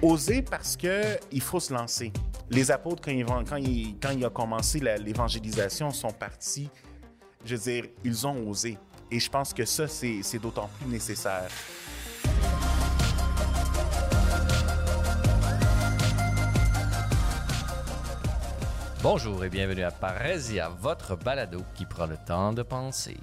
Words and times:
Oser 0.00 0.42
parce 0.42 0.76
que 0.76 1.18
il 1.32 1.40
faut 1.40 1.60
se 1.60 1.72
lancer. 1.74 2.12
Les 2.50 2.70
apôtres, 2.70 3.02
quand 3.04 3.10
ils, 3.10 3.24
vont- 3.24 4.26
a 4.26 4.30
commencé 4.30 4.80
l'évangélisation, 4.80 5.90
sont 5.90 6.12
partis. 6.12 6.70
Je 7.44 7.56
veux 7.56 7.62
dire, 7.62 7.84
ils 8.04 8.26
ont 8.26 8.48
osé. 8.48 8.78
Et 9.10 9.18
je 9.18 9.28
pense 9.30 9.52
que 9.52 9.64
ça, 9.64 9.88
c'est 9.88 10.20
c'est 10.22 10.38
d'autant 10.38 10.68
plus 10.78 10.88
nécessaire. 10.88 11.48
Bonjour 19.02 19.44
et 19.44 19.48
bienvenue 19.48 19.82
à 19.84 19.90
Parésia, 19.90 20.68
votre 20.68 21.16
balado 21.16 21.62
qui 21.74 21.86
prend 21.86 22.06
le 22.06 22.16
temps 22.26 22.52
de 22.52 22.62
penser. 22.62 23.16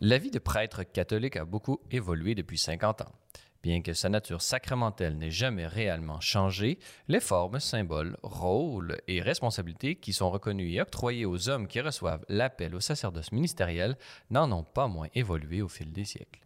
La 0.00 0.18
vie 0.18 0.30
de 0.30 0.38
prêtre 0.38 0.82
catholique 0.84 1.36
a 1.36 1.44
beaucoup 1.44 1.80
évolué 1.90 2.34
depuis 2.34 2.58
50 2.58 3.02
ans. 3.02 3.12
Bien 3.62 3.82
que 3.82 3.92
sa 3.92 4.08
nature 4.08 4.40
sacramentelle 4.40 5.18
n'ait 5.18 5.32
jamais 5.32 5.66
réellement 5.66 6.20
changé, 6.20 6.78
les 7.08 7.18
formes, 7.18 7.58
symboles, 7.58 8.16
rôles 8.22 8.98
et 9.08 9.20
responsabilités 9.20 9.96
qui 9.96 10.12
sont 10.12 10.30
reconnus 10.30 10.74
et 10.74 10.80
octroyés 10.80 11.26
aux 11.26 11.48
hommes 11.48 11.66
qui 11.66 11.80
reçoivent 11.80 12.24
l'appel 12.28 12.76
au 12.76 12.80
sacerdoce 12.80 13.32
ministériel 13.32 13.96
n'en 14.30 14.52
ont 14.52 14.62
pas 14.62 14.86
moins 14.86 15.08
évolué 15.14 15.60
au 15.60 15.68
fil 15.68 15.92
des 15.92 16.04
siècles. 16.04 16.40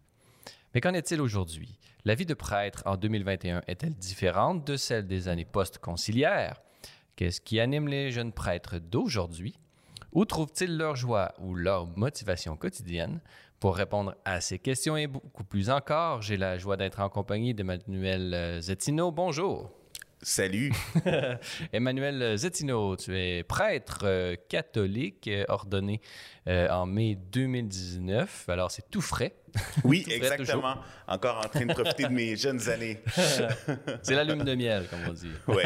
Mais 0.75 0.81
qu'en 0.81 0.95
est-il 0.95 1.21
aujourd'hui? 1.21 1.79
La 2.07 2.15
vie 2.15 2.25
de 2.25 2.35
prêtre 2.35 2.83
en 2.87 2.97
2021 2.97 3.63
est-elle 3.67 3.95
différente 3.95 4.67
de 4.67 4.77
celle 4.77 5.07
des 5.07 5.29
années 5.29 5.45
post-conciliaires? 5.45 6.63
Qu'est-ce 7.15 7.43
qui 7.43 7.61
anime 7.61 7.89
les 7.89 8.11
jeunes 8.11 8.33
prêtres 8.33 8.79
d'aujourd'hui? 8.79 9.55
Où 10.13 10.25
trouvent-ils 10.25 10.77
leur 10.77 10.97
joie 10.97 11.35
ou 11.39 11.55
leur 11.55 11.87
motivation 11.87 12.57
quotidienne? 12.57 13.21
Pour 13.63 13.77
répondre 13.77 14.17
à 14.25 14.41
ces 14.41 14.59
questions 14.59 14.97
et 14.97 15.07
beaucoup 15.07 15.45
plus 15.45 15.71
encore, 15.71 16.21
j'ai 16.21 16.37
la 16.37 16.59
joie 16.59 16.77
d'être 16.77 16.99
en 16.99 17.09
compagnie 17.09 17.55
d'Emmanuel 17.55 18.35
euh, 18.35 18.61
Zettino. 18.61 19.13
Bonjour. 19.13 19.71
Salut. 20.25 20.71
Emmanuel 21.73 22.39
Zettino, 22.39 22.95
tu 22.97 23.19
es 23.19 23.43
prêtre 23.43 24.03
euh, 24.05 24.37
catholique 24.49 25.27
euh, 25.27 25.45
ordonné 25.49 26.01
euh, 26.47 26.69
en 26.69 26.87
mai 26.87 27.17
2019. 27.17 28.49
Alors, 28.49 28.71
c'est 28.71 28.89
tout 28.89 29.01
frais. 29.01 29.35
Oui, 29.83 30.03
Tout 30.05 30.11
frais, 30.11 30.17
exactement. 30.17 30.77
Encore 31.09 31.39
en 31.45 31.49
train 31.49 31.67
de 31.67 31.73
profiter 31.73 32.05
de 32.05 32.09
mes 32.11 32.37
jeunes 32.37 32.69
années. 32.69 33.01
C'est 34.03 34.15
la 34.15 34.23
lune 34.23 34.45
de 34.45 34.55
miel, 34.55 34.87
comme 34.89 35.01
on 35.09 35.13
dit. 35.13 35.33
Ouais. 35.49 35.65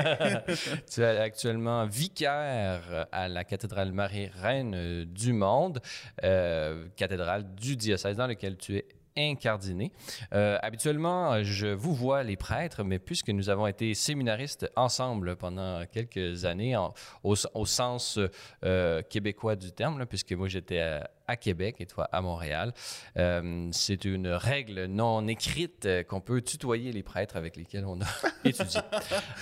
Tu 0.91 1.03
es 1.03 1.19
actuellement 1.19 1.85
vicaire 1.85 3.07
à 3.13 3.29
la 3.29 3.45
cathédrale 3.45 3.93
Marie-Reine 3.93 5.05
du 5.05 5.35
Monde, 5.35 5.81
euh, 6.25 6.87
cathédrale 6.97 7.55
du 7.55 7.77
diocèse 7.77 8.17
dans 8.17 8.27
lequel 8.27 8.57
tu 8.57 8.79
es 8.79 8.87
incardiné. 9.17 9.93
Euh, 10.33 10.59
habituellement, 10.63 11.43
je 11.43 11.69
vous 11.69 11.95
vois 11.95 12.23
les 12.23 12.37
prêtres, 12.37 12.85
mais 12.85 12.99
puisque 12.99 13.31
nous 13.31 13.49
avons 13.49 13.67
été 13.67 13.95
séminaristes 13.95 14.71
ensemble 14.77 15.37
pendant 15.37 15.85
quelques 15.87 16.45
années, 16.45 16.77
au, 17.23 17.35
au 17.55 17.67
sens 17.67 18.19
euh, 18.65 19.03
québécois 19.03 19.57
du 19.57 19.73
terme, 19.73 20.07
puisque 20.07 20.33
moi 20.33 20.49
j'étais 20.49 20.81
à, 20.81 21.11
à 21.29 21.37
Québec 21.37 21.77
et 21.81 21.87
toi 21.87 22.09
à 22.13 22.21
Montréal, 22.21 22.73
euh, 23.17 23.69
c'est 23.73 24.05
une 24.05 24.29
règle 24.29 24.85
non 24.87 25.27
écrite 25.27 25.87
euh, 25.87 26.03
qu'on 26.03 26.21
peut 26.21 26.41
tutoyer 26.41 26.93
les 26.93 27.03
prêtres 27.03 27.37
avec 27.37 27.57
lesquels 27.57 27.85
on 27.85 28.01
a 28.01 28.05
étudié. 28.45 28.81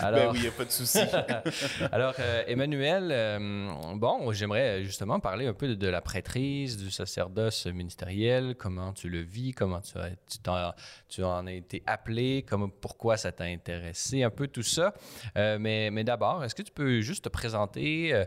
ben 0.00 0.30
oui, 0.32 0.36
il 0.38 0.42
n'y 0.42 0.48
a 0.48 0.52
pas 0.52 0.64
de 0.64 0.70
souci. 0.70 0.98
Alors, 1.92 2.14
euh, 2.18 2.42
Emmanuel, 2.46 3.08
euh, 3.10 3.94
bon, 3.96 4.32
j'aimerais 4.32 4.82
justement 4.84 5.20
parler 5.20 5.46
un 5.46 5.52
peu 5.52 5.68
de, 5.68 5.74
de 5.74 5.88
la 5.88 6.00
prêtrise, 6.00 6.76
du 6.76 6.90
sacerdoce 6.90 7.66
ministériel, 7.66 8.54
comment 8.58 8.92
tu 8.92 9.08
le 9.08 9.20
vis, 9.20 9.52
comment 9.52 9.80
tu, 9.80 9.98
as, 9.98 10.10
tu, 10.30 10.38
t'en- 10.38 10.72
tu 11.08 11.22
en 11.22 11.46
as 11.46 11.52
été 11.52 11.82
appelé, 11.86 12.44
comment, 12.48 12.68
pourquoi 12.68 13.16
ça 13.16 13.32
t'a 13.32 13.44
intéressé, 13.44 14.22
un 14.22 14.30
peu 14.30 14.48
tout 14.48 14.62
ça. 14.62 14.94
Mais 15.34 15.90
mais 15.90 16.04
d'abord, 16.04 16.42
est-ce 16.44 16.54
que 16.54 16.62
tu 16.62 16.72
peux 16.72 17.00
juste 17.00 17.24
te 17.24 17.28
présenter 17.28 18.24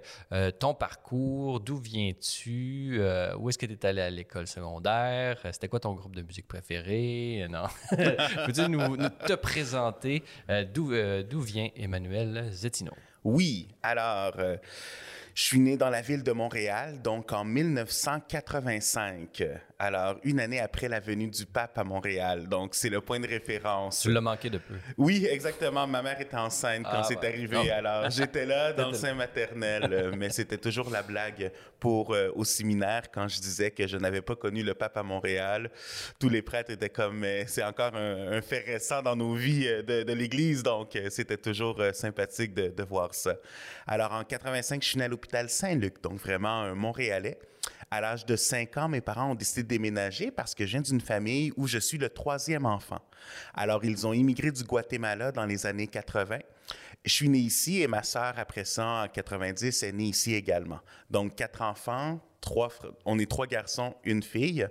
ton 0.59 0.73
parcours, 0.73 1.59
d'où 1.59 1.77
viens-tu, 1.77 2.97
euh, 2.99 3.33
où 3.47 3.49
est-ce 3.49 3.57
que 3.57 3.65
tu 3.65 3.73
es 3.73 3.85
allé 3.85 4.01
à 4.01 4.09
l'école 4.09 4.45
secondaire, 4.45 5.37
Euh, 5.45 5.49
c'était 5.53 5.69
quoi 5.69 5.79
ton 5.79 5.93
groupe 5.93 6.13
de 6.15 6.21
musique 6.21 6.47
préféré, 6.49 7.43
Euh, 7.43 7.47
non? 7.47 7.63
Peux-tu 8.45 8.67
nous, 8.69 8.97
nous 8.97 9.09
te 9.25 9.33
présenter 9.35 10.21
euh, 10.49 10.65
d'où 10.65 10.91
d'où 11.23 11.39
vient 11.41 11.69
Emmanuel 11.77 12.49
Zettino? 12.51 12.91
Oui, 13.23 13.69
alors, 13.81 14.33
je 15.37 15.43
suis 15.43 15.59
né 15.59 15.77
dans 15.77 15.91
la 15.91 16.01
ville 16.01 16.23
de 16.23 16.31
Montréal, 16.31 16.99
donc 17.03 17.31
en 17.31 17.45
1985. 17.45 19.43
Alors, 19.77 20.15
une 20.23 20.39
année 20.39 20.59
après 20.59 20.87
la 20.87 20.99
venue 20.99 21.27
du 21.27 21.45
pape 21.45 21.77
à 21.77 21.83
Montréal. 21.83 22.47
Donc, 22.49 22.73
c'est 22.73 22.89
le 22.89 23.01
point 23.01 23.19
de 23.19 23.27
référence. 23.27 23.99
Tu 24.01 24.11
l'as 24.11 24.19
manqué 24.21 24.49
de 24.49 24.57
peu. 24.57 24.73
Oui, 24.97 25.27
exactement. 25.29 25.85
Ma 25.85 26.01
mère 26.01 26.19
était 26.19 26.35
enceinte 26.35 26.81
quand 26.85 26.89
Ah, 27.01 27.03
c'est 27.07 27.19
ouais. 27.19 27.27
arrivé. 27.27 27.55
Non. 27.55 27.71
Alors, 27.71 28.09
j'étais 28.09 28.47
là 28.47 28.73
dans 28.77 28.87
le 28.87 28.95
sein 28.95 29.13
maternel, 29.13 30.13
mais 30.17 30.31
c'était 30.31 30.57
toujours 30.57 30.89
la 30.89 31.03
blague 31.03 31.51
pour 31.79 32.15
euh, 32.15 32.31
au 32.33 32.43
séminaire 32.43 33.03
quand 33.13 33.27
je 33.27 33.39
disais 33.39 33.69
que 33.69 33.85
je 33.85 33.97
n'avais 33.97 34.21
pas 34.23 34.35
connu 34.35 34.63
le 34.63 34.73
pape 34.73 34.97
à 34.97 35.03
Montréal. 35.03 35.69
Tous 36.19 36.29
les 36.29 36.41
prêtres 36.41 36.71
étaient 36.71 36.89
comme, 36.89 37.23
c'est 37.45 37.63
encore 37.63 37.95
un, 37.95 38.31
un 38.31 38.41
fait 38.41 38.65
récent 38.65 39.03
dans 39.03 39.15
nos 39.15 39.35
vies 39.35 39.67
euh, 39.67 39.83
de, 39.83 40.01
de 40.01 40.13
l'Église, 40.13 40.63
donc 40.63 40.95
euh, 40.95 41.09
c'était 41.11 41.37
toujours 41.37 41.79
euh, 41.79 41.93
sympathique 41.93 42.55
de, 42.55 42.69
de 42.69 42.83
voir 42.83 43.13
ça. 43.13 43.35
Alors, 43.85 44.11
en 44.13 44.23
85, 44.23 44.81
je 44.81 44.87
suis 44.87 44.97
né 44.97 45.05
à 45.05 45.07
l'hôpital 45.07 45.26
Saint-Luc, 45.49 46.01
donc 46.01 46.19
vraiment 46.19 46.61
un 46.61 46.75
Montréalais. 46.75 47.39
À 47.89 48.01
l'âge 48.01 48.25
de 48.25 48.35
5 48.35 48.77
ans, 48.77 48.89
mes 48.89 49.01
parents 49.01 49.31
ont 49.31 49.35
décidé 49.35 49.63
de 49.63 49.67
déménager 49.67 50.29
parce 50.31 50.53
que 50.53 50.65
je 50.65 50.71
viens 50.71 50.81
d'une 50.81 50.99
famille 50.99 51.53
où 51.55 51.67
je 51.67 51.77
suis 51.77 51.97
le 51.97 52.09
troisième 52.09 52.65
enfant. 52.65 52.99
Alors, 53.53 53.85
ils 53.85 54.05
ont 54.05 54.13
immigré 54.13 54.51
du 54.51 54.63
Guatemala 54.63 55.31
dans 55.31 55.45
les 55.45 55.65
années 55.65 55.88
80. 55.88 56.39
Je 57.03 57.13
suis 57.13 57.29
né 57.29 57.39
ici 57.39 57.81
et 57.81 57.87
ma 57.87 58.03
sœur, 58.03 58.33
après 58.37 58.65
ça, 58.65 59.03
en 59.03 59.07
90, 59.07 59.83
est 59.83 59.91
née 59.91 60.05
ici 60.05 60.33
également. 60.33 60.79
Donc, 61.09 61.35
quatre 61.35 61.61
enfants, 61.61 62.19
on 63.05 63.19
est 63.19 63.29
trois 63.29 63.47
garçons, 63.47 63.95
une 64.03 64.23
fille. 64.23 64.67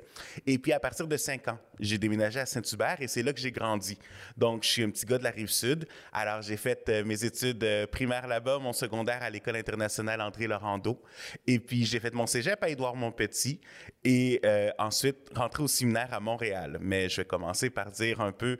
Et 0.46 0.58
puis, 0.58 0.72
à 0.72 0.80
partir 0.80 1.06
de 1.06 1.16
5 1.16 1.48
ans, 1.48 1.58
j'ai 1.78 1.98
déménagé 1.98 2.40
à 2.40 2.46
Saint-Hubert 2.46 2.96
et 3.00 3.08
c'est 3.08 3.22
là 3.22 3.32
que 3.32 3.40
j'ai 3.40 3.50
grandi. 3.50 3.98
Donc, 4.36 4.62
je 4.62 4.68
suis 4.68 4.82
un 4.82 4.90
petit 4.90 5.04
gars 5.04 5.18
de 5.18 5.24
la 5.24 5.30
Rive-Sud. 5.30 5.86
Alors, 6.12 6.42
j'ai 6.42 6.56
fait 6.56 6.88
euh, 6.88 7.04
mes 7.04 7.24
études 7.24 7.62
euh, 7.64 7.86
primaires 7.86 8.26
là-bas, 8.26 8.58
mon 8.58 8.72
secondaire 8.72 9.22
à 9.22 9.30
l'École 9.30 9.56
internationale 9.56 10.20
André 10.20 10.46
Laurando. 10.46 11.00
Et 11.46 11.58
puis, 11.58 11.84
j'ai 11.84 12.00
fait 12.00 12.14
mon 12.14 12.26
cégep 12.26 12.62
à 12.62 12.68
Édouard-Montpetit 12.68 13.60
et 14.04 14.40
euh, 14.44 14.70
ensuite 14.78 15.30
rentré 15.34 15.62
au 15.62 15.68
séminaire 15.68 16.12
à 16.12 16.20
Montréal. 16.20 16.78
Mais 16.80 17.08
je 17.08 17.18
vais 17.18 17.26
commencer 17.26 17.70
par 17.70 17.90
dire 17.90 18.20
un 18.20 18.32
peu 18.32 18.58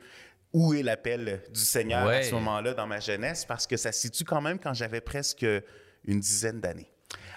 où 0.53 0.73
est 0.73 0.83
l'appel 0.83 1.41
du 1.53 1.59
Seigneur 1.59 2.07
à 2.19 2.23
ce 2.23 2.33
moment-là 2.35 2.73
dans 2.73 2.87
ma 2.87 2.99
jeunesse 2.99 3.45
parce 3.45 3.67
que 3.67 3.77
ça 3.77 3.91
se 3.91 4.01
situe 4.01 4.23
quand 4.23 4.41
même 4.41 4.59
quand 4.59 4.73
j'avais 4.73 5.01
presque 5.01 5.45
une 6.05 6.19
dizaine 6.19 6.59
d'années. 6.61 6.91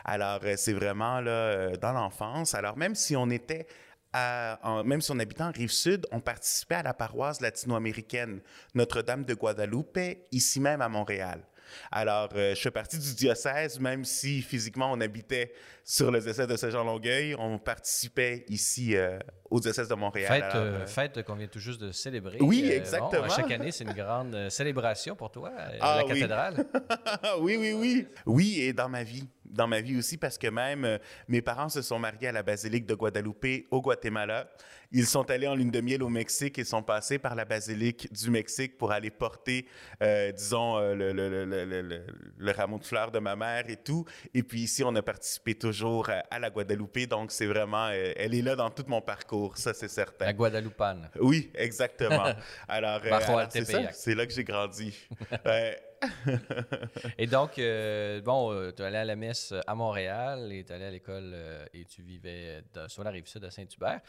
Alors, 0.05 0.41
euh, 0.45 0.55
c'est 0.57 0.73
vraiment 0.73 1.21
là, 1.21 1.31
euh, 1.31 1.77
dans 1.77 1.93
l'enfance. 1.93 2.55
Alors, 2.55 2.77
même 2.77 2.95
si 2.95 3.17
on 3.17 3.29
était 3.31 3.67
à- 4.13 4.59
en- 4.63 4.83
même 4.83 5.01
si 5.01 5.11
on 5.13 5.19
habitait 5.19 5.43
en 5.43 5.53
Rive-Sud, 5.53 6.07
on 6.11 6.21
participait 6.21 6.77
à 6.77 6.83
la 6.83 6.95
paroisse 6.95 7.41
latino-américaine 7.41 8.41
Notre-Dame 8.75 9.25
de 9.25 9.35
Guadalupe, 9.35 9.99
ici 10.33 10.59
même 10.61 10.81
à 10.81 10.89
Montréal. 10.89 11.43
Alors, 11.91 12.29
euh, 12.35 12.55
je 12.55 12.61
fais 12.61 12.71
partie 12.71 12.99
du 12.99 13.15
diocèse, 13.15 13.79
même 13.81 14.05
si 14.05 14.43
physiquement 14.43 14.91
on 14.93 15.01
habitait 15.01 15.53
sur 15.85 16.11
le 16.11 16.21
diocèse 16.21 16.47
de 16.47 16.57
Saint-Jean-Longueuil, 16.57 17.35
on 17.39 17.59
participait 17.59 18.45
ici 18.49 18.97
euh, 18.97 19.19
au 19.51 19.59
diocèse 19.61 19.89
de 19.89 19.95
Montréal. 19.95 20.29
Fête, 20.33 20.43
Alors, 20.45 20.57
euh, 20.57 20.79
euh, 20.83 20.87
fête 20.87 21.23
qu'on 21.25 21.35
vient 21.35 21.49
tout 21.49 21.59
juste 21.59 21.81
de 21.81 21.91
célébrer. 21.93 22.39
Oui, 22.41 22.71
exactement. 22.71 23.29
chaque 23.29 23.51
année, 23.51 23.73
c'est 23.73 23.85
une 23.85 23.93
grande 23.95 24.49
célébration 24.51 25.17
pour 25.17 25.31
toi, 25.31 25.51
Ah, 25.81 25.97
la 25.99 26.05
oui. 26.05 26.09
cathédrale. 26.15 26.65
oui, 27.41 27.57
oui, 27.59 27.73
oui. 27.73 28.07
Oui, 28.27 28.61
et 28.61 28.73
dans 28.73 28.89
ma 28.89 29.03
vie. 29.03 29.29
Dans 29.51 29.67
ma 29.67 29.81
vie 29.81 29.97
aussi, 29.99 30.17
parce 30.17 30.39
que 30.39 30.47
même 30.47 30.85
euh, 30.85 30.99
mes 31.29 31.43
parents 31.43 31.69
se 31.69 31.83
sont 31.83 31.99
mariés 31.99 32.29
à 32.29 32.33
la 32.33 32.43
basilique 32.43 32.87
de 32.87 32.95
Guadalupe 32.95 33.67
au 33.71 33.81
Guatemala. 33.81 34.49
Ils 34.93 35.07
sont 35.07 35.31
allés 35.31 35.47
en 35.47 35.55
lune 35.55 35.71
de 35.71 35.81
miel 35.81 36.03
au 36.03 36.09
Mexique 36.09 36.59
et 36.59 36.65
sont 36.65 36.83
passés 36.83 37.19
par 37.19 37.37
la 37.37 37.45
basilique 37.45 38.13
du 38.13 38.31
Mexique 38.31 38.77
pour 38.77 38.91
aller 38.91 39.11
porter, 39.11 39.67
euh, 40.03 40.33
disons, 40.33 40.79
euh, 40.79 40.95
le, 40.95 41.13
le, 41.13 42.05
le, 42.39 42.51
rameau 42.53 42.79
de 42.79 42.85
fleurs 42.85 43.13
de 43.13 43.21
ma 43.21 43.37
mère 43.37 43.69
et 43.69 43.77
tout. 43.77 44.05
Et 44.35 44.43
puis 44.43 44.63
ici, 44.63 44.83
on 44.83 44.95
a 44.97 45.03
participé 45.03 45.55
toujours 45.55 46.11
à, 46.11 46.25
à 46.31 46.39
la 46.41 46.51
Guadalupe. 46.51 47.09
Donc, 47.09 47.31
c'est 47.31 47.47
vraiment, 47.47 47.89
elle 47.91 48.35
est 48.35 48.43
là 48.43 48.57
dans 48.57 48.71
tout 48.71 48.85
mon 48.89 49.01
parcours, 49.01 49.57
ça, 49.57 49.73
c'est 49.75 49.89
certain. 49.89 50.27
La 50.27 50.33
Guadalupane. 50.33 51.09
Oui, 51.21 51.51
exactement. 51.55 52.25
Alors, 52.69 53.01
alors, 53.05 53.49
c'est 53.93 54.15
là 54.15 54.27
que 54.27 54.33
j'ai 54.33 54.45
grandi. 54.45 54.95
Euh, 56.03 56.37
et 57.19 57.27
donc, 57.27 57.59
euh, 57.59 58.21
bon, 58.21 58.53
euh, 58.53 58.73
tu 58.73 58.83
es 58.83 58.87
allé 58.87 58.97
à 58.97 59.05
la 59.05 59.17
messe 59.17 59.55
à 59.67 59.75
Montréal 59.75 60.53
et 60.53 60.65
tu 60.65 60.73
es 60.73 60.75
allé 60.75 60.85
à 60.85 60.91
l'école 60.91 61.37
et 61.73 61.85
tu 61.85 62.03
vivais 62.03 62.63
sur 62.89 63.05
la 63.05 63.11
rive 63.11 63.27
sud 63.27 63.43
de 63.43 63.51
Saint-Hubert. 63.51 64.01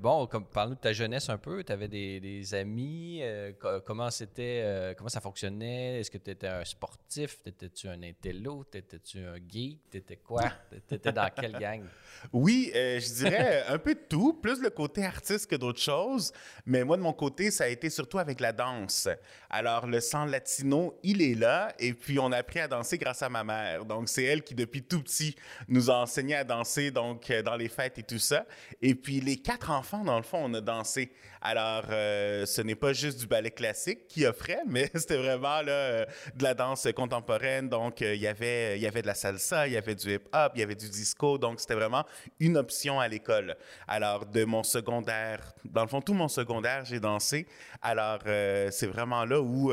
bon, 0.00 0.26
parle-nous 0.26 0.74
de 0.74 0.80
ta 0.80 0.92
jeunesse 0.92 1.28
un 1.28 1.38
peu. 1.38 1.64
Tu 1.64 1.72
avais 1.72 1.88
des, 1.88 2.54
amis. 2.54 3.22
comment 3.84 4.10
c'était, 4.10 4.94
comment 4.96 5.08
ça 5.08 5.20
fonctionnait? 5.20 6.00
Est-ce 6.00 6.10
que 6.10 6.18
tu 6.18 6.30
étais 6.30 6.48
un 6.48 6.64
sportif? 6.64 7.38
Étais-tu 7.46 7.88
un 7.88 8.02
intello? 8.02 8.64
Étais-tu 8.72 9.18
un 9.18 9.36
geek? 9.36 9.90
T'étais 9.90 10.16
quoi? 10.16 10.42
T'étais 10.86 11.12
dans 11.12 11.30
quelle 11.30 11.52
gang? 11.52 11.82
Oui, 12.32 12.70
je 12.74 13.14
dirais 13.14 13.64
un 13.68 13.78
peu 13.78 13.94
de 13.94 14.00
tout, 14.00 14.32
plus 14.32 14.60
le 14.60 14.70
côté 14.70 15.04
artiste 15.04 15.48
que 15.48 15.54
d'autres 15.54 15.80
choses. 15.80 16.32
Mais 16.66 16.82
moi, 16.82 16.96
de 16.96 17.02
mon 17.02 17.12
côté, 17.12 17.52
ça 17.52 17.64
a 17.64 17.68
été 17.68 17.90
surtout 17.90 18.18
avec 18.18 18.40
la 18.40 18.52
danse. 18.52 19.08
Alors, 19.48 19.86
le 19.86 20.00
sang 20.00 20.24
latino, 20.24 20.97
il 21.02 21.22
est 21.22 21.34
là. 21.34 21.72
Et 21.78 21.92
puis, 21.92 22.18
on 22.18 22.32
a 22.32 22.38
appris 22.38 22.60
à 22.60 22.68
danser 22.68 22.98
grâce 22.98 23.22
à 23.22 23.28
ma 23.28 23.44
mère. 23.44 23.84
Donc, 23.84 24.08
c'est 24.08 24.24
elle 24.24 24.42
qui, 24.42 24.54
depuis 24.54 24.82
tout 24.82 25.02
petit, 25.02 25.34
nous 25.68 25.90
a 25.90 25.94
enseigné 25.94 26.34
à 26.34 26.44
danser, 26.44 26.90
donc, 26.90 27.30
euh, 27.30 27.42
dans 27.42 27.56
les 27.56 27.68
fêtes 27.68 27.98
et 27.98 28.02
tout 28.02 28.18
ça. 28.18 28.46
Et 28.82 28.94
puis, 28.94 29.20
les 29.20 29.36
quatre 29.36 29.70
enfants, 29.70 30.04
dans 30.04 30.16
le 30.16 30.22
fond, 30.22 30.40
on 30.42 30.54
a 30.54 30.60
dansé. 30.60 31.12
Alors, 31.40 31.84
euh, 31.90 32.46
ce 32.46 32.62
n'est 32.62 32.74
pas 32.74 32.92
juste 32.92 33.20
du 33.20 33.26
ballet 33.26 33.50
classique 33.50 34.08
qui 34.08 34.26
offrait, 34.26 34.62
mais 34.66 34.90
c'était 34.94 35.16
vraiment 35.16 35.62
là, 35.62 35.72
euh, 35.72 36.06
de 36.34 36.42
la 36.42 36.54
danse 36.54 36.88
contemporaine. 36.94 37.68
Donc, 37.68 38.00
y 38.00 38.26
avait, 38.26 38.76
il 38.76 38.82
y 38.82 38.86
avait 38.86 39.02
de 39.02 39.06
la 39.06 39.14
salsa, 39.14 39.66
il 39.66 39.74
y 39.74 39.76
avait 39.76 39.94
du 39.94 40.14
hip-hop, 40.14 40.52
il 40.54 40.60
y 40.60 40.62
avait 40.62 40.74
du 40.74 40.88
disco. 40.88 41.38
Donc, 41.38 41.60
c'était 41.60 41.74
vraiment 41.74 42.04
une 42.40 42.56
option 42.56 42.98
à 42.98 43.08
l'école. 43.08 43.56
Alors, 43.86 44.26
de 44.26 44.44
mon 44.44 44.62
secondaire, 44.62 45.54
dans 45.64 45.82
le 45.82 45.88
fond, 45.88 46.00
tout 46.00 46.14
mon 46.14 46.28
secondaire, 46.28 46.84
j'ai 46.84 47.00
dansé. 47.00 47.46
Alors, 47.82 48.18
c'est 48.24 48.86
vraiment 48.86 49.24
là 49.24 49.40
où, 49.40 49.72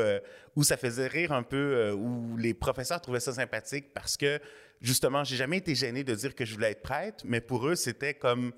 où 0.56 0.64
ça 0.64 0.78
faisait 0.78 1.08
rire 1.08 1.32
un 1.32 1.44
peu, 1.44 1.92
où 1.92 2.38
les 2.38 2.54
professeurs 2.54 3.02
trouvaient 3.02 3.20
ça 3.20 3.34
sympathique 3.34 3.94
parce 3.94 4.18
que, 4.18 4.40
justement, 4.82 5.24
j'ai 5.24 5.36
jamais 5.36 5.58
été 5.58 5.76
gêné 5.76 6.04
de 6.04 6.16
dire 6.16 6.36
que 6.36 6.46
je 6.46 6.54
voulais 6.54 6.72
être 6.72 6.82
prêtre, 6.82 7.24
mais 7.28 7.42
pour 7.42 7.68
eux, 7.68 7.76
c'était 7.76 8.14
comme 8.14 8.54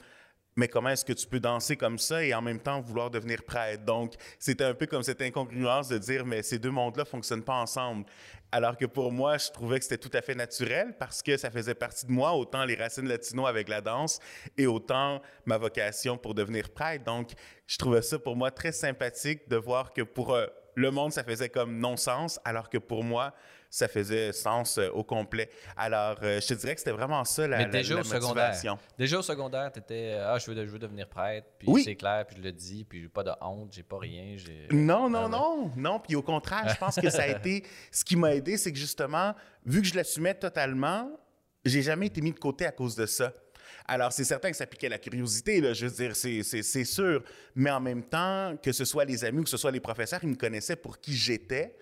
mais 0.57 0.67
comment 0.67 0.89
est-ce 0.89 1.05
que 1.05 1.13
tu 1.13 1.27
peux 1.27 1.39
danser 1.39 1.77
comme 1.77 1.99
ça 1.99 2.23
et 2.23 2.33
en 2.33 2.41
même 2.41 2.59
temps 2.59 2.81
vouloir 2.81 3.11
devenir 3.11 3.43
prêtre? 3.43 3.85
Donc, 3.85 4.15
c'était 4.39 4.63
un 4.63 4.73
peu 4.73 4.87
comme 4.87 5.03
cette 5.03 5.21
incongruence 5.21 5.87
de 5.87 5.99
dire, 5.99 6.25
mais 6.25 6.41
ces 6.41 6.57
deux 6.57 6.71
mondes-là 6.71 7.03
ne 7.03 7.07
fonctionnent 7.07 7.43
pas 7.43 7.53
ensemble. 7.53 8.05
Alors 8.51 8.75
que 8.75 8.87
pour 8.87 9.11
moi, 9.11 9.37
je 9.37 9.51
trouvais 9.51 9.77
que 9.77 9.85
c'était 9.85 9.99
tout 9.99 10.09
à 10.17 10.21
fait 10.23 10.33
naturel 10.33 10.95
parce 10.97 11.21
que 11.21 11.37
ça 11.37 11.51
faisait 11.51 11.75
partie 11.75 12.07
de 12.07 12.11
moi, 12.11 12.33
autant 12.33 12.65
les 12.65 12.73
racines 12.73 13.07
latino 13.07 13.45
avec 13.45 13.69
la 13.69 13.81
danse 13.81 14.19
et 14.57 14.65
autant 14.65 15.21
ma 15.45 15.59
vocation 15.59 16.17
pour 16.17 16.33
devenir 16.33 16.71
prêtre. 16.71 17.05
Donc, 17.05 17.33
je 17.67 17.77
trouvais 17.77 18.01
ça 18.01 18.17
pour 18.17 18.35
moi 18.35 18.49
très 18.49 18.71
sympathique 18.71 19.47
de 19.47 19.57
voir 19.57 19.93
que 19.93 20.01
pour 20.01 20.33
euh, 20.33 20.47
le 20.77 20.91
monde, 20.91 21.11
ça 21.11 21.23
faisait 21.23 21.49
comme 21.49 21.79
non-sens, 21.79 22.39
alors 22.45 22.69
que 22.69 22.77
pour 22.77 23.03
moi, 23.03 23.33
ça 23.69 23.87
faisait 23.87 24.31
sens 24.31 24.77
euh, 24.77 24.89
au 24.93 25.03
complet. 25.03 25.49
Alors, 25.75 26.17
euh, 26.21 26.39
je 26.39 26.47
te 26.47 26.53
dirais 26.53 26.75
que 26.75 26.79
c'était 26.79 26.91
vraiment 26.91 27.25
ça 27.25 27.47
la, 27.47 27.57
Mais 27.57 27.65
déjà 27.65 27.99
au 27.99 28.03
Secondaire, 28.03 28.55
déjà 28.97 29.17
au 29.17 29.21
secondaire, 29.23 29.71
tu 29.71 29.79
étais 29.79 30.13
euh, 30.13 30.33
Ah, 30.33 30.37
je 30.37 30.51
veux, 30.51 30.65
je 30.65 30.71
veux, 30.71 30.77
devenir 30.77 31.09
prêtre, 31.09 31.47
puis 31.57 31.83
c'est 31.83 31.95
clair, 31.95 32.25
puis 32.27 32.37
je 32.37 32.43
le 32.43 32.51
dis, 32.51 32.85
puis 32.85 33.01
j'ai 33.01 33.09
pas 33.09 33.23
de 33.23 33.31
honte, 33.41 33.73
j'ai 33.73 33.81
pas 33.81 33.97
rien. 33.97 34.35
Non, 34.71 35.09
non, 35.09 35.27
non, 35.27 35.71
non. 35.75 35.99
Puis 35.99 36.15
au 36.15 36.21
contraire, 36.21 36.69
je 36.69 36.77
pense 36.77 36.95
que 36.95 37.09
ça 37.09 37.23
a 37.23 37.27
été. 37.27 37.65
Ce 37.91 38.05
qui 38.05 38.15
m'a 38.15 38.35
aidé, 38.35 38.55
c'est 38.57 38.71
que 38.71 38.77
justement, 38.77 39.33
vu 39.65 39.81
que 39.81 39.87
je 39.87 39.95
l'assumais 39.95 40.35
totalement, 40.35 41.09
j'ai 41.65 41.81
jamais 41.81 42.05
été 42.05 42.21
mis 42.21 42.31
de 42.31 42.39
côté 42.39 42.67
à 42.67 42.71
cause 42.71 42.95
de 42.95 43.07
ça. 43.07 43.33
Alors, 43.87 44.11
c'est 44.11 44.25
certain 44.25 44.51
que 44.51 44.57
ça 44.57 44.67
piquait 44.67 44.89
la 44.89 44.99
curiosité, 44.99 45.61
là, 45.61 45.73
je 45.73 45.85
veux 45.85 45.91
dire, 45.91 46.15
c'est 46.15 46.83
sûr. 46.83 47.23
Mais 47.55 47.71
en 47.71 47.79
même 47.79 48.03
temps, 48.03 48.57
que 48.61 48.73
ce 48.73 48.83
soit 48.83 49.05
les 49.05 49.23
amis 49.23 49.39
ou 49.39 49.43
que 49.43 49.49
ce 49.49 49.57
soit 49.57 49.71
les 49.71 49.79
professeurs, 49.79 50.19
ils 50.23 50.29
me 50.29 50.35
connaissaient 50.35 50.75
pour 50.75 50.99
qui 50.99 51.15
j'étais 51.15 51.73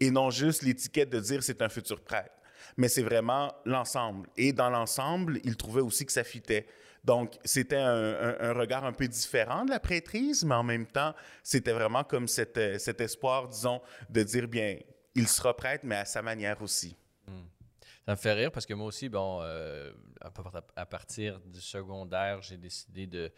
et 0.00 0.10
non 0.10 0.30
juste 0.30 0.62
l'étiquette 0.62 1.10
de 1.10 1.20
dire 1.20 1.42
c'est 1.42 1.62
un 1.62 1.68
futur 1.68 2.00
prêtre. 2.00 2.34
Mais 2.76 2.88
c'est 2.88 3.02
vraiment 3.02 3.52
l'ensemble. 3.64 4.28
Et 4.36 4.52
dans 4.52 4.70
l'ensemble, 4.70 5.38
il 5.44 5.56
trouvait 5.56 5.80
aussi 5.80 6.04
que 6.04 6.12
ça 6.12 6.24
fitait. 6.24 6.66
Donc, 7.04 7.34
c'était 7.44 7.76
un, 7.76 8.52
regard 8.52 8.84
un 8.84 8.92
peu 8.92 9.06
différent 9.06 9.64
de 9.64 9.70
la 9.70 9.80
prêtrise, 9.80 10.44
mais 10.44 10.54
en 10.54 10.62
même 10.62 10.86
temps, 10.86 11.14
c'était 11.42 11.72
vraiment 11.72 12.04
comme 12.04 12.28
cet, 12.28 12.56
euh, 12.56 12.78
cet, 12.78 13.00
espoir, 13.00 13.48
disons, 13.48 13.80
de 14.08 14.22
dire, 14.22 14.46
bien, 14.46 14.78
il 15.14 15.26
sera 15.26 15.56
prêtre, 15.56 15.84
mais 15.84 15.96
à 15.96 16.04
sa 16.04 16.22
manière 16.22 16.62
aussi. 16.62 16.96
Hmm. 17.26 17.42
Ça 18.06 18.12
me 18.12 18.16
fait 18.16 18.32
rire 18.32 18.50
parce 18.50 18.66
que 18.66 18.74
moi 18.74 18.86
aussi, 18.86 19.08
bon, 19.08 19.40
euh, 19.42 19.92
à 20.76 20.86
partir 20.86 21.40
du 21.40 21.60
secondaire, 21.60 22.42
j'ai 22.42 22.56
décidé 22.56 23.06
de 23.06 23.32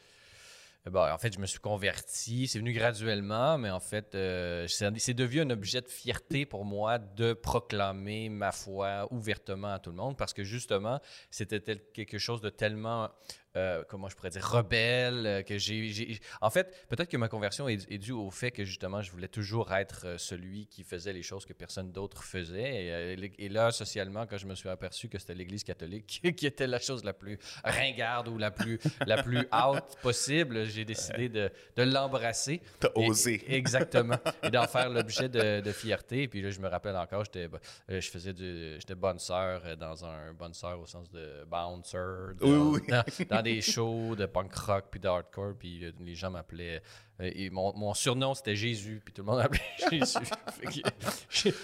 Bon, 0.90 1.00
en 1.00 1.16
fait, 1.16 1.32
je 1.32 1.38
me 1.38 1.46
suis 1.46 1.60
converti. 1.60 2.46
C'est 2.46 2.58
venu 2.58 2.74
graduellement, 2.74 3.56
mais 3.56 3.70
en 3.70 3.80
fait, 3.80 4.14
euh, 4.14 4.66
c'est 4.68 5.14
devenu 5.14 5.40
un 5.40 5.48
objet 5.48 5.80
de 5.80 5.88
fierté 5.88 6.44
pour 6.44 6.66
moi 6.66 6.98
de 6.98 7.32
proclamer 7.32 8.28
ma 8.28 8.52
foi 8.52 9.08
ouvertement 9.10 9.72
à 9.72 9.78
tout 9.78 9.88
le 9.90 9.96
monde 9.96 10.14
parce 10.18 10.34
que 10.34 10.44
justement, 10.44 11.00
c'était 11.30 11.60
quelque 11.94 12.18
chose 12.18 12.42
de 12.42 12.50
tellement 12.50 13.08
euh, 13.56 13.84
comment 13.88 14.08
je 14.08 14.16
pourrais 14.16 14.30
dire, 14.30 14.44
rebelle, 14.44 15.26
euh, 15.26 15.42
que 15.42 15.58
j'ai... 15.58 16.18
En 16.40 16.50
fait, 16.50 16.86
peut-être 16.88 17.08
que 17.08 17.16
ma 17.16 17.28
conversion 17.28 17.68
est, 17.68 17.98
due 17.98 18.12
au 18.12 18.30
fait 18.30 18.50
que 18.50 18.64
justement, 18.64 19.00
je 19.00 19.12
voulais 19.12 19.28
toujours 19.28 19.72
être 19.72 20.06
euh, 20.06 20.18
celui 20.18 20.66
qui 20.66 20.82
faisait 20.82 21.12
les 21.12 21.22
choses 21.22 21.46
que 21.46 21.52
personne 21.52 21.92
d'autre 21.92 22.24
faisait. 22.24 23.16
Et, 23.38 23.48
là, 23.48 23.70
socialement, 23.70 24.26
quand 24.26 24.38
je 24.38 24.46
me 24.46 24.56
suis 24.56 24.68
aperçu 24.68 25.08
que 25.08 25.18
c'était 25.18 25.34
l'Église 25.34 25.62
catholique 25.62 26.20
qui 26.36 26.46
était 26.46 26.66
la 26.66 26.80
chose 26.80 27.04
la 27.04 27.12
plus 27.12 27.38
ringarde 27.62 28.26
ou 28.26 28.38
la 28.38 28.50
plus, 28.50 28.80
la 29.06 29.22
plus 29.22 29.46
haute 29.52 29.98
possible, 30.02 30.64
j'ai 30.64 30.84
décidé 30.84 31.28
de, 31.28 31.50
de 31.76 31.82
l'embrasser. 31.84 32.60
T'as 32.80 32.88
osé. 32.96 33.44
Exactement. 33.48 34.18
Et 34.42 34.50
d'en 34.50 34.66
faire 34.66 34.90
l'objet 34.90 35.28
de, 35.28 35.60
de, 35.60 35.72
fierté. 35.72 36.22
Et 36.22 36.28
puis 36.28 36.42
là, 36.42 36.50
je 36.50 36.58
me 36.58 36.68
rappelle 36.68 36.96
encore, 36.96 37.24
j'étais, 37.24 37.48
je 37.88 38.10
faisais 38.10 38.32
du... 38.32 38.74
J'étais 38.80 38.96
bonne 38.96 39.20
sœur 39.20 39.76
dans 39.76 40.04
un... 40.04 40.32
Bonne 40.32 40.54
sœur 40.54 40.80
au 40.80 40.86
sens 40.86 41.08
de 41.10 41.44
bouncer. 41.44 42.34
oui, 42.40 42.80
oui 42.90 43.43
des 43.44 43.60
shows 43.60 44.16
de 44.16 44.26
punk 44.26 44.52
rock 44.54 44.86
puis 44.90 44.98
de 44.98 45.08
hardcore, 45.08 45.54
puis 45.58 45.84
euh, 45.84 45.92
les 46.00 46.14
gens 46.14 46.30
m'appelaient. 46.30 46.82
Euh, 47.20 47.30
et 47.32 47.48
mon, 47.50 47.94
surnom 47.94 48.34
c'était 48.34 48.56
Jésus, 48.56 49.00
puis 49.04 49.14
tout 49.14 49.22
le 49.22 49.26
monde 49.26 49.38
m'appelait 49.38 49.60
Jésus. 49.90 50.18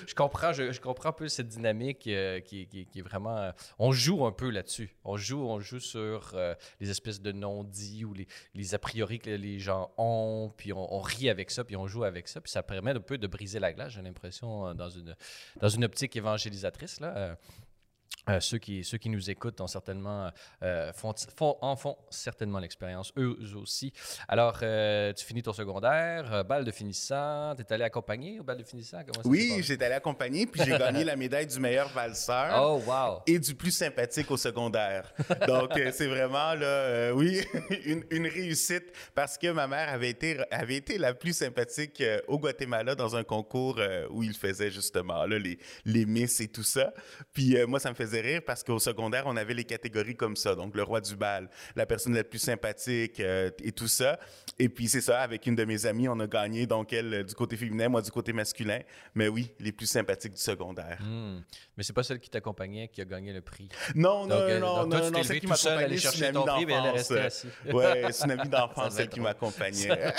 je, 0.07 0.15
comprends, 0.15 0.53
je, 0.53 0.81
comprends 0.81 1.09
un 1.09 1.13
peu 1.13 1.27
cette 1.27 1.49
dynamique 1.49 2.07
euh, 2.07 2.39
qui, 2.41 2.69
est 2.73 3.03
vraiment. 3.03 3.51
on 3.79 3.91
joue 3.91 4.25
un 4.25 4.33
peu 4.33 4.51
là-dessus. 4.51 4.95
On 5.03 5.17
joue, 5.17 5.41
on 5.41 5.59
joue 5.59 5.81
sur 5.81 6.35
les 6.79 6.91
espèces 6.91 7.21
de 7.21 7.33
non-dits 7.33 8.05
ou 8.05 8.15
les, 8.55 8.75
a 8.75 8.79
priori 8.79 9.19
que 9.19 9.31
les 9.31 9.59
gens 9.59 9.91
ont, 9.99 10.53
puis 10.57 10.73
on, 10.73 11.01
rit 11.01 11.29
avec 11.29 11.51
ça, 11.51 11.65
puis 11.65 11.75
on 11.77 11.89
joue 11.89 12.05
avec 12.05 12.29
ça, 12.29 12.41
puis 12.41 12.53
ça 12.53 12.63
permet 12.63 12.93
un 12.93 13.01
peu 13.01 13.19
de 13.19 13.27
briser 13.27 13.59
la 13.59 13.73
glace. 13.73 13.93
J'ai 13.95 14.03
l'impression 14.03 14.75
dans 14.75 14.91
une 14.91 15.17
dans 15.61 15.69
une 15.69 15.85
optique 15.85 16.15
évangélisatrice 16.15 17.01
là. 17.01 17.37
Euh, 18.29 18.39
ceux, 18.41 18.59
qui, 18.59 18.85
ceux 18.85 18.99
qui 18.99 19.09
nous 19.09 19.31
écoutent 19.31 19.61
ont 19.61 19.67
certainement, 19.67 20.31
euh, 20.63 20.93
font, 20.93 21.15
en 21.61 21.75
font 21.75 21.97
certainement 22.11 22.59
l'expérience, 22.59 23.13
eux 23.17 23.37
aussi. 23.57 23.93
Alors, 24.29 24.59
euh, 24.63 25.13
tu 25.15 25.25
finis 25.25 25.43
ton 25.43 25.53
secondaire, 25.53 26.45
balle 26.45 26.65
de 26.65 26.71
finissant, 26.71 27.55
tu 27.57 27.63
es 27.63 27.73
allé 27.73 27.85
accompagner 27.85 28.39
au 28.41 28.45
bal 28.45 28.59
de 28.59 28.63
finissant? 28.63 28.99
oui, 29.25 29.63
j'étais 29.63 29.87
allé 29.87 29.95
accompagner, 29.95 30.47
puis 30.47 30.61
j'ai 30.65 30.77
gagné 30.77 31.03
la 31.03 31.17
médaille 31.17 31.47
du 31.47 31.59
meilleur 31.59 31.89
valseur 31.89 32.61
oh, 32.63 32.83
wow. 32.87 33.23
et 33.27 33.39
du 33.39 33.55
plus 33.55 33.71
sympathique 33.71 34.31
au 34.31 34.37
secondaire. 34.37 35.13
Donc, 35.47 35.71
c'est 35.93 36.07
vraiment, 36.07 36.55
là, 36.55 37.13
oui, 37.15 37.41
une, 37.85 38.05
une, 38.11 38.27
réussite 38.27 38.93
parce 39.15 39.39
que 39.39 39.51
ma 39.51 39.67
mère 39.67 39.89
avait 39.89 40.11
été, 40.11 40.39
avait 40.51 40.77
été 40.77 40.99
la 40.99 41.15
plus 41.15 41.33
sympathique 41.33 42.03
au 42.29 42.39
Guatemala 42.39 42.95
dans 42.95 43.17
un 43.17 43.25
concours 43.25 43.81
où 44.11 44.23
il 44.23 44.35
faisait 44.35 44.71
justement 44.71 45.25
là, 45.25 45.39
les, 45.39 45.59
les 45.85 46.05
miss 46.05 46.41
et 46.41 46.49
tout 46.49 46.63
ça. 46.63 46.93
Puis 47.33 47.57
moi, 47.67 47.81
ça 47.81 47.91
me 47.91 47.95
faisait 48.01 48.21
rire 48.21 48.41
parce 48.45 48.63
qu'au 48.63 48.79
secondaire, 48.79 49.25
on 49.27 49.37
avait 49.37 49.55
les 49.55 49.65
catégories 49.65 50.17
comme 50.17 50.37
ça. 50.37 50.55
Donc, 50.55 50.75
le 50.75 50.83
roi 50.83 51.01
du 51.01 51.17
bal, 51.17 51.49
la 51.77 51.87
personne 51.87 52.15
la 52.15 52.25
plus 52.25 52.39
sympathique 52.39 53.21
euh, 53.21 53.51
et 53.63 53.73
tout 53.73 53.89
ça. 53.89 54.19
Et 54.59 54.69
puis, 54.69 54.89
c'est 54.89 55.01
ça, 55.01 55.21
avec 55.21 55.47
une 55.47 55.55
de 55.55 55.65
mes 55.65 55.87
amies, 55.87 56.09
on 56.09 56.19
a 56.21 56.27
gagné, 56.27 56.67
donc 56.67 56.93
elle 56.93 57.15
euh, 57.15 57.23
du 57.23 57.35
côté 57.35 57.57
féminin, 57.57 57.89
moi 57.89 58.03
du 58.03 58.11
côté 58.11 58.33
masculin. 58.33 58.81
Mais 59.15 59.29
oui, 59.29 59.53
les 59.59 59.73
plus 59.73 59.87
sympathiques 59.87 60.33
du 60.33 60.41
secondaire. 60.41 60.99
Hmm. 61.01 61.41
Mais 61.77 61.83
c'est 61.83 61.93
pas 61.93 62.03
celle 62.03 62.21
qui 62.21 62.31
t'accompagnait 62.31 62.89
qui 62.89 63.01
a 63.01 63.05
gagné 63.05 63.33
le 63.33 63.41
prix. 63.41 63.69
Non, 63.95 64.27
non, 64.27 64.37
euh, 64.37 64.59
non, 64.59 64.87
non, 64.87 65.11
non, 65.11 65.23
celle 65.23 65.41
qui 65.41 65.47
m'accompagnait, 65.47 65.97
c'est 65.99 66.31
une 66.31 66.37
amie 66.37 66.67
d'enfance. 66.67 67.47
Oui, 67.73 67.85
c'est 68.11 68.25
une 68.25 68.31
amie 68.33 68.49
d'enfance, 68.49 68.95
celle 68.95 69.09
qui 69.09 69.21
m'accompagnait. 69.21 70.15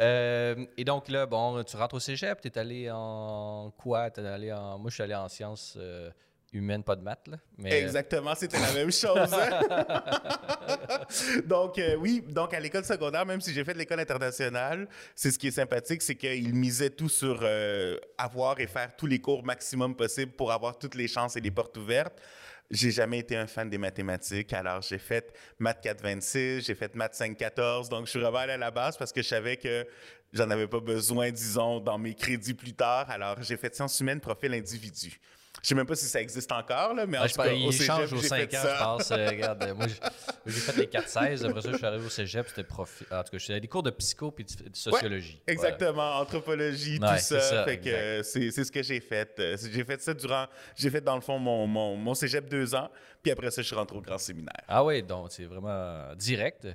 et 0.76 0.84
donc 0.84 1.08
là, 1.08 1.26
bon, 1.26 1.62
tu 1.64 1.76
rentres 1.76 1.94
au 1.94 2.00
cégep, 2.00 2.40
tu 2.40 2.48
es 2.48 2.58
allé 2.58 2.90
en 2.90 3.72
quoi? 3.76 4.08
Es 4.08 4.18
allé 4.20 4.52
en... 4.52 4.78
Moi, 4.78 4.90
je 4.90 4.94
suis 4.94 5.02
allé 5.02 5.14
en 5.14 5.28
sciences 5.28 5.78
humaine, 6.52 6.82
pas 6.82 6.96
de 6.96 7.02
maths. 7.02 7.28
Là. 7.28 7.36
Euh, 7.64 7.68
Exactement, 7.68 8.34
c'était 8.34 8.58
la 8.58 8.72
même 8.72 8.90
chose. 8.90 9.28
donc, 11.46 11.78
euh, 11.78 11.96
oui, 11.96 12.22
donc 12.26 12.54
à 12.54 12.60
l'école 12.60 12.84
secondaire, 12.84 13.26
même 13.26 13.40
si 13.40 13.52
j'ai 13.52 13.64
fait 13.64 13.74
de 13.74 13.78
l'école 13.78 14.00
internationale, 14.00 14.88
c'est 15.14 15.30
ce 15.30 15.38
qui 15.38 15.48
est 15.48 15.52
sympathique, 15.52 16.02
c'est 16.02 16.14
qu'ils 16.14 16.54
misaient 16.54 16.90
tout 16.90 17.08
sur 17.08 17.40
euh, 17.42 17.98
avoir 18.16 18.58
et 18.60 18.66
faire 18.66 18.94
tous 18.96 19.06
les 19.06 19.20
cours 19.20 19.44
maximum 19.44 19.94
possible 19.94 20.32
pour 20.32 20.52
avoir 20.52 20.78
toutes 20.78 20.94
les 20.94 21.08
chances 21.08 21.36
et 21.36 21.40
les 21.40 21.50
portes 21.50 21.76
ouvertes. 21.76 22.18
j'ai 22.70 22.90
jamais 22.90 23.18
été 23.18 23.36
un 23.36 23.46
fan 23.46 23.68
des 23.68 23.78
mathématiques. 23.78 24.52
Alors, 24.52 24.82
j'ai 24.82 24.98
fait 24.98 25.32
maths 25.58 25.80
426, 25.82 26.66
j'ai 26.66 26.74
fait 26.74 26.94
maths 26.94 27.14
514. 27.14 27.88
Donc, 27.88 28.06
je 28.06 28.10
suis 28.10 28.24
allé 28.24 28.52
à 28.52 28.56
la 28.56 28.70
base 28.70 28.96
parce 28.96 29.12
que 29.12 29.22
je 29.22 29.28
savais 29.28 29.56
que 29.56 29.86
j'en 30.32 30.50
avais 30.50 30.66
pas 30.66 30.80
besoin, 30.80 31.30
disons, 31.30 31.80
dans 31.80 31.98
mes 31.98 32.14
crédits 32.14 32.54
plus 32.54 32.74
tard. 32.74 33.10
Alors, 33.10 33.42
j'ai 33.42 33.56
fait 33.56 33.74
sciences 33.74 33.98
humaines, 34.00 34.20
profil 34.20 34.52
individu. 34.54 35.18
Je 35.62 35.68
sais 35.68 35.74
même 35.74 35.86
pas 35.86 35.94
si 35.96 36.04
ça 36.06 36.20
existe 36.20 36.50
encore, 36.52 36.94
là, 36.94 37.06
mais 37.06 37.18
en 37.18 37.22
Ah, 37.22 37.28
tout 37.28 37.32
je 37.32 37.36
cas, 37.36 37.52
il 37.52 37.66
au 37.66 37.72
cégep, 37.72 37.86
change 37.86 38.12
aux 38.12 38.16
j'ai 38.20 38.28
5 38.28 38.50
fait 38.50 38.56
ans, 38.56 38.62
ça. 38.62 38.74
je 38.76 38.82
pense. 38.84 39.10
Euh, 39.10 39.26
regarde, 39.30 39.74
moi, 39.76 39.86
j'ai 40.46 40.52
fait 40.60 40.76
les 40.76 40.86
4-16. 40.86 41.44
Après 41.46 41.60
ça, 41.62 41.72
je 41.72 41.76
suis 41.76 41.86
arrivé 41.86 42.06
au 42.06 42.08
cégep, 42.10 42.46
c'était 42.48 42.64
profi... 42.64 43.04
En 43.10 43.22
tout 43.24 43.30
cas, 43.32 43.38
j'avais 43.38 43.60
des 43.60 43.68
cours 43.68 43.82
de 43.82 43.90
psycho 43.90 44.34
et 44.38 44.44
de 44.44 44.68
de 44.68 44.76
sociologie. 44.76 45.40
Ouais, 45.46 45.52
exactement, 45.54 46.18
anthropologie, 46.20 46.98
tout 47.00 47.06
ça. 47.18 47.40
ça, 47.40 47.64
fait 47.64 47.78
que 47.80 47.88
euh, 47.88 48.22
c'est 48.22 48.50
ce 48.50 48.70
que 48.72 48.82
j'ai 48.82 49.00
fait. 49.00 49.34
Euh, 49.38 49.56
J'ai 49.70 49.84
fait 49.84 50.00
ça 50.00 50.14
durant. 50.14 50.46
J'ai 50.76 50.90
fait 50.90 51.00
dans 51.00 51.14
le 51.16 51.20
fond 51.22 51.38
mon, 51.38 51.66
mon, 51.66 51.96
mon 51.96 52.14
cégep 52.14 52.48
deux 52.48 52.74
ans, 52.74 52.88
puis 53.22 53.32
après 53.32 53.50
ça, 53.50 53.62
je 53.62 53.66
suis 53.66 53.76
rentré 53.76 53.96
au 53.96 54.00
grand 54.00 54.18
séminaire. 54.18 54.52
Ah 54.68 54.84
oui, 54.84 55.02
donc 55.02 55.32
c'est 55.32 55.44
vraiment 55.44 56.14
direct. 56.14 56.66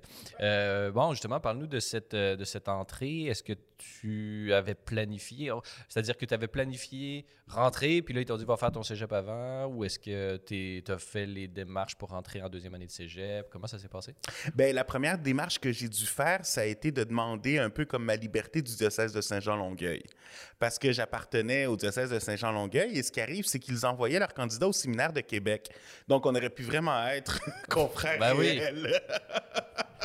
Euh, 0.42 0.92
bon, 0.92 1.12
justement, 1.12 1.40
parle-nous 1.40 1.68
de 1.68 1.80
cette, 1.80 2.14
de 2.16 2.44
cette 2.44 2.68
entrée. 2.68 3.24
Est-ce 3.24 3.44
que 3.44 3.54
tu 3.78 4.54
avais 4.54 4.76
planifié, 4.76 5.52
c'est-à-dire 5.90 6.18
que 6.18 6.26
tu 6.26 6.34
avais 6.34 6.48
planifié 6.48 7.26
rentrer, 7.48 8.02
puis 8.02 8.14
là, 8.14 8.22
ils 8.22 8.26
t'ont 8.26 8.38
dit 8.38 8.46
va 8.46 8.56
faire 8.58 8.72
ton 8.74 8.84
cégep 8.84 9.12
avant, 9.14 9.68
ou 9.68 9.86
est-ce 9.86 10.00
que 10.00 10.38
tu 10.38 10.84
as 10.92 10.98
fait 10.98 11.26
les 11.26 11.48
démarches 11.48 11.96
pour 11.96 12.10
rentrer 12.10 12.42
en 12.42 12.50
deuxième 12.50 12.74
année 12.74 12.88
de 12.88 12.92
cégep? 12.92 13.48
Comment 13.50 13.68
ça 13.68 13.80
s'est 13.80 13.88
passé? 13.88 14.14
Ben, 14.56 14.76
la 14.76 14.84
première 14.84 15.18
démarche 15.18 15.60
que 15.60 15.72
j'ai 15.72 15.88
dû 15.88 16.06
faire, 16.06 16.46
ça 16.46 16.62
a 16.62 16.66
été 16.66 16.92
de 16.92 17.04
demander 17.04 17.60
un 17.60 17.70
peu 17.70 17.86
comme 17.86 18.04
ma 18.04 18.16
liberté 18.16 18.62
du 18.62 18.76
diocèse 18.76 19.14
de 19.14 19.22
Saint-Jean-Longueuil. 19.22 20.04
Parce 20.60 20.78
que 20.80 20.92
j'appartenais 20.92 21.68
au 21.68 21.78
diocèse 21.78 22.10
de 22.10 22.20
Saint-Jean-Longueuil 22.20 22.98
et 22.98 23.04
ce 23.04 23.12
qui 23.12 23.22
arrive, 23.22 23.46
c'est 23.46 23.60
qu'ils 23.60 23.86
envoyaient 23.86 24.20
leurs 24.20 24.34
candidats 24.34 24.68
au 24.68 24.74
séminaire 24.74 25.14
de 25.14 25.22
Québec. 25.22 25.70
Donc, 26.08 26.26
on 26.26 26.36
aurait 26.36 26.50
pu 26.50 26.64
vraiment 26.64 27.08
être 27.08 27.40
confrères 27.70 28.20
Ben 28.20 28.36
oui. 28.36 28.60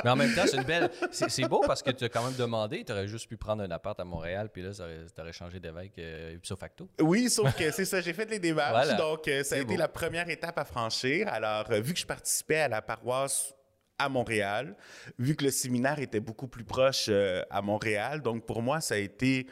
Mais 0.05 0.11
en 0.11 0.17
même 0.17 0.35
temps, 0.35 0.45
c'est 0.47 0.57
une 0.57 0.65
belle. 0.65 0.91
C'est 1.11 1.49
beau 1.49 1.61
parce 1.67 1.83
que 1.83 1.91
tu 1.91 2.05
as 2.05 2.09
quand 2.09 2.25
même 2.25 2.37
demandé, 2.37 2.85
tu 2.85 2.93
aurais 2.93 3.09
juste 3.09 3.29
pu 3.29 3.37
prendre 3.37 3.63
un 3.63 3.71
appart 3.71 3.99
à 3.99 4.05
Montréal, 4.05 4.51
puis 4.53 4.63
là, 4.63 4.71
tu 4.73 5.21
aurais 5.21 5.33
changé 5.33 5.61
d'évêque 5.61 5.99
euh, 5.99 6.35
ipso 6.37 6.57
facto. 6.57 6.89
Oui, 7.01 7.29
sauf 7.29 7.55
que 7.57 7.71
c'est 7.71 7.85
ça, 7.85 8.01
j'ai 8.01 8.13
fait 8.13 8.29
les 8.31 8.39
démarches. 8.39 8.71
Voilà. 8.71 8.95
Donc, 8.95 9.27
euh, 9.29 9.43
ça 9.43 9.57
a 9.57 9.59
été 9.59 9.75
beau. 9.75 9.77
la 9.77 9.89
première 9.89 10.29
étape 10.29 10.59
à 10.59 10.65
franchir. 10.65 11.29
Alors, 11.29 11.71
euh, 11.71 11.81
vu 11.81 11.95
que 11.95 12.01
je 12.01 12.07
participais 12.07 12.61
à 12.61 12.69
la 12.69 12.83
paroisse 12.83 13.55
à 13.99 14.09
Montréal, 14.09 14.77
vu 15.19 15.35
que 15.35 15.45
le 15.45 15.51
séminaire 15.51 15.99
était 15.99 16.21
beaucoup 16.21 16.47
plus 16.47 16.65
proche 16.65 17.11
à 17.51 17.63
Montréal, 17.63 18.23
donc 18.23 18.47
pour 18.47 18.63
moi, 18.63 18.81
ça 18.81 18.95
a 18.95 18.99
été, 18.99 19.49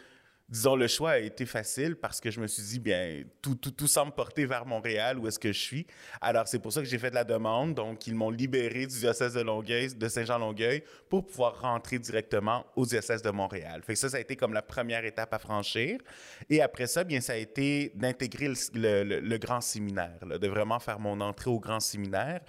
disons, 0.49 0.77
le 0.77 0.87
choix 0.87 1.13
a 1.13 1.19
été 1.19 1.45
facile 1.45 1.97
parce 1.97 2.21
que 2.21 2.31
je 2.31 2.41
me 2.41 2.47
suis 2.47 2.63
dit, 2.63 2.79
bien, 2.79 3.25
tout, 3.43 3.57
tout, 3.57 3.73
tout 3.73 3.89
semble 3.89 4.13
porter 4.13 4.47
vers 4.47 4.65
Montréal, 4.65 5.19
où 5.19 5.27
est-ce 5.27 5.39
que 5.39 5.53
je 5.53 5.59
suis. 5.59 5.87
Alors, 6.21 6.47
c'est 6.47 6.61
pour 6.61 6.73
ça 6.73 6.81
que 6.81 6.87
j'ai 6.87 6.99
fait 6.99 7.11
de 7.11 7.17
la 7.17 7.25
demande. 7.25 7.75
Donc, 7.75 8.07
ils 8.07 8.15
m'ont 8.15 8.31
libéré 8.31 8.87
du 8.87 8.99
diocèse 8.99 9.35
de 9.35 9.41
Longueuil, 9.41 9.95
de 9.95 10.09
Saint-Jean-Longueuil, 10.09 10.85
pour 11.09 11.27
pouvoir 11.27 11.61
rentrer 11.61 11.99
directement 11.99 12.65
au 12.77 12.87
diocèse 12.87 13.23
de 13.23 13.31
Montréal. 13.31 13.83
Fait 13.85 13.97
ça, 13.97 14.09
ça 14.09 14.19
a 14.19 14.21
été 14.21 14.37
comme 14.37 14.53
la 14.53 14.63
première 14.63 15.05
étape 15.05 15.35
à 15.35 15.39
franchir. 15.39 15.99
Et 16.49 16.63
après 16.63 16.87
ça, 16.87 17.03
bien, 17.03 17.21
ça 17.21 17.33
a 17.33 17.37
été 17.37 17.93
d'intégrer 17.95 18.49
le, 18.75 19.37
grand 19.39 19.61
séminaire, 19.61 20.19
de 20.23 20.49
vraiment 20.49 20.79
faire 20.79 21.01
mon 21.01 21.21
entrée 21.21 21.51
au 21.51 21.59
grand 21.59 21.81
séminaire. 21.81 22.41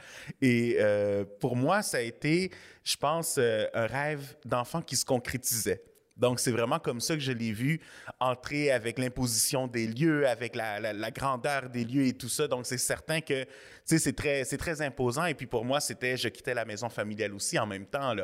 Et 0.42 0.78
euh, 0.80 1.26
pour 1.40 1.56
moi, 1.56 1.82
ça 1.82 1.98
a 1.98 2.02
été, 2.02 2.52
je 2.84 2.96
pense, 2.96 3.38
euh, 3.38 3.66
un 3.74 3.88
rêve 3.88 4.36
d'enfant 4.46 4.82
qui 4.82 4.96
se 4.96 5.06
concrétisait. 5.06 5.84
Donc, 6.18 6.40
c'est 6.40 6.52
vraiment 6.52 6.80
comme 6.80 7.00
ça 7.00 7.16
que 7.16 7.22
je 7.22 7.32
l'ai 7.32 7.52
vu 7.52 7.80
entrer 8.20 8.72
avec 8.72 8.98
l'imposition 8.98 9.68
des 9.68 9.88
lieux, 9.88 10.28
avec 10.28 10.56
la, 10.56 11.12
grandeur 11.12 11.70
des 11.70 11.86
lieux 11.86 12.08
et 12.08 12.14
tout 12.14 12.30
ça. 12.30 12.48
Donc, 12.48 12.66
c'est 12.66 12.78
certain 12.78 13.22
que, 13.22 13.44
tu 13.44 13.98
sais, 13.98 14.00
c'est 14.44 14.58
très, 14.58 14.82
imposant. 14.82 15.26
Et 15.26 15.34
puis, 15.34 15.48
pour 15.48 15.66
moi, 15.66 15.80
c'était, 15.80 16.18
je 16.18 16.28
quittais 16.28 16.54
la 16.54 16.66
maison 16.66 16.90
familiale 16.90 17.34
aussi 17.34 17.58
en 17.58 17.66
même 17.66 17.86
temps, 17.86 18.16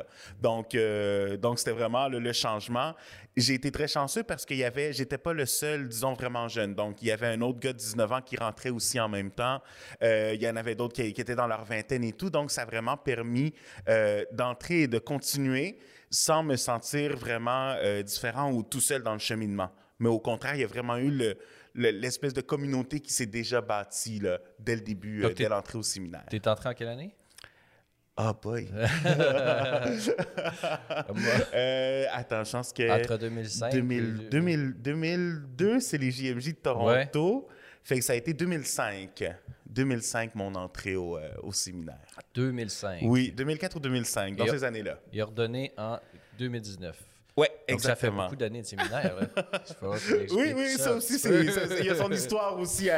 euh, 0.76 1.38
donc 1.38 1.60
c'était 1.60 1.72
vraiment 1.72 2.08
le, 2.08 2.34
changement. 2.34 2.94
J'ai 3.36 3.56
été 3.56 3.72
très 3.72 3.88
chanceux 3.88 4.24
parce 4.24 4.46
qu'il 4.46 4.58
y 4.58 4.64
avait, 4.64 4.94
j'étais 4.94 5.18
pas 5.18 5.34
le 5.34 5.46
seul, 5.46 5.88
disons, 5.88 6.14
vraiment 6.14 6.48
jeune. 6.48 6.74
Donc, 6.76 7.02
il 7.02 7.08
y 7.08 7.12
avait 7.12 7.28
un 7.28 7.42
autre 7.42 7.60
gars 7.60 7.74
de 7.74 7.78
19 7.78 8.12
ans 8.12 8.22
qui 8.22 8.36
rentrait 8.38 8.70
aussi 8.70 9.00
en 9.00 9.10
même 9.10 9.32
temps. 9.32 9.62
Euh, 10.02 10.34
il 10.36 10.42
y 10.42 10.50
en 10.50 10.56
avait 10.56 10.76
d'autres 10.76 10.94
qui, 10.94 11.14
qui 11.14 11.22
étaient 11.22 11.36
dans 11.36 11.48
leur 11.48 11.64
vingtaine 11.64 12.04
et 12.04 12.14
tout. 12.14 12.30
Donc, 12.30 12.52
ça 12.52 12.64
a 12.64 12.66
vraiment 12.66 12.98
permis 12.98 13.54
euh, 13.88 14.24
d'entrer 14.32 14.82
et 14.82 14.88
de 14.88 15.00
continuer 15.00 15.78
sans 16.16 16.44
me 16.44 16.56
sentir 16.58 17.18
vraiment 17.18 17.74
euh, 17.80 18.04
différent 18.04 18.52
ou 18.52 18.62
tout 18.62 18.80
seul 18.82 19.02
dans 19.02 19.14
le 19.14 19.20
cheminement. 19.20 19.72
Mais 19.98 20.10
au 20.10 20.20
contraire, 20.20 20.54
il 20.54 20.62
y 20.62 20.64
a 20.64 20.68
vraiment 20.68 20.98
eu 20.98 21.10
le- 21.10 21.36
le- 21.74 21.90
l'espèce 21.90 22.34
de 22.34 22.42
communauté 22.42 23.00
qui 23.00 23.12
s'est 23.12 23.26
déjà 23.26 23.62
bâtie 23.62 24.20
là, 24.20 24.38
dès 24.60 24.76
le 24.76 24.82
début, 24.82 25.22
euh, 25.24 25.30
Donc, 25.30 25.38
dès 25.38 25.50
l'entrée 25.50 25.78
au 25.80 25.84
séminaire. 25.84 26.26
Tu 26.30 26.36
es 26.36 26.48
entré 26.48 26.70
en 26.70 26.74
quelle 26.74 26.90
année? 26.90 27.16
Ah 28.16 28.32
boy! 28.40 28.70
Moi, 31.16 31.34
Euh, 31.54 32.06
attends, 32.12 32.44
je 32.44 32.52
pense 32.52 32.72
que... 32.74 33.02
Entre 33.02 33.18
2005 33.18 33.72
2000 33.72 34.20
et- 34.26 34.30
2000 34.30 34.74
2002, 34.78 35.80
c'est 35.80 35.98
les 35.98 36.12
JMJ 36.12 36.50
de 36.50 36.58
Toronto. 36.58 37.48
Fait 37.84 37.96
que 37.98 38.02
ça 38.06 38.14
a 38.14 38.16
été 38.16 38.34
2005. 38.34 39.24
2005, 39.70 40.36
mon 40.36 40.54
entrée 40.56 40.96
au, 40.96 41.18
euh, 41.18 41.30
au 41.42 41.52
séminaire. 41.52 41.98
2005. 42.36 43.00
Oui, 43.04 43.32
2004 43.32 43.76
ou 43.78 43.80
2005, 43.80 44.36
dans 44.36 44.46
Et- 44.46 44.50
ces 44.50 44.64
années-là. 44.64 45.00
Il 45.12 45.22
a 45.22 45.26
redonné 45.26 45.72
en 45.78 46.00
2019. 46.38 46.98
Ouais, 47.36 47.48
Donc, 47.68 47.80
ça 47.82 47.96
fait 47.96 48.08
exactement. 48.08 48.24
beaucoup 48.26 48.36
d'années 48.36 48.62
de 48.62 48.68
séminaire. 48.68 49.16
Oui, 49.82 50.54
oui, 50.56 50.70
ça, 50.78 50.94
aussi, 50.94 51.16
il 51.26 51.86
y 51.86 51.90
a 51.90 51.96
son 51.96 52.12
histoire 52.12 52.60
aussi. 52.60 52.90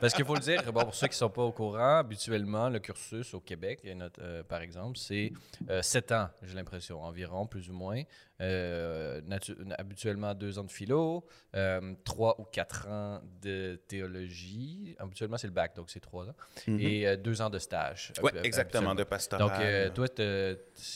Parce 0.00 0.12
qu'il 0.12 0.26
faut 0.26 0.34
le 0.34 0.40
dire, 0.40 0.62
bon, 0.72 0.82
pour 0.84 0.94
ceux 0.94 1.06
qui 1.06 1.12
ne 1.12 1.16
sont 1.16 1.30
pas 1.30 1.42
au 1.42 1.52
courant, 1.52 1.98
habituellement, 1.98 2.68
le 2.68 2.80
cursus 2.80 3.32
au 3.32 3.40
Québec, 3.40 3.80
notre, 3.96 4.20
euh, 4.22 4.42
par 4.42 4.60
exemple, 4.60 4.98
c'est 4.98 5.32
7 5.80 6.12
ans, 6.12 6.28
j'ai 6.42 6.54
l'impression, 6.54 7.02
environ, 7.02 7.46
plus 7.46 7.70
ou 7.70 7.72
moins. 7.72 8.02
Euh, 8.40 9.20
habituellement, 9.78 10.32
2 10.32 10.58
ans 10.58 10.64
de 10.64 10.70
philo, 10.70 11.24
3 12.04 12.40
ou 12.40 12.44
4 12.44 12.88
ans 12.88 13.20
de 13.42 13.80
théologie. 13.88 14.94
Habituellement, 14.98 15.38
c'est 15.38 15.48
le 15.48 15.52
bac, 15.52 15.74
donc 15.74 15.90
c'est 15.90 16.00
3 16.00 16.28
ans. 16.28 16.34
Et 16.66 17.16
2 17.16 17.42
ans 17.42 17.50
de 17.50 17.58
stage. 17.58 18.12
Oui, 18.22 18.30
exactement, 18.44 18.94
de 18.94 19.04
pastoral. 19.04 19.48
Donc, 19.48 19.58
euh, 19.60 19.90
toi, 19.90 20.06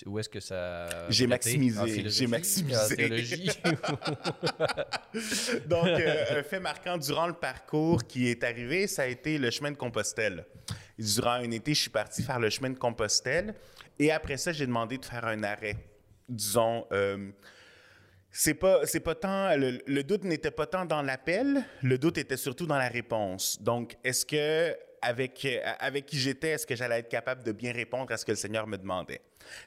où 0.07 0.19
est-ce 0.19 0.29
que 0.29 0.41
ça. 0.41 0.87
J'ai 1.09 1.27
maximisé, 1.27 2.09
j'ai 2.09 2.27
maximisé. 2.27 2.77
En 2.77 2.89
théologie. 2.89 3.51
Donc, 5.67 5.87
euh, 5.87 6.39
un 6.39 6.43
fait 6.43 6.61
marquant 6.61 6.97
durant 6.97 7.27
le 7.27 7.35
parcours 7.35 8.05
qui 8.05 8.29
est 8.29 8.45
arrivé, 8.45 8.87
ça 8.87 9.03
a 9.03 9.07
été 9.07 9.39
le 9.39 9.51
chemin 9.51 9.71
de 9.71 9.77
Compostelle. 9.77 10.47
Durant 10.99 11.33
un 11.33 11.51
été, 11.51 11.75
je 11.75 11.83
suis 11.83 11.91
parti 11.91 12.23
faire 12.23 12.39
le 12.39 12.51
chemin 12.51 12.71
de 12.71 12.79
Compostelle 12.79 13.55
et 13.99 14.11
après 14.11 14.37
ça, 14.37 14.53
j'ai 14.53 14.67
demandé 14.67 14.99
de 14.99 15.05
faire 15.05 15.25
un 15.25 15.43
arrêt. 15.43 15.77
Disons, 16.33 16.87
euh, 16.93 17.31
c'est 18.31 18.55
pas, 18.55 18.81
pas 19.05 19.15
tant, 19.15 19.55
le, 19.55 20.03
doute 20.03 20.25
n'était 20.25 20.51
pas 20.51 20.67
tant 20.67 20.87
dans 20.87 21.03
l'appel, 21.03 21.63
le 21.83 21.99
doute 21.99 22.17
était 22.17 22.39
surtout 22.39 22.67
dans 22.67 22.79
la 22.79 22.89
réponse. 22.89 23.61
Donc, 23.61 23.99
est-ce 24.03 24.25
que 24.25 24.75
avec, 25.03 25.47
avec 25.79 26.07
qui 26.07 26.19
j'étais, 26.19 26.51
est-ce 26.51 26.67
que 26.67 26.75
j'allais 26.75 27.01
être 27.01 27.11
capable 27.11 27.43
de 27.43 27.53
bien 27.53 27.73
répondre 27.73 28.11
à 28.11 28.17
ce 28.17 28.25
que 28.25 28.33
le 28.33 28.37
Seigneur 28.37 28.67
me 28.67 28.79
demandait? 28.79 29.21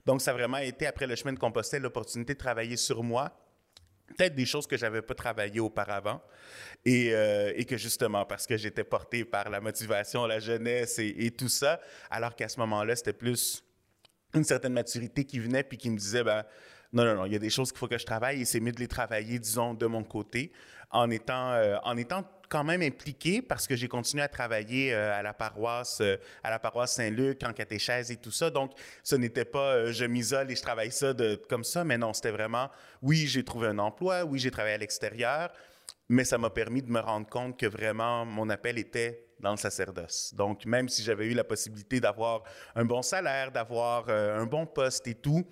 Donc, 0.07 0.21
ça 0.21 0.31
a 0.31 0.33
vraiment 0.33 0.57
été, 0.57 0.87
après 0.87 1.05
le 1.05 1.15
chemin 1.15 1.33
de 1.33 1.39
Compostelle, 1.39 1.83
l'opportunité 1.83 2.33
de 2.33 2.39
travailler 2.39 2.77
sur 2.77 3.03
moi, 3.03 3.37
peut-être 4.07 4.33
des 4.33 4.47
choses 4.47 4.65
que 4.65 4.77
j'avais 4.77 5.03
pas 5.03 5.13
travaillées 5.13 5.59
auparavant 5.59 6.19
et, 6.83 7.13
euh, 7.13 7.53
et 7.55 7.65
que 7.65 7.77
justement 7.77 8.25
parce 8.25 8.47
que 8.47 8.57
j'étais 8.57 8.83
porté 8.83 9.25
par 9.25 9.49
la 9.51 9.61
motivation, 9.61 10.25
la 10.25 10.39
jeunesse 10.39 10.97
et 10.97 11.31
tout 11.31 11.49
ça, 11.49 11.79
alors 12.09 12.35
qu'à 12.35 12.47
ce 12.49 12.59
moment-là, 12.59 12.95
c'était 12.95 13.13
plus 13.13 13.64
une 14.35 14.43
certaine 14.43 14.73
maturité 14.73 15.25
qui 15.25 15.39
venait 15.39 15.63
puis 15.63 15.77
qui 15.77 15.89
me 15.89 15.97
disait 15.97 16.23
ben 16.23 16.43
non 16.93 17.03
non 17.03 17.15
non, 17.15 17.25
il 17.25 17.33
y 17.33 17.35
a 17.35 17.39
des 17.39 17.49
choses 17.49 17.71
qu'il 17.71 17.79
faut 17.79 17.87
que 17.87 17.97
je 17.97 18.05
travaille 18.05 18.41
et 18.41 18.45
c'est 18.45 18.59
mieux 18.59 18.71
de 18.71 18.79
les 18.79 18.87
travailler 18.87 19.39
disons 19.39 19.73
de 19.73 19.85
mon 19.85 20.03
côté 20.03 20.51
en 20.91 21.09
étant 21.09 21.51
euh, 21.53 21.77
en 21.83 21.97
étant 21.97 22.23
quand 22.47 22.63
même 22.63 22.81
impliqué 22.81 23.41
parce 23.41 23.67
que 23.67 23.75
j'ai 23.75 23.87
continué 23.87 24.23
à 24.23 24.27
travailler 24.27 24.93
euh, 24.93 25.17
à 25.17 25.23
la 25.23 25.33
paroisse 25.33 25.99
euh, 26.01 26.17
à 26.43 26.49
la 26.49 26.59
paroisse 26.59 26.93
Saint-Luc 26.93 27.43
en 27.43 27.53
catéchèse 27.53 28.11
et 28.11 28.17
tout 28.17 28.31
ça. 28.31 28.49
Donc 28.49 28.71
ce 29.03 29.15
n'était 29.15 29.45
pas 29.45 29.91
je 29.91 30.05
m'isole 30.05 30.51
et 30.51 30.55
je 30.55 30.61
travaille 30.61 30.91
ça 30.91 31.13
comme 31.49 31.63
ça 31.63 31.83
mais 31.83 31.97
non 31.97 32.13
c'était 32.13 32.31
vraiment 32.31 32.69
oui 33.01 33.27
j'ai 33.27 33.43
trouvé 33.43 33.67
un 33.67 33.79
emploi 33.79 34.23
oui 34.23 34.39
j'ai 34.39 34.51
travaillé 34.51 34.75
à 34.75 34.79
l'extérieur 34.79 35.51
mais 36.07 36.23
ça 36.23 36.37
m'a 36.37 36.49
permis 36.51 36.81
de 36.81 36.91
me 36.91 36.99
rendre 36.99 37.27
compte 37.27 37.59
que 37.59 37.65
vraiment 37.65 38.25
mon 38.25 38.49
appel 38.49 38.77
était 38.77 39.25
dans 39.45 39.51
le 39.51 39.57
sacerdoce. 39.57 40.33
Donc, 40.35 40.65
même 40.65 40.89
si 40.89 41.03
j'avais 41.03 41.27
eu 41.27 41.35
la 41.35 41.43
possibilité 41.43 41.99
d'avoir 41.99 42.43
un 42.75 42.83
bon 42.83 43.03
salaire, 43.03 43.51
d'avoir 43.51 44.05
euh, 44.09 44.41
un 44.41 44.47
bon 44.47 44.65
poste 44.65 45.07
et 45.07 45.13
tout, 45.13 45.45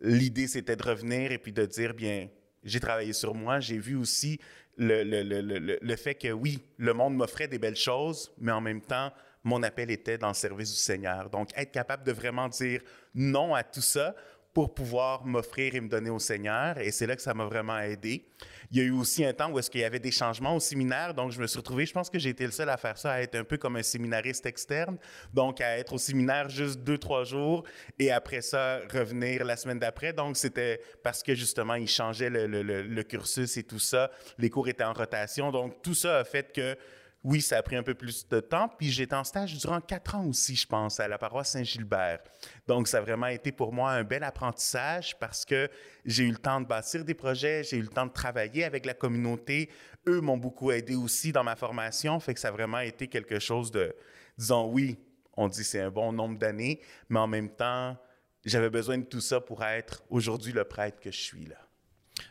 l'idée 0.00 0.46
c'était 0.46 0.76
de 0.76 0.82
revenir 0.82 1.32
et 1.32 1.38
puis 1.38 1.52
de 1.52 1.64
dire, 1.64 1.94
bien, 1.94 2.28
j'ai 2.62 2.80
travaillé 2.80 3.14
sur 3.14 3.34
moi, 3.34 3.58
j'ai 3.58 3.78
vu 3.78 3.96
aussi 3.96 4.38
le, 4.76 5.02
le, 5.02 5.22
le, 5.22 5.40
le, 5.40 5.78
le 5.80 5.96
fait 5.96 6.14
que 6.14 6.30
oui, 6.32 6.62
le 6.76 6.92
monde 6.92 7.16
m'offrait 7.16 7.48
des 7.48 7.58
belles 7.58 7.76
choses, 7.76 8.30
mais 8.38 8.52
en 8.52 8.60
même 8.60 8.82
temps, 8.82 9.10
mon 9.42 9.62
appel 9.62 9.90
était 9.90 10.18
dans 10.18 10.28
le 10.28 10.34
service 10.34 10.70
du 10.70 10.76
Seigneur. 10.78 11.30
Donc, 11.30 11.48
être 11.56 11.72
capable 11.72 12.04
de 12.04 12.12
vraiment 12.12 12.48
dire 12.48 12.82
non 13.14 13.54
à 13.54 13.62
tout 13.62 13.80
ça 13.80 14.14
pour 14.52 14.74
pouvoir 14.74 15.24
m'offrir 15.24 15.74
et 15.74 15.80
me 15.80 15.88
donner 15.88 16.10
au 16.10 16.18
Seigneur. 16.18 16.78
Et 16.78 16.90
c'est 16.90 17.06
là 17.06 17.14
que 17.14 17.22
ça 17.22 17.34
m'a 17.34 17.44
vraiment 17.44 17.78
aidé. 17.78 18.26
Il 18.72 18.78
y 18.78 18.80
a 18.80 18.84
eu 18.84 18.90
aussi 18.90 19.24
un 19.24 19.32
temps 19.32 19.50
où 19.50 19.58
est-ce 19.58 19.70
qu'il 19.70 19.80
y 19.80 19.84
avait 19.84 19.98
des 19.98 20.10
changements 20.10 20.54
au 20.54 20.60
séminaire, 20.60 21.12
donc 21.14 21.32
je 21.32 21.40
me 21.40 21.46
suis 21.46 21.58
retrouvé, 21.58 21.86
je 21.86 21.92
pense 21.92 22.08
que 22.08 22.18
j'ai 22.18 22.30
été 22.30 22.44
le 22.44 22.52
seul 22.52 22.68
à 22.68 22.76
faire 22.76 22.96
ça, 22.96 23.12
à 23.12 23.20
être 23.20 23.34
un 23.34 23.44
peu 23.44 23.56
comme 23.56 23.76
un 23.76 23.82
séminariste 23.82 24.46
externe, 24.46 24.96
donc 25.34 25.60
à 25.60 25.76
être 25.76 25.92
au 25.92 25.98
séminaire 25.98 26.48
juste 26.48 26.80
deux, 26.80 26.98
trois 26.98 27.24
jours 27.24 27.64
et 27.98 28.12
après 28.12 28.40
ça, 28.40 28.80
revenir 28.92 29.44
la 29.44 29.56
semaine 29.56 29.78
d'après. 29.78 30.12
Donc 30.12 30.36
c'était 30.36 30.80
parce 31.02 31.22
que 31.22 31.34
justement, 31.34 31.74
ils 31.74 31.88
changeaient 31.88 32.30
le, 32.30 32.46
le 32.46 33.02
cursus 33.02 33.56
et 33.56 33.64
tout 33.64 33.80
ça, 33.80 34.10
les 34.38 34.50
cours 34.50 34.68
étaient 34.68 34.84
en 34.84 34.92
rotation, 34.92 35.50
donc 35.50 35.82
tout 35.82 35.94
ça 35.94 36.18
a 36.18 36.24
fait 36.24 36.52
que 36.52 36.76
oui, 37.22 37.42
ça 37.42 37.58
a 37.58 37.62
pris 37.62 37.76
un 37.76 37.82
peu 37.82 37.94
plus 37.94 38.26
de 38.28 38.40
temps. 38.40 38.68
Puis 38.68 38.90
j'étais 38.90 39.14
en 39.14 39.24
stage 39.24 39.56
durant 39.58 39.80
quatre 39.80 40.14
ans 40.14 40.26
aussi, 40.26 40.56
je 40.56 40.66
pense, 40.66 41.00
à 41.00 41.08
la 41.08 41.18
paroisse 41.18 41.50
Saint-Gilbert. 41.50 42.20
Donc, 42.66 42.88
ça 42.88 42.98
a 42.98 43.00
vraiment 43.00 43.26
été 43.26 43.52
pour 43.52 43.72
moi 43.72 43.92
un 43.92 44.04
bel 44.04 44.24
apprentissage 44.24 45.18
parce 45.18 45.44
que 45.44 45.68
j'ai 46.04 46.24
eu 46.24 46.30
le 46.30 46.38
temps 46.38 46.60
de 46.60 46.66
bâtir 46.66 47.04
des 47.04 47.14
projets, 47.14 47.62
j'ai 47.62 47.76
eu 47.76 47.82
le 47.82 47.88
temps 47.88 48.06
de 48.06 48.12
travailler 48.12 48.64
avec 48.64 48.86
la 48.86 48.94
communauté. 48.94 49.68
Eux 50.06 50.20
m'ont 50.20 50.38
beaucoup 50.38 50.70
aidé 50.70 50.94
aussi 50.94 51.30
dans 51.30 51.44
ma 51.44 51.56
formation. 51.56 52.18
Fait 52.20 52.32
que 52.32 52.40
ça 52.40 52.48
a 52.48 52.52
vraiment 52.52 52.80
été 52.80 53.06
quelque 53.06 53.38
chose 53.38 53.70
de, 53.70 53.94
disons, 54.38 54.70
oui, 54.70 54.98
on 55.36 55.48
dit 55.48 55.64
c'est 55.64 55.80
un 55.80 55.90
bon 55.90 56.12
nombre 56.12 56.38
d'années, 56.38 56.80
mais 57.10 57.18
en 57.18 57.26
même 57.26 57.50
temps, 57.50 57.96
j'avais 58.46 58.70
besoin 58.70 58.96
de 58.96 59.04
tout 59.04 59.20
ça 59.20 59.40
pour 59.40 59.62
être 59.62 60.02
aujourd'hui 60.08 60.52
le 60.52 60.64
prêtre 60.64 61.00
que 61.00 61.10
je 61.10 61.20
suis 61.20 61.44
là. 61.44 61.69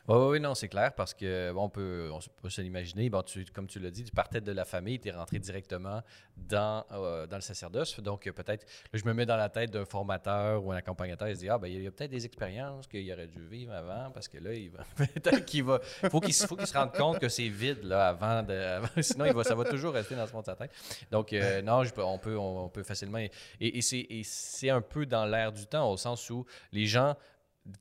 Oui, 0.09 0.15
oui, 0.15 0.39
non, 0.39 0.55
c'est 0.55 0.69
clair 0.69 0.91
parce 0.95 1.13
que 1.13 1.51
bon, 1.51 1.65
on 1.65 1.69
peut, 1.69 2.09
on 2.11 2.19
peut 2.41 2.49
se 2.49 2.61
l'imaginer. 2.61 3.11
Bon, 3.11 3.21
tu, 3.21 3.45
comme 3.53 3.67
tu 3.67 3.79
l'as 3.79 3.91
dit, 3.91 4.03
tu 4.03 4.11
partais 4.11 4.41
de 4.41 4.51
la 4.51 4.65
famille, 4.65 4.99
tu 4.99 5.07
es 5.07 5.11
rentré 5.11 5.37
directement 5.37 6.01
dans, 6.35 6.83
euh, 6.91 7.27
dans 7.27 7.35
le 7.35 7.43
sacerdoce. 7.43 7.99
Donc, 7.99 8.23
peut-être, 8.23 8.65
je 8.91 9.05
me 9.05 9.13
mets 9.13 9.27
dans 9.27 9.37
la 9.37 9.49
tête 9.49 9.69
d'un 9.69 9.85
formateur 9.85 10.65
ou 10.65 10.71
un 10.71 10.77
accompagnateur, 10.77 11.27
il 11.27 11.35
se 11.35 11.41
dit 11.41 11.49
Ah, 11.49 11.59
ben, 11.59 11.67
il 11.67 11.83
y 11.83 11.85
a 11.85 11.91
peut-être 11.91 12.09
des 12.09 12.25
expériences 12.25 12.87
qu'il 12.87 13.13
aurait 13.13 13.27
dû 13.27 13.45
vivre 13.45 13.71
avant 13.71 14.09
parce 14.09 14.27
que 14.27 14.39
là, 14.39 14.51
il 14.51 14.71
va. 14.71 14.83
peut-être 14.95 15.45
qu'il 15.45 15.63
va. 15.63 15.79
faut 16.09 16.19
qu'il 16.19 16.33
faut 16.33 16.55
qu'il 16.55 16.65
se 16.65 16.75
rende 16.75 16.93
compte 16.93 17.19
que 17.19 17.29
c'est 17.29 17.47
vide 17.47 17.83
là, 17.83 18.07
avant 18.07 18.41
de. 18.41 18.81
sinon, 19.03 19.25
il 19.25 19.33
va, 19.33 19.43
ça 19.43 19.53
va 19.53 19.65
toujours 19.65 19.93
rester 19.93 20.15
dans 20.15 20.25
ce 20.25 20.31
fond 20.31 20.41
de 20.41 20.45
sa 20.45 20.55
tête. 20.55 20.71
Donc, 21.11 21.33
euh, 21.33 21.61
non, 21.61 21.83
on, 21.97 22.17
peut, 22.17 22.35
on, 22.35 22.67
peut 22.69 22.81
facilement. 22.81 23.19
Et, 23.19 23.29
et 23.61 24.23
c'est 24.23 24.69
un 24.71 24.81
peu 24.81 25.05
dans 25.05 25.27
l'air 25.27 25.51
du 25.51 25.67
temps, 25.67 25.91
au 25.91 25.97
sens 25.97 26.31
où 26.31 26.47
les 26.71 26.87
gens 26.87 27.15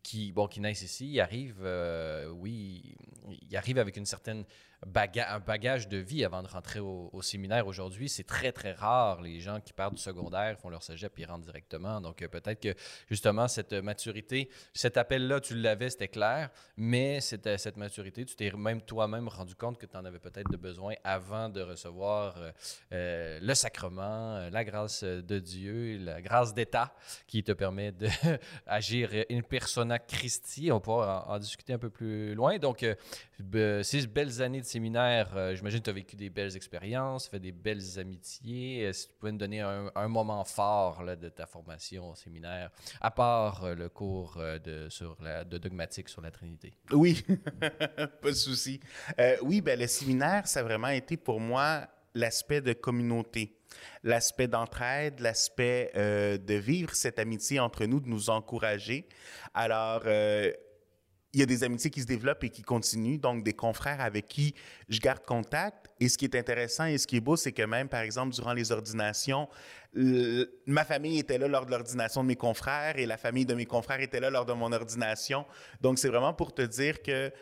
qui, 0.03 0.33
bon, 0.33 0.47
qui 0.47 0.61
naissent 0.61 0.83
ici, 0.83 1.13
ils 1.13 1.21
arrivent, 1.21 1.63
euh, 1.63 2.29
oui, 2.29 2.97
ils 3.29 3.57
arrivent 3.57 3.79
avec 3.79 3.97
une 3.97 4.07
certaine 4.07 4.45
un 4.83 5.41
bagage 5.41 5.89
de 5.89 5.99
vie 5.99 6.25
avant 6.25 6.43
de 6.43 6.49
rentrer 6.49 6.81
au, 6.81 7.21
séminaire 7.23 7.67
aujourd'hui. 7.67 8.09
C'est 8.09 8.25
très, 8.25 8.53
très 8.53 8.73
rare 8.73 9.21
les 9.21 9.41
gens 9.41 9.61
qui 9.61 9.73
partent 9.73 9.95
du 9.95 10.01
secondaire, 10.01 10.57
font 10.59 10.69
leur 10.69 10.83
cégep 10.83 11.19
et 11.19 11.25
rentrent 11.25 11.45
directement. 11.45 12.01
Donc, 12.01 12.23
euh, 12.23 12.29
peut-être 12.29 12.61
que 12.61 12.75
justement, 13.09 13.49
cette 13.49 13.73
maturité, 13.73 14.49
cet 14.73 14.97
appel-là, 14.97 15.41
tu 15.41 15.55
l'avais, 15.55 15.91
c'était 15.91 16.09
clair, 16.09 16.51
mais 16.77 17.21
cette, 17.21 17.59
cette 17.59 17.77
maturité, 17.77 18.25
tu 18.25 18.37
t'es 18.37 18.51
même 18.53 18.81
toi-même 18.81 19.29
rendu 19.29 19.55
compte 19.55 19.79
que 19.79 19.87
tu 19.87 19.97
en 19.97 20.05
avais 20.05 20.21
peut-être 20.21 20.57
besoin 20.57 20.95
avant 21.03 21.49
de 21.49 21.61
recevoir 21.61 22.37
euh, 22.39 22.53
euh, 22.93 23.39
le 23.43 23.55
sacrement, 23.55 24.49
la 24.51 24.65
grâce 24.65 25.03
de 25.03 25.39
Dieu, 25.39 25.99
la 25.99 26.23
grâce 26.23 26.55
d'État 26.55 26.95
qui 27.27 27.43
te 27.43 27.53
permet 27.53 27.93
d'agir 27.93 29.11
in 29.31 29.41
persona 29.41 29.99
Christi. 29.99 30.71
On 30.71 30.81
pourra 30.81 31.27
en, 31.29 31.35
en, 31.35 31.39
discuter 31.39 31.73
un 31.73 31.79
peu 31.79 31.91
plus 31.91 32.35
loin. 32.35 32.59
Donc, 32.59 32.87
six 33.83 34.07
belles 34.07 34.41
années 34.41 34.61
de 34.61 34.68
séminaire. 34.69 35.37
Euh, 35.37 35.55
j'imagine 35.55 35.81
que 35.81 35.85
tu 35.85 35.91
as 35.91 35.95
vécu 35.95 36.17
des 36.17 36.31
belles 36.31 36.55
expériences, 36.57 37.27
fait 37.29 37.41
des 37.41 37.53
belles 37.53 37.99
amitiés. 37.99 38.83
Est-ce 38.83 39.07
que 39.07 39.13
tu 39.13 39.19
pouvais 39.19 39.33
nous 39.33 39.39
donner 39.39 39.61
un, 39.61 40.09
moment 40.09 40.45
fort 40.45 41.05
de 41.05 41.29
ta 41.29 41.47
formation 41.47 42.11
au 42.11 42.15
séminaire, 42.15 42.71
à 43.01 43.11
part 43.11 43.65
euh, 43.65 43.75
le 43.75 43.89
cours 43.89 44.37
euh, 44.39 44.59
de, 44.59 44.89
sur 44.89 45.17
la, 45.23 45.45
de 45.45 45.59
dogmatique 45.59 46.09
sur 46.09 46.23
la 46.23 46.31
Trinité? 46.31 46.75
Oui, 46.93 47.25
pas 47.61 48.31
de 48.31 48.33
souci. 48.33 48.81
oui, 49.43 49.61
ben, 49.61 49.79
le 49.79 49.87
séminaire, 49.87 50.47
ça 50.47 50.61
a 50.61 50.63
vraiment 50.63 50.89
été 50.89 51.17
pour 51.17 51.41
moi 51.41 51.87
l'aspect 52.15 52.61
de 52.61 52.73
communauté 52.73 53.55
l'aspect 54.03 54.49
d'entraide, 54.49 55.21
l'aspect 55.21 55.93
de 55.95 56.55
vivre 56.55 56.95
cette 56.95 57.19
amitié 57.19 57.61
entre 57.61 57.85
nous, 57.85 58.01
de 58.01 58.09
nous 58.09 58.31
encourager. 58.31 59.07
Alors, 59.53 60.05
il 61.35 61.41
y 61.41 61.43
a 61.43 61.47
des 61.47 61.63
amitiés 61.63 61.91
qui 61.91 62.01
se 62.01 62.07
développent 62.07 62.43
et 62.45 62.49
qui 62.49 62.63
continuent, 62.63 63.19
donc 63.19 63.45
des 63.45 63.53
confrères 63.53 64.01
avec 64.01 64.29
qui 64.29 64.55
je 64.89 64.99
garde 64.99 65.25
contact. 65.25 65.87
Et 66.01 66.09
ce 66.09 66.17
qui 66.17 66.25
est 66.25 66.35
intéressant 66.35 66.87
et 66.87 66.97
ce 66.97 67.07
qui 67.07 67.17
est 67.17 67.21
beau, 67.21 67.37
c'est 67.37 67.53
que 67.53 67.63
même, 67.63 67.89
par 67.89 68.01
exemple, 68.01 68.35
durant 68.35 68.55
les 68.55 68.73
ordinations, 68.73 69.49
ma 69.95 70.85
famille 70.85 71.19
était 71.19 71.39
là 71.39 71.49
lors 71.49 71.67
de 71.67 71.71
l'ordination 71.71 72.23
de 72.23 72.29
mes 72.29 72.37
confrères 72.37 72.99
et 72.99 73.05
la 73.05 73.19
famille 73.19 73.45
de 73.45 73.55
mes 73.55 73.67
confrères 73.67 74.01
était 74.01 74.21
là 74.21 74.31
lors 74.31 74.47
de 74.47 74.53
mon 74.55 74.73
ordination. 74.73 75.45
Donc, 75.81 75.99
c'est 75.99 76.09
vraiment 76.09 76.33
pour 76.33 76.55
te 76.55 76.63
dire 76.63 77.03
qu'il 77.03 77.33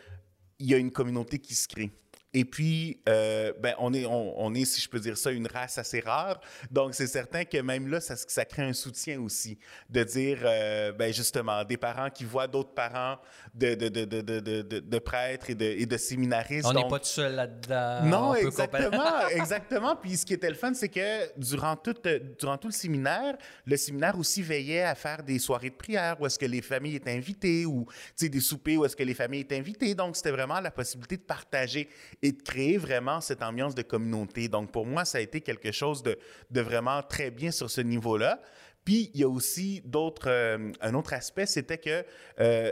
y 0.59 0.73
a 0.73 0.77
une 0.77 0.91
communauté 0.91 1.39
qui 1.39 1.55
se 1.55 1.67
crée. 1.67 1.91
Et 2.33 2.43
puis, 2.43 3.01
euh, 3.07 3.53
ben, 3.59 3.73
on, 3.79 3.93
est, 3.93 4.05
on, 4.05 4.53
est, 4.53 4.65
si 4.65 4.81
je 4.81 4.89
peux 4.89 4.99
dire 4.99 5.17
ça, 5.17 5.31
une 5.31 5.47
race 5.47 5.77
assez 5.77 6.01
rare. 6.01 6.41
Donc, 6.69 6.93
c'est 6.93 7.07
certain 7.07 7.45
que 7.45 7.57
même 7.57 7.87
là, 7.87 8.01
ça, 8.01 8.15
ça, 8.17 8.43
crée 8.43 8.63
un 8.63 8.73
soutien 8.73 9.19
aussi. 9.21 9.57
De 9.89 10.03
dire, 10.03 10.39
euh, 10.43 10.91
ben, 10.91 11.13
justement, 11.13 11.63
des 11.63 11.77
parents 11.77 12.09
qui 12.09 12.25
voient 12.25 12.47
d'autres 12.47 12.73
parents 12.73 13.17
de, 13.55 13.75
de, 13.75 13.87
de, 13.87 14.03
de, 14.05 14.79
de 14.79 14.99
prêtres 14.99 15.49
et 15.49 15.55
de, 15.55 15.65
et 15.65 15.85
de 15.85 15.97
séminaristes. 15.97 16.67
On 16.67 16.73
n'est 16.73 16.87
pas 16.87 16.99
tout 16.99 17.05
seul 17.05 17.33
là-dedans. 17.33 18.03
Non, 18.03 18.35
exactement. 18.35 19.27
exactement. 19.31 19.95
Puis, 19.95 20.17
ce 20.17 20.25
qui 20.25 20.33
était 20.33 20.49
le 20.49 20.55
fun, 20.55 20.73
c'est 20.73 20.89
que 20.89 21.39
durant 21.39 21.77
tout, 21.77 21.95
durant 22.37 22.57
tout 22.57 22.67
le 22.67 22.73
séminaire, 22.73 23.37
le 23.65 23.77
séminaire 23.77 24.17
aussi 24.19 24.41
veillait 24.41 24.83
à 24.83 24.95
faire 24.95 25.23
des 25.23 25.39
soirées 25.39 25.69
de 25.69 25.75
prière 25.75 26.19
où 26.19 26.25
est-ce 26.25 26.37
que 26.37 26.45
les 26.45 26.61
familles 26.61 26.97
étaient 26.97 27.15
invitées 27.15 27.65
ou, 27.65 27.87
des 28.19 28.39
soupers 28.41 28.77
où 28.77 28.85
est-ce 28.85 28.95
que 28.95 29.03
les 29.03 29.13
familles 29.13 29.41
étaient 29.41 29.57
invitées. 29.57 29.95
Donc, 29.95 30.17
c'était 30.17 30.31
vraiment 30.31 30.59
la 30.59 30.71
possibilité 30.71 31.15
de 31.15 31.21
partager 31.21 31.87
et 32.21 32.31
de 32.31 32.41
créer 32.41 32.77
vraiment 32.77 33.21
cette 33.21 33.43
ambiance 33.43 33.75
de 33.75 33.81
communauté. 33.81 34.47
Donc, 34.47 34.71
pour 34.71 34.85
moi, 34.85 35.05
ça 35.05 35.19
a 35.19 35.21
été 35.21 35.41
quelque 35.41 35.71
chose 35.71 36.03
de, 36.03 36.17
vraiment 36.61 37.01
très 37.03 37.31
bien 37.31 37.51
sur 37.51 37.69
ce 37.69 37.81
niveau-là. 37.81 38.41
Puis, 38.83 39.11
il 39.13 39.21
y 39.21 39.23
a 39.23 39.29
aussi 39.29 39.81
d'autres, 39.85 40.29
euh, 40.29 40.71
un 40.81 40.93
autre 40.93 41.13
aspect, 41.13 41.45
c'était 41.45 41.77
que, 41.77 42.05
euh, 42.39 42.71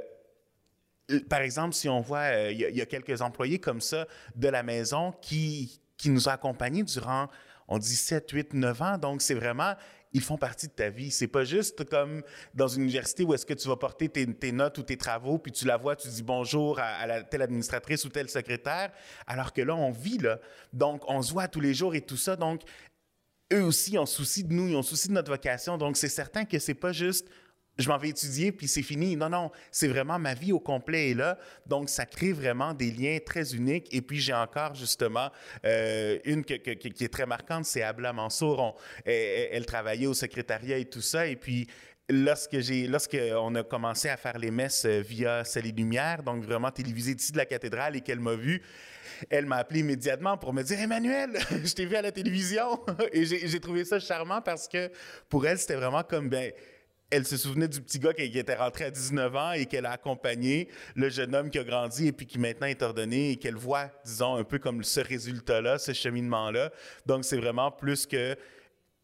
par 1.29 1.41
exemple, 1.41 1.75
si 1.75 1.87
on 1.89 2.01
voit, 2.01 2.19
euh, 2.19 2.51
il, 2.51 2.59
y 2.59 2.81
a, 2.81 2.85
quelques 2.85 3.21
employés 3.21 3.59
comme 3.59 3.81
ça 3.81 4.07
de 4.35 4.47
la 4.47 4.63
maison 4.63 5.13
qui, 5.21 5.79
qui 5.97 6.09
nous 6.09 6.27
ont 6.27 6.31
accompagnés 6.31 6.83
durant, 6.83 7.27
on 7.67 7.77
dit 7.77 7.95
7, 7.95 8.29
8, 8.31 8.53
9 8.53 8.81
ans. 8.81 8.97
Donc, 8.97 9.21
c'est 9.21 9.33
vraiment 9.35 9.75
ils 10.15 10.21
font 10.21 10.37
partie 10.37 10.67
de 10.67 10.71
ta 10.71 10.89
vie. 10.89 11.11
C'est 11.11 11.27
pas 11.27 11.43
juste 11.43 11.83
comme 11.89 12.23
dans 12.53 12.69
une 12.69 12.83
université 12.83 13.25
où 13.25 13.33
est-ce 13.33 13.45
que 13.45 13.53
tu 13.53 13.67
vas 13.67 13.75
porter 13.75 14.07
tes, 14.07 14.51
notes 14.53 14.77
ou 14.77 14.83
tes 14.83 14.95
travaux, 14.95 15.37
puis 15.37 15.51
tu 15.51 15.65
la 15.65 15.75
vois, 15.75 15.97
tu 15.97 16.07
dis 16.07 16.23
bonjour 16.23 16.79
à, 16.79 17.05
la, 17.05 17.21
telle 17.21 17.41
administratrice 17.41 18.05
ou 18.05 18.09
telle 18.09 18.29
secrétaire, 18.29 18.93
alors 19.27 19.51
que 19.51 19.61
là, 19.61 19.75
on 19.75 19.91
vit, 19.91 20.17
là. 20.17 20.39
Donc, 20.71 21.03
on 21.09 21.21
se 21.21 21.33
voit 21.33 21.49
tous 21.49 21.59
les 21.59 21.73
jours 21.73 21.95
et 21.95 22.01
tout 22.01 22.15
ça. 22.15 22.37
Donc, 22.37 22.61
eux 23.51 23.61
aussi 23.61 23.97
ont 23.97 24.05
souci 24.05 24.45
de 24.45 24.53
nous, 24.53 24.69
ils 24.69 24.75
ont 24.77 24.83
souci 24.83 25.09
de 25.09 25.13
notre 25.13 25.29
vocation. 25.29 25.77
Donc, 25.77 25.97
c'est 25.97 26.07
certain 26.07 26.45
que 26.45 26.59
c'est 26.59 26.73
pas 26.73 26.93
juste 26.93 27.27
je 27.77 27.89
m'en 27.89 27.97
vais 27.97 28.09
étudier, 28.09 28.51
puis 28.51 28.67
c'est 28.67 28.81
fini. 28.81 29.15
Non, 29.15 29.29
non, 29.29 29.51
c'est 29.71 29.87
vraiment 29.87 30.17
ma 30.19 30.33
vie 30.33 30.51
au 30.51 30.59
complet 30.59 31.11
est 31.11 31.13
là. 31.13 31.37
Donc, 31.65 31.89
ça 31.89 32.05
crée 32.05 32.31
vraiment 32.31 32.73
des 32.73 32.91
liens 32.91 33.17
très 33.25 33.53
uniques. 33.53 33.93
Et 33.93 34.01
puis, 34.01 34.19
j'ai 34.19 34.33
encore 34.33 34.75
justement 34.75 35.29
euh, 35.65 36.17
une 36.25 36.43
qui 36.43 36.53
est 36.53 37.13
très 37.13 37.25
marquante, 37.25 37.65
c'est 37.65 37.83
Abla 37.83 38.13
Mansour. 38.13 38.77
elle, 39.05 39.65
travaillait 39.65 40.07
au 40.07 40.13
secrétariat 40.13 40.77
et 40.77 40.85
tout 40.85 41.01
ça. 41.01 41.27
Et 41.27 41.35
puis, 41.35 41.67
lorsque 42.09 42.59
j'ai 42.59 42.87
lorsqu'on 42.87 43.55
a 43.55 43.63
commencé 43.63 44.09
à 44.09 44.17
faire 44.17 44.37
les 44.37 44.51
messes 44.51 44.85
euh, 44.85 45.01
via 45.01 45.43
Celle 45.43 45.67
et 45.67 45.71
Lumière, 45.71 46.23
donc 46.23 46.43
vraiment 46.43 46.71
télévisé 46.71 47.13
ici 47.13 47.31
de 47.31 47.37
la 47.37 47.45
cathédrale 47.45 47.95
et 47.95 48.01
qu'elle 48.01 48.19
m'a 48.19 48.35
vu, 48.35 48.61
elle 49.29 49.45
m'a 49.45 49.57
appelé 49.57 49.79
immédiatement 49.79 50.37
pour 50.37 50.53
me 50.53 50.61
dire 50.61 50.79
Emmanuel, 50.79 51.31
je 51.63 51.73
t'ai 51.73 51.85
vu 51.85 51.95
à 51.95 52.01
la 52.01 52.11
télévision 52.11 52.79
et 53.11 53.25
j'ai 53.25 53.59
trouvé 53.59 53.85
ça 53.85 53.99
charmant 53.99 54.41
parce 54.41 54.67
que 54.67 54.91
pour 55.29 55.45
elle 55.47 55.57
c'était 55.57 55.75
vraiment 55.75 56.03
comme 56.03 56.29
ben 56.29 56.51
elle 57.11 57.25
se 57.25 57.37
souvenait 57.37 57.67
du 57.67 57.81
petit 57.81 57.99
gars 57.99 58.13
qui, 58.13 58.23
était 58.23 58.55
rentré 58.55 58.85
à 58.85 58.91
19 58.91 59.35
ans 59.35 59.51
et 59.51 59.65
qu'elle 59.65 59.85
a 59.85 59.91
accompagné, 59.91 60.69
le 60.95 61.09
jeune 61.09 61.35
homme 61.35 61.49
qui 61.49 61.59
a 61.59 61.63
grandi 61.63 62.07
et 62.07 62.11
puis 62.11 62.25
qui 62.25 62.39
maintenant 62.39 62.67
est 62.67 62.81
ordonné 62.81 63.31
et 63.31 63.35
qu'elle 63.37 63.55
voit, 63.55 63.89
disons, 64.05 64.35
un 64.35 64.43
peu 64.43 64.59
comme 64.59 64.83
ce 64.83 64.99
résultat-là, 64.99 65.77
ce 65.77 65.93
cheminement-là. 65.93 66.71
Donc, 67.05 67.23
c'est 67.25 67.37
vraiment 67.37 67.71
plus 67.71 68.05
que 68.05 68.35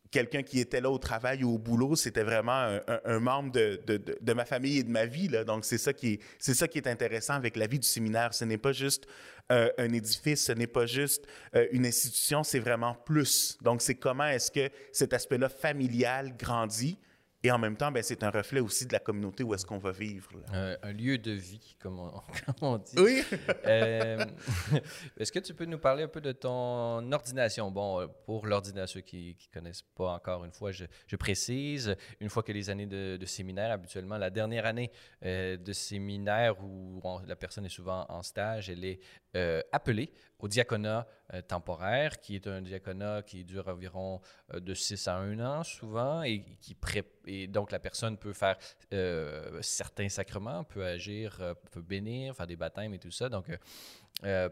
quelqu'un 0.09 0.43
qui 0.43 0.59
était 0.59 0.81
là 0.81 0.91
au 0.91 0.97
travail 0.97 1.43
ou 1.43 1.55
au 1.55 1.57
boulot, 1.57 1.95
c'était 1.95 2.23
vraiment 2.23 2.79
un, 3.05 3.19
membre 3.19 3.51
de, 3.51 4.33
ma 4.33 4.45
famille 4.45 4.79
et 4.79 4.83
de 4.83 4.91
ma 4.91 5.05
vie. 5.05 5.29
Donc, 5.47 5.63
c'est 5.63 5.77
ça, 5.77 5.93
qui 5.93 6.13
est, 6.13 6.19
c'est 6.37 6.53
ça 6.53 6.67
qui 6.67 6.79
est 6.79 6.87
intéressant 6.87 7.35
avec 7.35 7.55
la 7.55 7.65
vie 7.65 7.79
du 7.79 7.87
séminaire. 7.87 8.33
Ce 8.33 8.43
n'est 8.43 8.57
pas 8.57 8.73
juste 8.73 9.07
euh, 9.51 9.69
un 9.77 9.93
édifice, 9.93 10.45
ce 10.45 10.51
n'est 10.51 10.67
pas 10.67 10.85
juste 10.85 11.25
euh, 11.55 11.67
une 11.71 11.85
institution, 11.85 12.43
c'est 12.43 12.59
vraiment 12.59 12.93
plus. 12.93 13.57
Donc, 13.61 13.81
c'est 13.81 13.95
comment 13.95 14.27
est-ce 14.27 14.51
que 14.51 14.69
cet 14.91 15.13
aspect-là 15.13 15.47
familial 15.49 16.35
grandit 16.35 16.97
Et 17.43 17.49
en 17.49 17.57
même 17.57 17.75
temps, 17.75 17.91
ben, 17.91 18.03
c'est 18.03 18.23
un 18.23 18.29
reflet 18.29 18.59
aussi 18.59 18.85
de 18.85 18.93
la 18.93 18.99
communauté 18.99 19.43
où 19.43 19.53
est-ce 19.55 19.65
qu'on 19.65 19.79
va 19.79 19.91
vivre. 19.91 20.29
un 20.51 20.91
lieu 20.91 21.17
de 21.17 21.31
vie, 21.31 21.75
comme 21.79 21.99
on, 22.61 22.77
dit. 22.77 22.93
Oui. 22.97 23.23
Euh, 23.65 24.23
est-ce 25.17 25.31
que 25.31 25.39
tu 25.39 25.53
peux 25.55 25.65
nous 25.65 25.79
parler 25.79 26.03
un 26.03 26.07
peu 26.07 26.21
de 26.21 26.31
ton 26.31 27.11
ordination? 27.11 27.71
Bon, 27.71 28.07
pour 28.25 28.45
l'ordination 28.45 29.01
qui 29.01 29.35
ne 29.39 29.59
connaissent 29.59 29.81
pas 29.81 30.13
encore, 30.13 30.45
une 30.45 30.51
fois, 30.51 30.71
je, 30.71 30.85
précise, 31.15 31.95
une 32.19 32.29
fois 32.29 32.43
que 32.43 32.51
les 32.51 32.69
années 32.69 32.85
de, 32.85 33.25
séminaire, 33.25 33.71
habituellement, 33.71 34.17
la 34.17 34.29
dernière 34.29 34.65
année 34.67 34.91
euh, 35.25 35.57
de 35.57 35.73
séminaire 35.73 36.63
où 36.63 37.01
la 37.25 37.35
personne 37.35 37.65
est 37.65 37.69
souvent 37.69 38.05
en 38.09 38.21
stage, 38.21 38.69
elle 38.69 38.85
est 38.85 38.99
euh, 39.35 39.61
appelée 39.71 40.11
au 40.41 40.47
diaconat 40.47 41.07
euh, 41.33 41.41
temporaire, 41.41 42.19
qui 42.19 42.35
est 42.35 42.47
un 42.47 42.61
diaconat 42.61 43.21
qui 43.21 43.45
dure 43.45 43.67
environ 43.67 44.21
euh, 44.53 44.59
de 44.59 44.73
6 44.73 45.07
à 45.07 45.15
1 45.15 45.39
an 45.39 45.63
souvent, 45.63 46.23
et, 46.23 46.43
qui 46.59 46.75
et 47.27 47.47
donc 47.47 47.71
la 47.71 47.79
personne 47.79 48.17
peut 48.17 48.33
faire 48.33 48.57
certains 49.61 50.09
sacrements, 50.09 50.63
peut 50.63 50.83
agir, 50.83 51.55
peut 51.71 51.81
bénir, 51.81 52.35
faire 52.35 52.47
des 52.47 52.55
baptêmes 52.55 52.93
et 52.93 52.99
tout 52.99 53.11
ça. 53.11 53.29
Donc, 53.29 53.45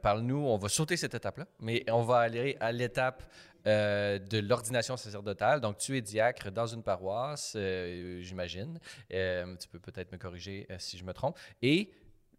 parle-nous, 0.01 0.37
on 0.37 0.57
va 0.57 0.69
sauter 0.69 0.95
cette 0.95 1.13
étape-là, 1.13 1.45
mais 1.59 1.83
on 1.89 2.03
va 2.03 2.19
aller 2.19 2.55
à 2.59 2.71
l'étape 2.71 3.23
de 3.65 4.39
l'ordination 4.39 4.97
sacerdotale. 4.97 5.61
Donc, 5.61 5.77
tu 5.77 5.97
es 5.97 6.01
diacre 6.01 6.51
dans 6.51 6.67
une 6.67 6.83
paroisse, 6.83 7.57
j'imagine. 8.21 8.79
tu 9.09 9.67
peux 9.71 9.79
peut-être 9.79 10.11
me 10.11 10.17
corriger 10.17 10.67
si 10.77 10.97
je 10.97 11.03
me 11.03 11.13
trompe. 11.13 11.37
Et 11.61 11.91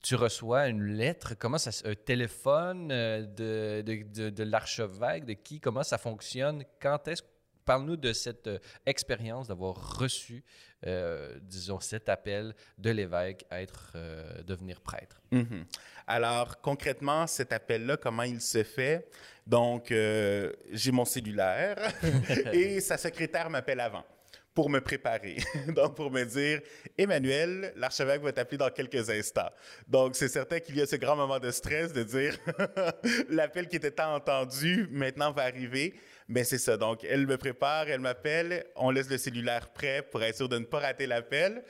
tu 0.03 0.15
reçois 0.15 0.69
une 0.69 0.85
lettre, 0.85 1.35
comment 1.39 1.59
ça, 1.59 1.71
un 1.89 1.95
téléphone 1.95 2.91
euh, 2.91 3.27
de, 3.27 3.83
de, 3.83 4.31
de, 4.31 4.45
l'archevêque, 4.45 5.25
de 5.25 5.35
qui, 5.35 5.61
comment 5.61 5.83
ça 5.83 5.99
fonctionne, 5.99 6.65
quand 6.81 7.09
est-ce 7.09 7.23
Parle-nous 7.67 7.99
de 7.99 8.13
cette 8.15 8.47
euh, 8.47 8.59
expérience 8.87 9.47
d'avoir 9.47 9.99
reçu, 9.99 10.43
euh, 10.87 11.39
disons, 11.43 11.79
cet 11.79 12.09
appel 12.09 12.55
de 12.79 12.91
l'évêque 12.91 13.45
à 13.51 13.61
être, 13.61 13.97
devenir 14.45 14.81
prêtre. 14.81 15.21
Mm-hmm. 15.31 15.65
Alors, 16.07 16.61
concrètement, 16.63 17.27
cet 17.27 17.53
appel-là, 17.53 17.99
comment 17.99 18.23
il 18.23 18.41
se 18.41 18.65
fait? 18.65 19.09
Donc, 19.47 19.89
j'ai 19.91 20.91
mon 20.91 21.05
cellulaire 21.05 21.77
et 22.53 22.81
sa 22.81 22.97
secrétaire 22.97 23.51
m'appelle 23.51 23.81
avant 23.81 24.05
pour 24.55 24.69
me 24.69 24.81
préparer. 24.81 25.37
Donc, 25.69 25.95
pour 25.97 26.11
me 26.11 26.25
dire, 26.25 26.61
Emmanuel, 26.99 27.73
l'archevêque 27.77 28.23
va 28.23 28.33
t'appeler 28.33 28.59
dans 28.59 28.71
quelques 28.71 29.09
instants. 29.09 29.51
Donc, 29.87 30.17
c'est 30.17 30.29
certain 30.29 30.61
qu'il 30.61 30.77
y 30.77 30.83
a 30.83 30.87
ce 30.87 30.97
grand 30.97 31.17
moment 31.17 31.39
de 31.39 31.51
stress 31.51 31.93
de 31.93 32.03
dire, 32.03 32.37
l'appel 33.29 33.69
qui 33.69 33.77
était 33.77 33.93
tant 33.93 34.15
entendu, 34.15 34.89
maintenant 34.91 35.33
va 35.33 35.43
arriver. 35.43 35.95
Mais 36.29 36.45
c'est 36.45 36.59
ça. 36.59 36.77
Donc, 36.77 37.05
elle 37.05 37.27
me 37.27 37.37
prépare, 37.37 37.89
elle 37.89 38.01
m'appelle, 38.01 38.65
on 38.77 38.91
laisse 38.91 39.09
le 39.09 39.19
cellulaire 39.19 39.73
prêt 39.73 40.03
pour 40.03 40.23
être 40.23 40.37
sûr 40.37 40.49
de 40.49 40.59
ne 40.59 40.65
pas 40.65 40.81
rater 40.81 41.07
l'appel 41.07 41.65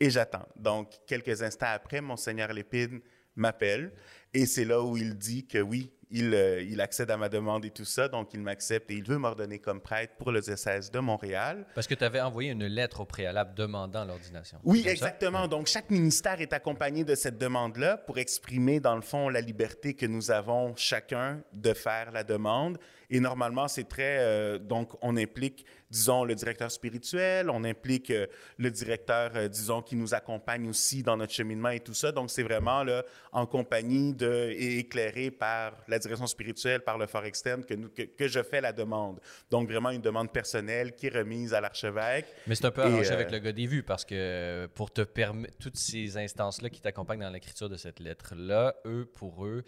et 0.00 0.10
j'attends. 0.10 0.46
Donc, 0.56 0.92
quelques 1.06 1.42
instants 1.42 1.66
après, 1.70 2.00
Monseigneur 2.00 2.52
Lépine 2.52 3.00
m'appelle 3.36 3.92
et 4.32 4.46
c'est 4.46 4.64
là 4.64 4.82
où 4.82 4.96
il 4.96 5.16
dit 5.16 5.46
que 5.46 5.58
oui, 5.58 5.92
euh, 6.14 6.62
il, 6.62 6.80
accède 6.80 7.10
à 7.10 7.16
ma 7.16 7.28
demande 7.28 7.64
et 7.64 7.70
tout 7.70 7.84
ça, 7.84 8.08
donc 8.08 8.32
il 8.32 8.40
m'accepte 8.40 8.90
et 8.90 8.94
il 8.94 9.04
veut 9.04 9.18
m'ordonner 9.18 9.58
comme 9.58 9.80
prêtre 9.80 10.14
pour 10.18 10.32
le 10.32 10.40
diocèse 10.40 10.90
de 10.90 10.98
Montréal. 11.00 11.66
Parce 11.74 11.86
que 11.86 11.94
tu 11.94 12.04
avais 12.04 12.20
envoyé 12.20 12.50
une 12.50 12.66
lettre 12.66 13.00
au 13.00 13.04
préalable 13.04 13.54
demandant 13.54 14.04
l'ordination. 14.04 14.58
Oui, 14.64 14.84
exactement. 14.86 15.48
Donc 15.48 15.66
chaque 15.66 15.90
ministère 15.90 16.40
est 16.40 16.52
accompagné 16.52 17.04
de 17.04 17.14
cette 17.14 17.36
demande-là 17.36 17.98
pour 17.98 18.18
exprimer, 18.18 18.80
dans 18.80 18.96
le 18.96 19.02
fond, 19.02 19.28
la 19.28 19.42
liberté 19.42 19.94
que 19.94 20.06
nous 20.06 20.30
avons 20.30 20.74
chacun 20.76 21.42
de 21.52 21.74
faire 21.74 22.10
la 22.10 22.24
demande. 22.24 22.78
Et 23.10 23.20
normalement, 23.20 23.68
c'est 23.68 23.88
très... 23.88 24.18
Euh, 24.18 24.58
donc, 24.58 24.92
on 25.02 25.16
implique 25.16 25.64
disons, 25.90 26.24
le 26.24 26.34
directeur 26.34 26.70
spirituel, 26.70 27.50
on 27.50 27.64
implique 27.64 28.10
euh, 28.10 28.26
le 28.58 28.70
directeur, 28.70 29.32
euh, 29.34 29.48
disons, 29.48 29.82
qui 29.82 29.96
nous 29.96 30.14
accompagne 30.14 30.68
aussi 30.68 31.02
dans 31.02 31.16
notre 31.16 31.32
cheminement 31.32 31.70
et 31.70 31.80
tout 31.80 31.94
ça. 31.94 32.12
Donc, 32.12 32.30
c'est 32.30 32.42
vraiment 32.42 32.84
là, 32.84 33.04
en 33.32 33.46
compagnie 33.46 34.12
de, 34.12 34.50
et 34.50 34.78
éclairé 34.78 35.30
par 35.30 35.72
la 35.88 35.98
direction 35.98 36.26
spirituelle, 36.26 36.82
par 36.82 36.98
le 36.98 37.06
fort 37.06 37.24
externe, 37.24 37.64
que, 37.64 37.74
nous, 37.74 37.88
que, 37.88 38.28
je 38.28 38.42
fais 38.42 38.60
la 38.60 38.72
demande. 38.72 39.20
Donc, 39.50 39.68
vraiment 39.68 39.90
une 39.90 40.02
demande 40.02 40.32
personnelle 40.32 40.94
qui 40.94 41.06
est 41.06 41.16
remise 41.16 41.54
à 41.54 41.60
l'archevêque. 41.60 42.26
Mais 42.46 42.54
c'est 42.54 42.66
un 42.66 42.70
peu 42.70 42.82
arrangé 42.82 43.10
avec 43.10 43.30
le 43.30 43.38
gars 43.38 43.52
des 43.52 43.66
vues, 43.66 43.82
parce 43.82 44.04
que 44.04 44.66
pour 44.74 44.90
te 44.90 45.02
permettre, 45.02 45.56
toutes 45.58 45.76
ces 45.76 46.16
instances-là 46.16 46.70
qui 46.70 46.80
t'accompagnent 46.80 47.20
dans 47.20 47.30
l'écriture 47.30 47.68
de 47.68 47.76
cette 47.76 48.00
lettre-là, 48.00 48.74
eux, 48.84 49.06
pour 49.06 49.46
eux, 49.46 49.64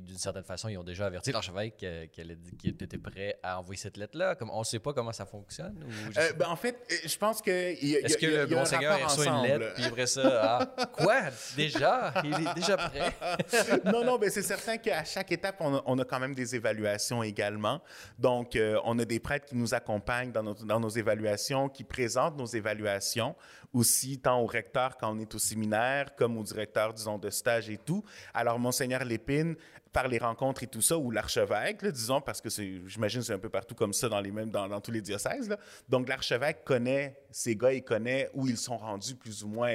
d'une 0.00 0.18
certaine 0.18 0.44
façon, 0.44 0.68
ils 0.68 0.78
ont 0.78 0.84
déjà 0.84 1.06
averti 1.06 1.32
l'archevêque 1.32 1.76
qu'elle 1.76 2.38
était 2.62 2.98
prêt 2.98 3.38
à 3.42 3.58
envoyer 3.58 3.78
cette 3.78 3.96
lettre-là. 3.96 4.34
Comme 4.34 4.50
on 4.50 4.60
ne 4.60 4.64
sait 4.64 4.78
pas 4.78 4.92
comment 4.92 5.12
ça 5.12 5.26
fonctionne. 5.26 5.84
Euh, 6.16 6.32
ben, 6.34 6.48
en 6.48 6.56
fait, 6.56 6.76
euh, 6.90 6.94
je 7.06 7.16
pense 7.16 7.42
que 7.42 7.50
est-ce 7.50 8.16
que 8.16 8.26
le 8.26 8.46
monseigneur 8.46 9.02
reçoit 9.02 9.26
une 9.26 9.42
lettre 9.42 9.74
puis 9.74 9.84
après 9.84 10.06
ça, 10.06 10.66
ah, 10.76 10.86
quoi? 10.92 11.22
Déjà? 11.56 12.14
Il 12.24 12.32
est 12.32 12.54
déjà 12.54 12.76
prêt? 12.76 13.12
non, 13.84 14.04
non, 14.04 14.14
mais 14.14 14.26
ben, 14.26 14.30
c'est 14.30 14.42
certain 14.42 14.76
qu'à 14.78 15.04
chaque 15.04 15.32
étape, 15.32 15.56
on 15.60 15.98
a, 15.98 16.04
quand 16.04 16.20
même 16.20 16.34
des 16.34 16.54
évaluations 16.54 17.22
également. 17.22 17.82
Donc, 18.18 18.56
euh, 18.56 18.80
on 18.84 18.98
a 18.98 19.04
des 19.04 19.20
prêtres 19.20 19.46
qui 19.46 19.56
nous 19.56 19.74
accompagnent 19.74 20.32
dans 20.32 20.42
nos, 20.42 20.54
dans 20.54 20.80
nos 20.80 20.88
évaluations, 20.88 21.68
qui 21.68 21.84
présentent 21.84 22.36
nos 22.36 22.46
évaluations 22.46 23.34
aussi 23.72 24.18
tant 24.18 24.40
au 24.40 24.46
recteur 24.46 24.96
quand 24.96 25.14
on 25.14 25.18
est 25.18 25.34
au 25.34 25.38
séminaire, 25.38 26.14
comme 26.16 26.38
au 26.38 26.42
directeur, 26.42 26.92
disons, 26.92 27.18
de 27.18 27.30
stage 27.30 27.68
et 27.68 27.78
tout. 27.78 28.02
Alors, 28.32 28.58
Monseigneur 28.58 29.04
Lépine, 29.04 29.25
par 29.92 30.08
les 30.08 30.18
rencontres 30.18 30.62
et 30.62 30.66
tout 30.66 30.82
ça, 30.82 30.98
ou 30.98 31.10
l'archevêque, 31.10 31.84
disons, 31.86 32.20
parce 32.20 32.40
que 32.40 32.50
j'imagine 32.50 33.22
c'est 33.22 33.32
un 33.32 33.38
peu 33.38 33.48
partout 33.48 33.74
comme 33.74 33.92
ça 33.92 34.08
dans, 34.08 34.80
tous 34.80 34.90
les 34.90 35.00
diocèses. 35.00 35.56
Donc, 35.88 36.08
l'archevêque 36.08 36.64
connaît 36.64 37.18
ces 37.30 37.56
gars, 37.56 37.72
il 37.72 37.82
connaît 37.82 38.28
où 38.34 38.46
ils 38.46 38.58
sont 38.58 38.76
rendus 38.76 39.14
plus 39.14 39.42
ou 39.42 39.48
moins. 39.48 39.74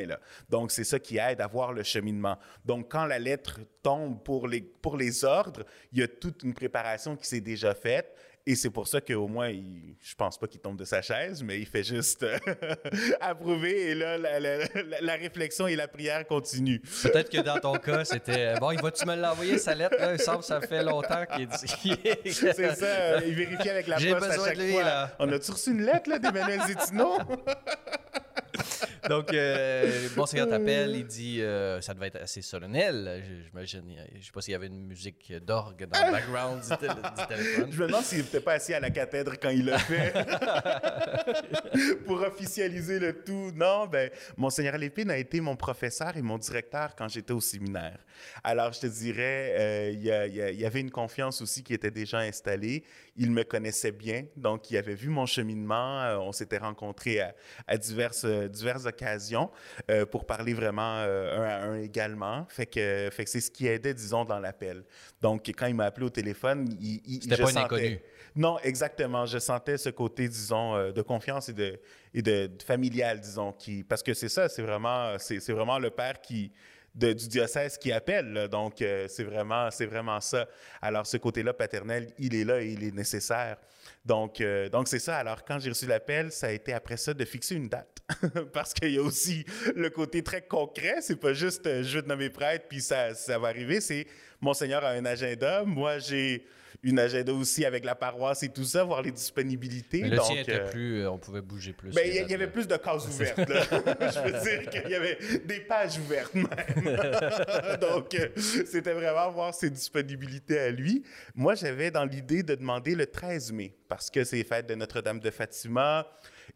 Donc, 0.50 0.72
c'est 0.72 0.84
ça 0.84 1.00
qui 1.00 1.18
aide 1.18 1.42
à 1.42 1.48
voir 1.48 1.74
le 1.74 1.84
cheminement. 1.84 2.38
Donc, 2.64 2.92
quand 2.92 3.06
la 3.06 3.20
lettre 3.20 3.60
tombe 3.82 4.22
pour 4.22 4.48
les 4.48 5.26
ordres, 5.26 5.66
il 5.92 6.00
y 6.00 6.04
a 6.04 6.08
toute 6.08 6.44
une 6.44 6.54
préparation 6.54 7.16
qui 7.16 7.26
s'est 7.26 7.42
déjà 7.42 7.74
faite. 7.74 8.16
Et 8.46 8.56
c'est 8.56 8.72
pour 8.72 8.88
ça 8.88 9.00
qu'au 9.02 9.28
moins, 9.28 9.50
il, 9.50 9.96
je 10.02 10.16
pense 10.16 10.38
pas 10.38 10.48
qu'il 10.48 10.60
tombe 10.60 10.78
de 10.78 10.86
sa 10.86 11.02
chaise, 11.02 11.44
mais 11.44 11.60
il 11.60 11.68
fait 11.68 11.84
juste 11.84 12.24
euh, 12.24 12.38
approuver. 13.22 13.92
Et 13.92 13.96
là, 13.96 14.18
la, 14.18 15.16
réflexion 15.16 15.68
et 15.68 15.76
la 15.76 15.88
prière 15.88 16.26
continuent. 16.26 16.80
Peut-être 17.04 17.30
que 17.30 17.42
dans 17.42 17.60
ton 17.60 17.74
cas, 17.74 18.04
c'était 18.04 18.56
bon, 18.60 18.72
il 18.72 18.82
va-tu 18.82 19.06
me 19.06 19.16
l'envoyer, 19.16 19.58
sa 19.60 19.76
lettre? 19.76 19.96
Là? 20.00 20.14
Il 20.14 20.20
semble 20.20 20.40
que 20.40 20.46
ça 20.46 20.60
fait 20.60 20.84
longtemps 20.84 21.24
qu'il 21.36 21.48
dit. 21.48 22.32
c'est 22.34 22.76
ça, 22.76 23.24
il 23.24 23.36
vérifie 23.36 23.70
avec 23.70 23.88
la 23.88 23.98
poste 23.98 24.24
à 24.24 24.46
chaque 24.46 24.58
fois. 24.58 24.84
Là. 24.84 25.16
On 25.20 25.32
a-tu 25.32 25.52
reçu 25.52 25.72
une 25.72 25.84
lettre 25.84 26.18
d'Emmanuel 26.18 26.62
Zétino? 26.68 27.18
Donc, 29.10 29.34
euh, 29.34 30.08
Monseigneur 30.16 30.48
t'appelle, 30.48 30.96
il 30.96 31.06
dit 31.06 31.42
euh, 31.42 31.82
ça 31.82 31.94
devait 31.94 32.08
être 32.08 32.22
assez 32.22 32.42
solennel, 32.42 33.24
j'imagine. 33.46 33.84
Je 34.12 34.18
ne 34.18 34.24
sais 34.24 34.32
pas 34.32 34.42
s'il 34.42 34.52
y 34.52 34.56
avait 34.56 34.68
une 34.68 34.86
musique 34.86 35.34
d'orgue 35.46 35.88
dans 35.88 36.06
le 36.06 36.12
background 36.12 36.62
du, 36.62 37.28
téléphone. 37.28 37.72
Je 37.72 37.82
me 37.82 37.88
demande 37.88 38.04
s'il 38.04 38.20
n'était 38.20 38.40
pas 38.40 38.54
assis 38.54 38.74
à 38.74 38.80
la 38.80 38.90
cathèdre 38.90 39.34
quand 39.42 39.50
il 39.50 39.66
l'a 39.66 39.80
fait 39.80 40.14
pour 42.06 42.22
officialiser 42.22 43.00
le 43.00 43.24
tout. 43.24 43.52
Non, 43.56 43.88
ben, 43.88 44.10
Monseigneur 44.38 44.78
Lépine 44.78 45.12
a 45.12 45.18
été 45.18 45.42
mon 45.42 45.56
professeur 45.56 46.16
et 46.16 46.22
mon 46.22 46.38
directeur 46.38 46.96
quand 46.96 47.08
j'étais 47.08 47.34
au 47.34 47.42
séminaire. 47.42 48.00
Alors, 48.44 48.74
je 48.74 48.82
te 48.82 48.88
dirais, 48.88 49.56
euh, 49.58 49.92
il 49.94 50.02
y, 50.02 50.60
y, 50.60 50.66
avait 50.66 50.82
une 50.82 50.92
confiance 50.92 51.42
aussi 51.42 51.64
qui 51.64 51.74
était 51.74 51.92
déjà 51.92 52.20
installée. 52.20 52.84
Il 53.18 53.32
me 53.32 53.44
connaissait 53.44 53.92
bien, 53.92 54.26
donc 54.38 54.72
il 54.72 54.78
avait 54.78 54.96
vu 54.96 55.10
mon 55.10 55.26
cheminement. 55.26 56.02
Euh, 56.02 56.18
on 56.18 56.32
s'était 56.32 56.58
rencontrés 56.58 57.20
à, 57.20 57.36
à 57.68 57.78
diverses, 57.78 58.26
diverses 58.26 58.86
occasion 58.86 59.52
euh, 59.90 60.06
pour 60.06 60.26
parler 60.26 60.54
vraiment 60.54 60.98
euh, 61.00 61.40
un 61.40 61.44
à 61.44 61.66
un 61.66 61.76
également. 61.82 62.46
Fait 62.50 62.66
que, 62.66 63.10
fait 63.12 63.26
que 63.26 63.30
c'est 63.30 63.42
ce 63.42 63.52
qui 63.52 63.68
aidait, 63.68 63.94
disons, 63.94 64.24
dans 64.24 64.40
l'appel. 64.40 64.84
Donc, 65.22 65.48
quand 65.48 65.68
il 65.68 65.76
m'a 65.76 65.86
appelé 65.86 66.06
au 66.06 66.10
téléphone, 66.10 66.68
il, 66.80 67.02
il 67.06 67.24
C'était 67.24 67.38
pas 67.38 67.52
un 67.52 67.64
inconnu. 67.64 68.00
Non, 68.36 68.58
exactement. 68.64 69.26
Je 69.26 69.40
sentais 69.40 69.78
ce 69.78 69.90
côté, 69.90 70.30
disons, 70.30 70.76
euh, 70.76 70.92
de 70.92 71.02
confiance 71.02 71.50
et 71.50 71.54
de, 71.54 71.80
et 72.14 72.22
de, 72.22 72.50
familial, 72.66 73.20
disons, 73.20 73.52
qui, 73.52 73.84
parce 73.84 74.04
que 74.04 74.14
c'est 74.14 74.30
ça, 74.30 74.48
c'est 74.48 74.62
vraiment, 74.62 75.18
c'est, 75.20 75.52
vraiment 75.52 75.80
le 75.80 75.90
père 75.90 76.22
qui, 76.22 76.52
du 76.94 77.28
diocèse 77.28 77.78
qui 77.78 77.92
appelle. 77.92 78.48
Donc, 78.52 78.76
c'est 78.78 79.24
vraiment, 79.24 79.70
vraiment 79.70 80.20
ça. 80.20 80.48
Alors, 80.82 81.06
ce 81.06 81.18
côté-là 81.18 81.54
paternel, 81.54 82.12
il 82.18 82.36
est 82.36 82.44
là 82.44 82.62
et 82.62 82.68
il 82.68 82.84
est 82.84 82.96
nécessaire. 82.96 83.58
Donc, 84.06 84.44
donc 84.72 84.88
c'est 84.88 85.00
ça. 85.00 85.18
Alors, 85.18 85.46
quand 85.46 85.60
j'ai 85.60 85.70
reçu 85.70 85.86
l'appel, 85.86 86.32
ça 86.32 86.48
a 86.48 86.52
été 86.52 86.74
après 86.74 86.98
ça 86.98 87.14
de 87.14 87.26
fixer 87.26 87.56
une 87.56 87.70
date. 87.70 88.02
parce 88.54 88.74
qu'il 88.74 88.92
y 88.92 88.98
a 88.98 89.02
aussi 89.02 89.46
le 89.76 89.90
côté 89.90 90.24
très 90.24 90.42
concret. 90.42 90.98
C'est 91.02 91.20
pas 91.20 91.34
juste 91.34 91.66
euh, 91.68 91.84
je 91.84 91.98
veux 91.98 92.04
te 92.04 92.08
nommer 92.08 92.30
prêtre 92.30 92.66
puis 92.70 92.82
ça, 92.82 93.14
ça 93.14 93.38
va 93.38 93.50
arriver. 93.50 93.82
C'est 93.82 94.08
Monseigneur 94.40 94.84
a 94.84 94.92
un 94.92 95.06
agenda. 95.06 95.64
Moi, 95.66 96.00
j'ai 96.00 96.46
une 96.84 96.98
agenda 96.98 97.32
aussi 97.34 97.64
avec 97.64 97.86
la 97.86 97.94
paroisse 97.94 98.42
et 98.44 98.50
tout 98.50 98.64
ça, 98.64 98.84
voir 98.84 99.02
les 99.04 99.12
disponibilités. 99.12 100.02
Mais 100.02 100.10
le 100.10 100.20
tien 100.20 100.36
était 100.36 100.62
euh, 100.62 100.70
plus, 100.70 101.02
euh, 101.02 101.12
on 101.12 101.20
pouvait 101.20 101.42
bouger 101.42 101.74
plus. 101.74 101.92
Ben, 101.94 102.04
il 102.08 102.30
y, 102.30 102.34
avait 102.34 102.48
plus 102.48 102.68
de 102.68 102.76
cases 102.76 103.08
ouvertes. 103.10 103.38
je 103.40 104.32
veux 104.32 104.42
dire 104.42 104.70
qu'il 104.70 104.90
y 104.90 104.96
avait 104.96 105.18
des 105.46 105.60
pages 105.60 106.00
ouvertes 106.00 106.34
même. 106.34 106.48
Donc, 107.82 108.18
c'était 108.36 108.94
vraiment 108.94 109.32
voir 109.32 109.54
ses 109.54 109.70
disponibilités 109.70 110.60
à 110.60 110.72
lui. 110.72 111.04
Moi, 111.36 111.54
j'avais 111.56 111.92
dans 111.92 112.06
l'idée 112.06 112.42
de 112.42 112.56
demander 112.56 112.96
le 112.96 113.06
13 113.06 113.52
mai 113.52 113.76
parce 113.88 114.10
que 114.10 114.24
c'est 114.24 114.44
fête 114.44 114.68
de 114.68 114.76
Notre-Dame 114.76 115.20
de 115.20 115.30
Fatima. 115.30 116.08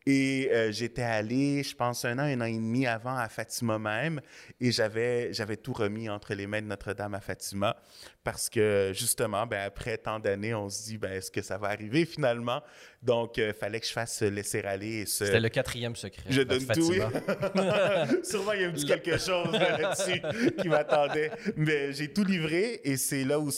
Et 0.08 0.50
euh, 0.52 0.72
j'étais 0.72 1.02
allé, 1.02 1.64
je 1.64 1.76
pense, 1.76 2.06
un 2.06 2.20
an, 2.20 2.24
un 2.24 2.40
an 2.42 2.46
et 2.46 2.54
demi 2.54 2.86
avant 2.86 3.18
à 3.18 3.28
Fatima 3.28 3.80
même, 3.80 4.22
et 4.62 4.72
j'avais, 4.72 5.34
j'avais 5.34 5.58
tout 5.58 5.74
remis 5.74 6.10
entre 6.10 6.36
les 6.36 6.46
mains 6.46 6.62
de 6.62 6.68
Notre-Dame 6.68 7.16
à 7.16 7.22
Fatima, 7.22 7.76
parce 8.24 8.48
que 8.48 8.92
justement, 8.94 9.48
ben, 9.48 9.66
après 9.66 9.98
tant 9.98 10.20
d'années, 10.20 10.54
on 10.54 10.70
se 10.70 10.84
dit, 10.84 10.98
ben, 11.00 11.12
est-ce 11.12 11.32
que 11.32 11.42
ça 11.42 11.58
va 11.58 11.70
arriver 11.70 12.06
finalement? 12.06 12.62
Donc, 13.02 13.38
il 13.38 13.46
euh, 13.46 13.54
fallait 13.54 13.80
que 13.80 13.88
je 13.88 13.94
fasse 13.94 14.22
laisser 14.22 14.62
aller. 14.62 15.08
Ce... 15.08 15.26
C'était 15.26 15.40
le 15.40 15.50
quatrième 15.50 15.96
secret. 15.96 16.26
Je 16.30 16.44
donne 16.44 16.68
tout, 16.68 16.88
oui. 16.90 17.00
Sûrement, 18.24 18.54
il 18.54 18.62
y 18.62 18.66
a 18.66 18.70
petit 18.70 18.86
quelque 18.86 19.18
chose 19.18 19.52
là-dessus 19.54 20.22
qui 20.60 20.70
m'attendait. 20.70 21.32
Mais 21.56 21.94
j'ai 21.94 22.14
tout 22.14 22.24
livré, 22.24 22.80
et 22.84 22.98
c'est 22.98 23.24
là 23.24 23.40
où 23.40 23.50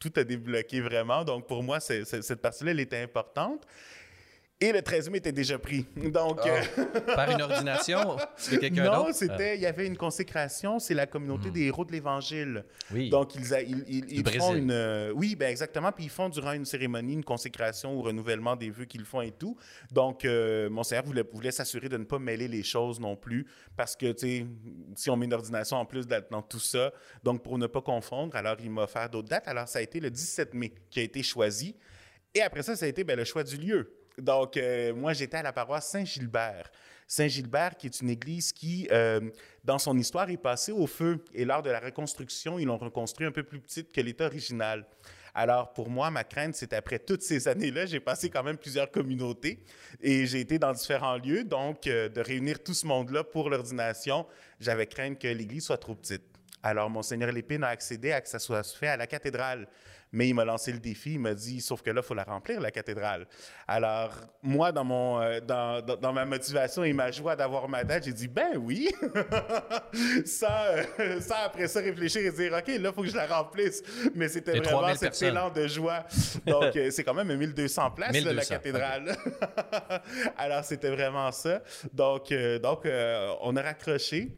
tout 0.00 0.12
a 0.16 0.24
débloqué 0.24 0.80
vraiment. 0.80 1.24
Donc, 1.24 1.46
pour 1.46 1.62
moi, 1.62 1.78
cette 1.78 2.42
partie-là, 2.42 2.72
elle 2.72 2.80
était 2.80 3.00
importante. 3.00 3.64
Et 4.62 4.70
le 4.70 4.80
13 4.80 5.10
mai 5.10 5.18
était 5.18 5.32
déjà 5.32 5.58
pris. 5.58 5.84
Donc, 5.96 6.38
ah. 6.44 6.60
euh, 6.78 7.00
Par 7.16 7.28
une 7.32 7.42
ordination 7.42 8.16
de 8.52 8.56
quelqu'un 8.58 8.84
d'autre? 8.84 9.06
Non, 9.08 9.12
c'était, 9.12 9.56
il 9.56 9.60
y 9.60 9.66
avait 9.66 9.88
une 9.88 9.96
consécration, 9.96 10.78
c'est 10.78 10.94
la 10.94 11.06
communauté 11.06 11.48
hmm. 11.48 11.52
des 11.52 11.62
héros 11.62 11.84
de 11.84 11.90
l'Évangile. 11.90 12.64
Oui. 12.92 13.10
Donc, 13.10 13.34
ils, 13.34 13.44
ils, 13.88 14.20
ils, 14.20 14.38
font 14.38 14.54
une... 14.54 14.70
Euh, 14.70 15.12
oui, 15.16 15.34
ben 15.34 15.50
exactement. 15.50 15.90
Puis 15.90 16.04
ils 16.04 16.10
font 16.10 16.28
durant 16.28 16.52
une 16.52 16.64
cérémonie 16.64 17.14
une 17.14 17.24
consécration 17.24 17.96
ou 17.96 18.02
renouvellement 18.02 18.54
des 18.54 18.70
vœux 18.70 18.84
qu'ils 18.84 19.04
font 19.04 19.20
et 19.20 19.32
tout. 19.32 19.56
Donc, 19.90 20.24
euh, 20.24 20.70
Monseigneur 20.70 21.04
voulait, 21.04 21.24
voulait 21.32 21.50
s'assurer 21.50 21.88
de 21.88 21.96
ne 21.96 22.04
pas 22.04 22.20
mêler 22.20 22.46
les 22.46 22.62
choses 22.62 23.00
non 23.00 23.16
plus 23.16 23.48
parce 23.76 23.96
que, 23.96 24.12
tu 24.12 24.18
sais, 24.20 24.46
si 24.94 25.10
on 25.10 25.16
met 25.16 25.26
une 25.26 25.34
ordination 25.34 25.76
en 25.76 25.84
plus 25.84 26.06
dans 26.06 26.42
tout 26.42 26.60
ça, 26.60 26.92
donc 27.24 27.42
pour 27.42 27.58
ne 27.58 27.66
pas 27.66 27.80
confondre, 27.80 28.36
alors 28.36 28.58
il 28.62 28.70
m'a 28.70 28.82
offert 28.82 29.10
d'autres 29.10 29.28
dates. 29.28 29.48
Alors, 29.48 29.66
ça 29.66 29.80
a 29.80 29.82
été 29.82 29.98
le 29.98 30.08
17 30.08 30.54
mai 30.54 30.72
qui 30.88 31.00
a 31.00 31.02
été 31.02 31.20
choisi. 31.24 31.74
Et 32.32 32.42
après 32.42 32.62
ça, 32.62 32.76
ça 32.76 32.84
a 32.86 32.88
été 32.88 33.02
ben, 33.02 33.16
le 33.16 33.24
choix 33.24 33.42
du 33.42 33.56
lieu. 33.56 33.92
Donc, 34.18 34.56
euh, 34.56 34.94
moi, 34.94 35.12
j'étais 35.12 35.38
à 35.38 35.42
la 35.42 35.52
paroisse 35.52 35.88
Saint-Gilbert. 35.88 36.70
Saint-Gilbert, 37.06 37.76
qui 37.76 37.86
est 37.86 38.00
une 38.00 38.10
église 38.10 38.52
qui, 38.52 38.88
euh, 38.90 39.20
dans 39.64 39.78
son 39.78 39.96
histoire, 39.98 40.30
est 40.30 40.36
passée 40.36 40.72
au 40.72 40.86
feu. 40.86 41.22
Et 41.34 41.44
lors 41.44 41.62
de 41.62 41.70
la 41.70 41.80
reconstruction, 41.80 42.58
ils 42.58 42.66
l'ont 42.66 42.78
reconstruit 42.78 43.26
un 43.26 43.32
peu 43.32 43.42
plus 43.42 43.60
petite 43.60 43.92
que 43.92 44.00
l'état 44.00 44.26
original. 44.26 44.86
Alors, 45.34 45.72
pour 45.72 45.88
moi, 45.88 46.10
ma 46.10 46.24
crainte, 46.24 46.54
c'est 46.54 46.72
après 46.74 46.98
toutes 46.98 47.22
ces 47.22 47.48
années-là, 47.48 47.86
j'ai 47.86 48.00
passé 48.00 48.28
quand 48.28 48.42
même 48.42 48.58
plusieurs 48.58 48.90
communautés 48.90 49.64
et 50.00 50.26
j'ai 50.26 50.40
été 50.40 50.58
dans 50.58 50.72
différents 50.72 51.16
lieux. 51.16 51.44
Donc, 51.44 51.86
euh, 51.86 52.08
de 52.08 52.20
réunir 52.20 52.62
tout 52.62 52.74
ce 52.74 52.86
monde-là 52.86 53.24
pour 53.24 53.48
l'ordination, 53.48 54.26
j'avais 54.60 54.86
crainte 54.86 55.18
que 55.18 55.28
l'église 55.28 55.64
soit 55.64 55.78
trop 55.78 55.94
petite. 55.94 56.22
Alors, 56.62 56.90
Monseigneur 56.90 57.32
Lépine 57.32 57.64
a 57.64 57.68
accédé 57.68 58.12
à 58.12 58.20
que 58.20 58.28
ça 58.28 58.38
soit 58.38 58.62
fait 58.62 58.88
à 58.88 58.96
la 58.96 59.06
cathédrale. 59.06 59.66
Mais 60.12 60.28
il 60.28 60.34
m'a 60.34 60.44
lancé 60.44 60.72
le 60.72 60.78
défi, 60.78 61.14
il 61.14 61.20
m'a 61.20 61.32
dit, 61.32 61.62
sauf 61.62 61.80
que 61.80 61.90
là, 61.90 62.02
il 62.04 62.06
faut 62.06 62.12
la 62.12 62.24
remplir, 62.24 62.60
la 62.60 62.70
cathédrale. 62.70 63.26
Alors, 63.66 64.12
moi, 64.42 64.70
dans, 64.70 64.84
mon, 64.84 65.20
euh, 65.22 65.40
dans, 65.40 65.80
dans, 65.80 66.12
ma 66.12 66.26
motivation 66.26 66.84
et 66.84 66.92
ma 66.92 67.10
joie 67.10 67.34
d'avoir 67.34 67.66
ma 67.66 67.82
date, 67.82 68.04
j'ai 68.04 68.12
dit, 68.12 68.28
ben 68.28 68.58
oui, 68.58 68.90
Ça, 70.26 70.66
euh, 71.00 71.20
après 71.44 71.66
ça 71.66 71.80
réfléchir 71.80 72.22
et 72.26 72.30
dire, 72.30 72.52
OK, 72.52 72.68
là, 72.68 72.74
il 72.76 72.92
faut 72.92 73.02
que 73.02 73.08
je 73.08 73.16
la 73.16 73.26
remplisse. 73.26 73.82
Mais 74.14 74.28
c'était 74.28 74.60
vraiment 74.60 74.94
cet 74.94 75.20
élan 75.22 75.50
de 75.50 75.66
joie. 75.66 76.04
Donc, 76.46 76.76
euh, 76.76 76.90
c'est 76.90 77.04
quand 77.04 77.14
même 77.14 77.34
1200 77.34 77.90
places, 77.92 78.22
la 78.22 78.44
cathédrale. 78.44 79.16
Alors, 80.36 80.64
c'était 80.64 80.90
vraiment 80.90 81.32
ça. 81.32 81.62
Donc, 81.92 82.32
donc 82.62 82.86
on 83.40 83.56
a 83.56 83.62
raccroché. 83.62 84.36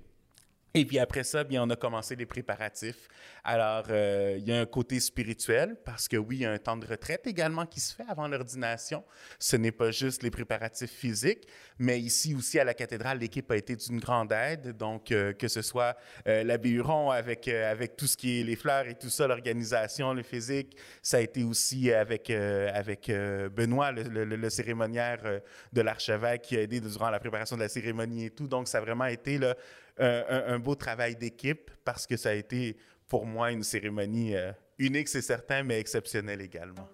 Et 0.76 0.84
puis 0.84 0.98
après 0.98 1.22
ça, 1.22 1.44
bien, 1.44 1.62
on 1.62 1.70
a 1.70 1.76
commencé 1.76 2.16
les 2.16 2.26
préparatifs. 2.26 3.06
Alors, 3.44 3.84
euh, 3.90 4.34
il 4.40 4.48
y 4.48 4.50
a 4.50 4.60
un 4.60 4.66
côté 4.66 4.98
spirituel 4.98 5.76
parce 5.84 6.08
que 6.08 6.16
oui, 6.16 6.38
il 6.38 6.40
y 6.40 6.46
a 6.46 6.50
un 6.50 6.58
temps 6.58 6.76
de 6.76 6.84
retraite 6.84 7.28
également 7.28 7.64
qui 7.64 7.78
se 7.78 7.94
fait 7.94 8.02
avant 8.08 8.26
l'ordination. 8.26 9.04
Ce 9.38 9.54
n'est 9.54 9.70
pas 9.70 9.92
juste 9.92 10.24
les 10.24 10.32
préparatifs 10.32 10.90
physiques, 10.90 11.46
mais 11.78 12.00
ici 12.00 12.34
aussi 12.34 12.58
à 12.58 12.64
la 12.64 12.74
cathédrale, 12.74 13.20
l'équipe 13.20 13.48
a 13.52 13.56
été 13.56 13.76
d'une 13.76 14.00
grande 14.00 14.32
aide. 14.32 14.76
Donc, 14.76 15.12
euh, 15.12 15.32
que 15.32 15.46
ce 15.46 15.62
soit 15.62 15.96
euh, 16.26 16.42
l'abbé 16.42 16.70
Huron 16.70 17.12
avec, 17.12 17.46
avec 17.46 17.96
tout 17.96 18.08
ce 18.08 18.16
qui 18.16 18.40
est 18.40 18.42
les 18.42 18.56
fleurs 18.56 18.88
et 18.88 18.96
tout 18.96 19.10
ça, 19.10 19.28
l'organisation, 19.28 20.12
le 20.12 20.24
physique, 20.24 20.76
ça 21.02 21.18
a 21.18 21.20
été 21.20 21.44
aussi 21.44 21.92
avec, 21.92 22.30
avec 22.30 23.12
Benoît, 23.54 23.92
le, 23.92 24.24
le 24.24 24.50
cérémoniaire 24.50 25.40
de 25.72 25.80
l'archevêque 25.82 26.42
qui 26.42 26.56
a 26.56 26.62
aidé 26.62 26.80
durant 26.80 27.10
la 27.10 27.20
préparation 27.20 27.54
de 27.54 27.62
la 27.62 27.68
cérémonie 27.68 28.24
et 28.24 28.30
tout. 28.30 28.48
Donc, 28.48 28.66
ça 28.66 28.78
a 28.78 28.80
vraiment 28.80 29.04
été 29.04 29.38
là, 29.38 29.54
un, 29.98 30.58
beau 30.58 30.74
travail 30.74 31.16
d'équipe 31.16 31.70
parce 31.84 32.06
que 32.06 32.16
ça 32.16 32.30
a 32.30 32.34
été 32.34 32.76
pour 33.08 33.26
moi 33.26 33.52
une 33.52 33.62
cérémonie 33.62 34.34
euh, 34.34 34.52
unique, 34.78 35.08
c'est 35.08 35.22
certain, 35.22 35.62
mais 35.62 35.78
exceptionnelle 35.78 36.40
également. 36.40 36.88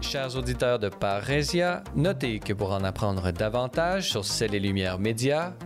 Chers 0.00 0.36
auditeurs 0.36 0.78
de 0.78 0.88
Parésia, 0.88 1.82
notez 1.94 2.38
que 2.38 2.52
pour 2.52 2.72
en 2.72 2.84
apprendre 2.84 3.32
davantage 3.32 4.10
sur 4.10 4.24
Celles 4.24 4.54
et 4.54 4.60
Lumières 4.60 4.98
Médias, 4.98 5.54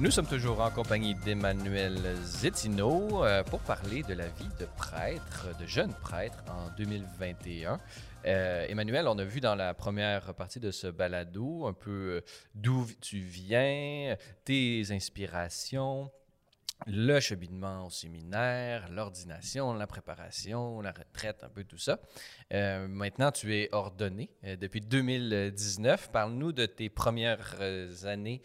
Nous 0.00 0.10
sommes 0.10 0.26
toujours 0.26 0.60
en 0.60 0.70
compagnie 0.70 1.14
d'Emmanuel 1.14 1.96
Zettino 2.24 3.24
euh, 3.24 3.44
pour 3.44 3.60
parler 3.60 4.02
de 4.02 4.14
la 4.14 4.26
vie 4.26 4.48
de 4.58 4.66
prêtre, 4.76 5.46
de 5.60 5.66
jeune 5.66 5.94
prêtre 5.94 6.42
en 6.48 6.68
2021. 6.76 7.78
Euh, 8.26 8.66
Emmanuel, 8.68 9.06
on 9.06 9.16
a 9.18 9.24
vu 9.24 9.40
dans 9.40 9.54
la 9.54 9.72
première 9.72 10.34
partie 10.34 10.58
de 10.58 10.72
ce 10.72 10.88
balado 10.88 11.66
un 11.68 11.72
peu 11.72 11.90
euh, 11.90 12.20
d'où 12.56 12.88
tu 13.00 13.20
viens, 13.20 14.16
tes 14.44 14.84
inspirations, 14.90 16.10
le 16.86 17.20
cheminement 17.20 17.86
au 17.86 17.90
séminaire, 17.90 18.88
l'ordination, 18.90 19.72
la 19.74 19.86
préparation, 19.86 20.80
la 20.80 20.92
retraite, 20.92 21.42
un 21.42 21.48
peu 21.48 21.64
tout 21.64 21.78
ça. 21.78 22.00
Euh, 22.52 22.86
maintenant, 22.88 23.32
tu 23.32 23.54
es 23.54 23.68
ordonné 23.72 24.30
euh, 24.44 24.56
depuis 24.56 24.80
2019. 24.80 26.10
Parle-nous 26.12 26.52
de 26.52 26.66
tes 26.66 26.88
premières 26.88 27.56
euh, 27.60 27.90
années 28.04 28.42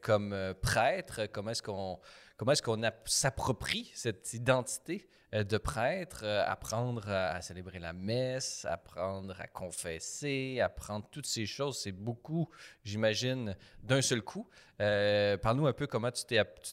comme 0.00 0.54
prêtre. 0.62 1.26
Comment 1.32 1.50
est-ce 1.50 1.62
qu'on 1.62 2.00
comment 2.36 2.52
est-ce 2.52 2.62
qu'on 2.62 2.80
s'approprie 3.04 3.90
cette 3.94 4.32
identité 4.34 5.08
euh, 5.34 5.42
de 5.42 5.58
prêtre, 5.58 6.20
euh, 6.22 6.44
apprendre 6.46 7.08
à, 7.08 7.40
célébrer 7.40 7.78
la 7.78 7.92
messe, 7.92 8.64
apprendre 8.64 9.34
à 9.40 9.46
confesser, 9.46 10.60
apprendre 10.60 11.08
toutes 11.10 11.26
ces 11.26 11.46
choses? 11.46 11.80
C'est 11.80 11.92
beaucoup, 11.92 12.48
j'imagine, 12.84 13.56
d'un 13.82 14.02
seul 14.02 14.22
coup. 14.22 14.48
Euh, 14.80 15.36
parle-nous 15.36 15.66
un 15.66 15.72
peu 15.72 15.86
comment 15.86 16.10
tu 16.10 16.24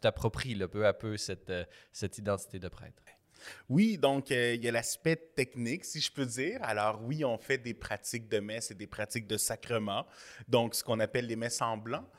t'appropries 0.02 0.56
peu 0.68 0.86
à 0.86 0.94
peu 0.94 1.18
cette, 1.18 1.52
cette 1.92 2.18
identité 2.18 2.60
de 2.60 2.68
prêtre. 2.68 3.02
Oui, 3.68 3.98
donc 3.98 4.30
il 4.30 4.64
y 4.64 4.70
a 4.70 4.72
l'aspect 4.72 5.18
technique, 5.18 5.84
si 5.84 6.00
je 6.00 6.10
peux 6.10 6.26
dire. 6.26 6.60
Alors 6.62 7.02
oui, 7.04 7.26
on 7.26 7.38
fait 7.38 7.58
des 7.58 7.74
pratiques 7.74 8.30
de 8.30 8.40
messe 8.40 8.72
et 8.72 8.74
des 8.74 8.88
pratiques 8.88 9.28
de 9.28 9.36
sacrement, 9.36 10.06
donc 10.48 10.76
ce 10.76 10.84
qu'on 10.84 11.02
appelle 11.02 11.26
les 11.28 11.36
messes 11.36 11.62
en 11.62 11.76
blanc, 11.76 12.10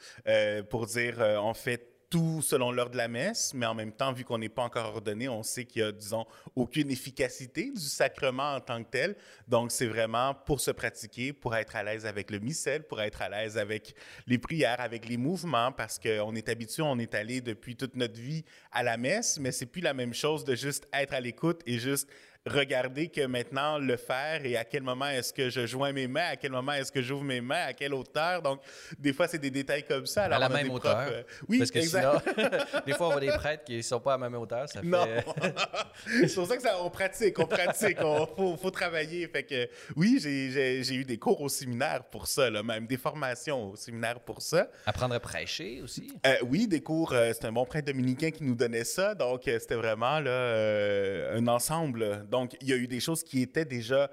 pour 0.68 0.84
dire 0.84 1.20
on 1.40 1.54
fait 1.54 1.93
tout 2.14 2.42
selon 2.42 2.70
l'heure 2.70 2.90
de 2.90 2.96
la 2.96 3.08
messe, 3.08 3.52
mais 3.54 3.66
en 3.66 3.74
même 3.74 3.90
temps, 3.90 4.12
vu 4.12 4.22
qu'on 4.22 4.38
n'est 4.38 4.48
pas 4.48 4.62
encore 4.62 4.86
ordonné, 4.86 5.28
on 5.28 5.42
sait 5.42 5.64
qu'il 5.64 5.82
y 5.82 5.84
a, 5.84 5.90
disons, 5.90 6.24
aucune 6.54 6.88
efficacité 6.92 7.72
du 7.72 7.80
sacrement 7.80 8.54
en 8.54 8.60
tant 8.60 8.84
que 8.84 8.88
tel. 8.88 9.16
Donc, 9.48 9.72
c'est 9.72 9.88
vraiment 9.88 10.32
pour 10.32 10.60
se 10.60 10.70
pratiquer, 10.70 11.32
pour 11.32 11.56
être 11.56 11.74
à 11.74 11.82
l'aise 11.82 12.06
avec 12.06 12.30
le 12.30 12.38
missel, 12.38 12.84
pour 12.84 13.00
être 13.00 13.20
à 13.20 13.28
l'aise 13.28 13.58
avec 13.58 13.96
les 14.28 14.38
prières, 14.38 14.80
avec 14.80 15.08
les 15.08 15.16
mouvements, 15.16 15.72
parce 15.72 15.98
qu'on 15.98 16.36
est 16.36 16.48
habitué, 16.48 16.84
on 16.84 17.00
est 17.00 17.16
allé 17.16 17.40
depuis 17.40 17.74
toute 17.74 17.96
notre 17.96 18.20
vie 18.20 18.44
à 18.70 18.84
la 18.84 18.96
messe, 18.96 19.40
mais 19.40 19.50
c'est 19.50 19.66
plus 19.66 19.82
la 19.82 19.92
même 19.92 20.14
chose 20.14 20.44
de 20.44 20.54
juste 20.54 20.86
être 20.92 21.14
à 21.14 21.20
l'écoute 21.20 21.62
et 21.66 21.80
juste 21.80 22.08
regarder 22.46 23.08
que 23.08 23.24
maintenant 23.26 23.78
le 23.78 23.96
faire 23.96 24.44
et 24.44 24.56
à 24.56 24.64
quel 24.64 24.82
moment 24.82 25.06
est-ce 25.06 25.32
que 25.32 25.48
je 25.48 25.64
joins 25.66 25.92
mes 25.92 26.06
mains, 26.06 26.28
à 26.32 26.36
quel 26.36 26.52
moment 26.52 26.72
est-ce 26.72 26.92
que 26.92 27.00
j'ouvre 27.00 27.24
mes 27.24 27.40
mains, 27.40 27.64
à 27.68 27.72
quelle 27.72 27.94
hauteur. 27.94 28.42
Donc, 28.42 28.60
des 28.98 29.14
fois, 29.14 29.26
c'est 29.26 29.38
des 29.38 29.50
détails 29.50 29.84
comme 29.84 30.04
ça. 30.04 30.24
à 30.24 30.38
la 30.38 30.48
même 30.50 30.70
hauteur. 30.70 31.06
Euh, 31.10 31.22
oui, 31.48 31.58
Parce 31.58 31.70
que 31.70 31.80
sinon, 31.80 32.20
des 32.86 32.92
fois, 32.92 33.08
on 33.08 33.10
voit 33.12 33.20
des 33.20 33.28
prêtres 33.28 33.64
qui 33.64 33.76
ne 33.78 33.82
sont 33.82 34.00
pas 34.00 34.14
à 34.14 34.18
la 34.18 34.28
même 34.28 34.38
hauteur. 34.38 34.68
Ça 34.68 34.80
fait... 34.80 34.86
Non. 34.86 35.06
c'est 36.06 36.34
pour 36.34 36.46
ça 36.46 36.56
que 36.56 36.62
ça, 36.62 36.82
on 36.82 36.90
pratique, 36.90 37.38
on 37.38 37.46
pratique, 37.46 37.96
il 37.98 38.26
faut, 38.36 38.56
faut, 38.56 38.70
travailler. 38.70 39.26
Fait 39.28 39.44
que 39.44 39.68
oui, 39.96 40.18
j'ai 40.20 40.94
eu 40.94 41.04
des 41.04 41.18
cours 41.18 41.40
au 41.40 41.48
séminaire 41.48 42.04
pour 42.04 42.26
ça, 42.26 42.50
là, 42.50 42.62
même 42.62 42.86
des 42.86 42.98
formations 42.98 43.70
au 43.70 43.76
séminaire 43.76 44.20
pour 44.20 44.42
ça. 44.42 44.68
Apprendre 44.84 45.14
à 45.14 45.20
prêcher 45.20 45.80
aussi? 45.82 46.12
Euh, 46.26 46.36
oui, 46.42 46.66
des 46.66 46.82
cours. 46.82 47.12
Euh, 47.14 47.32
c'est 47.32 47.46
un 47.46 47.52
bon 47.52 47.64
prêtre 47.64 47.86
dominicain 47.86 48.30
qui 48.30 48.44
nous 48.44 48.54
donnait 48.54 48.84
ça. 48.84 49.14
Donc, 49.14 49.42
c'était 49.44 49.76
vraiment 49.76 50.20
là, 50.20 51.32
un 51.32 51.46
ensemble 51.48 52.26
donc, 52.34 52.56
il 52.60 52.68
y 52.68 52.72
a 52.72 52.76
eu 52.76 52.88
des 52.88 52.98
choses 52.98 53.22
qui 53.22 53.42
étaient 53.42 53.64
déjà 53.64 54.10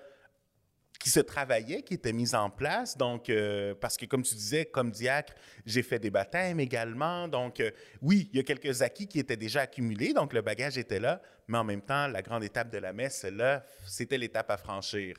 qui 0.99 1.09
se 1.09 1.19
travaillaient, 1.19 1.81
qui 1.81 1.95
étaient 1.95 2.13
mises 2.13 2.35
en 2.35 2.51
place. 2.51 2.95
Donc, 2.95 3.29
euh, 3.29 3.73
parce 3.73 3.97
que 3.97 4.05
comme 4.05 4.21
tu 4.21 4.35
disais, 4.35 4.65
comme 4.65 4.91
diacre, 4.91 5.33
j'ai 5.65 5.81
fait 5.81 5.97
des 5.97 6.11
baptêmes 6.11 6.59
également. 6.59 7.27
Donc, 7.27 7.59
euh, 7.59 7.71
oui, 8.03 8.29
il 8.31 8.37
y 8.37 8.39
a 8.39 8.43
quelques 8.43 8.83
acquis 8.83 9.07
qui 9.07 9.17
étaient 9.17 9.37
déjà 9.37 9.61
accumulés. 9.61 10.13
Donc, 10.13 10.33
le 10.33 10.41
bagage 10.43 10.77
était 10.77 10.99
là. 10.99 11.19
Mais 11.47 11.57
en 11.57 11.63
même 11.63 11.81
temps, 11.81 12.07
la 12.07 12.21
grande 12.21 12.43
étape 12.43 12.69
de 12.69 12.77
la 12.77 12.93
messe, 12.93 13.23
là, 13.23 13.63
c'était 13.87 14.19
l'étape 14.19 14.51
à 14.51 14.57
franchir. 14.57 15.15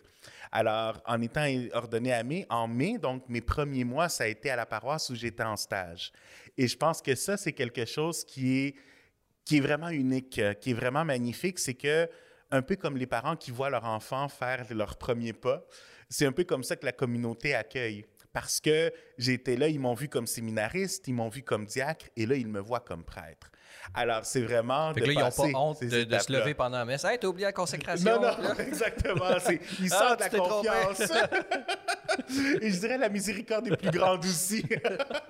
Alors, 0.52 1.02
en 1.04 1.20
étant 1.20 1.46
ordonné 1.72 2.12
à 2.12 2.22
mai, 2.22 2.46
en 2.48 2.68
mai, 2.68 2.98
donc 2.98 3.28
mes 3.28 3.40
premiers 3.40 3.84
mois, 3.84 4.08
ça 4.08 4.22
a 4.22 4.28
été 4.28 4.50
à 4.50 4.56
la 4.56 4.66
paroisse 4.66 5.10
où 5.10 5.16
j'étais 5.16 5.42
en 5.42 5.56
stage. 5.56 6.12
Et 6.56 6.68
je 6.68 6.76
pense 6.76 7.02
que 7.02 7.16
ça, 7.16 7.36
c'est 7.36 7.52
quelque 7.52 7.84
chose 7.84 8.24
qui 8.24 8.58
est, 8.58 8.76
qui 9.44 9.56
est 9.56 9.60
vraiment 9.60 9.88
unique, 9.88 10.40
qui 10.60 10.70
est 10.70 10.74
vraiment 10.74 11.04
magnifique. 11.04 11.58
C'est 11.58 11.74
que 11.74 12.08
un 12.52 12.62
peu 12.62 12.76
comme 12.76 12.96
les 12.96 13.06
parents 13.06 13.34
qui 13.34 13.50
voient 13.50 13.70
leur 13.70 13.84
enfant 13.84 14.28
faire 14.28 14.66
leur 14.70 14.96
premier 14.96 15.32
pas. 15.32 15.64
C'est 16.08 16.26
un 16.26 16.32
peu 16.32 16.44
comme 16.44 16.62
ça 16.62 16.76
que 16.76 16.84
la 16.84 16.92
communauté 16.92 17.54
accueille. 17.54 18.04
Parce 18.32 18.60
que 18.60 18.92
j'étais 19.18 19.56
là, 19.56 19.68
ils 19.68 19.80
m'ont 19.80 19.94
vu 19.94 20.08
comme 20.08 20.26
séminariste, 20.26 21.08
ils 21.08 21.14
m'ont 21.14 21.28
vu 21.28 21.42
comme 21.42 21.66
diacre, 21.66 22.06
et 22.16 22.26
là, 22.26 22.36
ils 22.36 22.46
me 22.46 22.60
voient 22.60 22.80
comme 22.80 23.04
prêtre. 23.04 23.50
Alors, 23.94 24.24
c'est 24.24 24.40
vraiment. 24.40 24.92
Fait 24.94 25.00
que 25.00 25.06
là, 25.06 25.12
ils 25.12 25.18
n'ont 25.18 25.30
pas 25.52 25.58
honte 25.58 25.84
de, 25.84 26.04
de, 26.04 26.18
se 26.18 26.32
lever 26.32 26.54
pendant 26.54 26.78
la 26.78 26.84
messe. 26.84 27.04
Hey, 27.04 27.18
t'as 27.18 27.28
oublié 27.28 27.46
la 27.46 27.52
consécration. 27.52 28.20
Non, 28.20 28.20
non, 28.20 28.54
exactement. 28.58 29.36
Ils 29.80 29.92
ah, 29.92 30.16
sentent 30.16 30.20
la 30.20 30.28
confiance. 30.30 31.12
Et 32.60 32.70
je 32.70 32.78
dirais 32.78 32.98
la 32.98 33.08
miséricorde 33.08 33.68
est 33.68 33.76
plus 33.76 33.90
grande 33.90 34.24
aussi. 34.24 34.64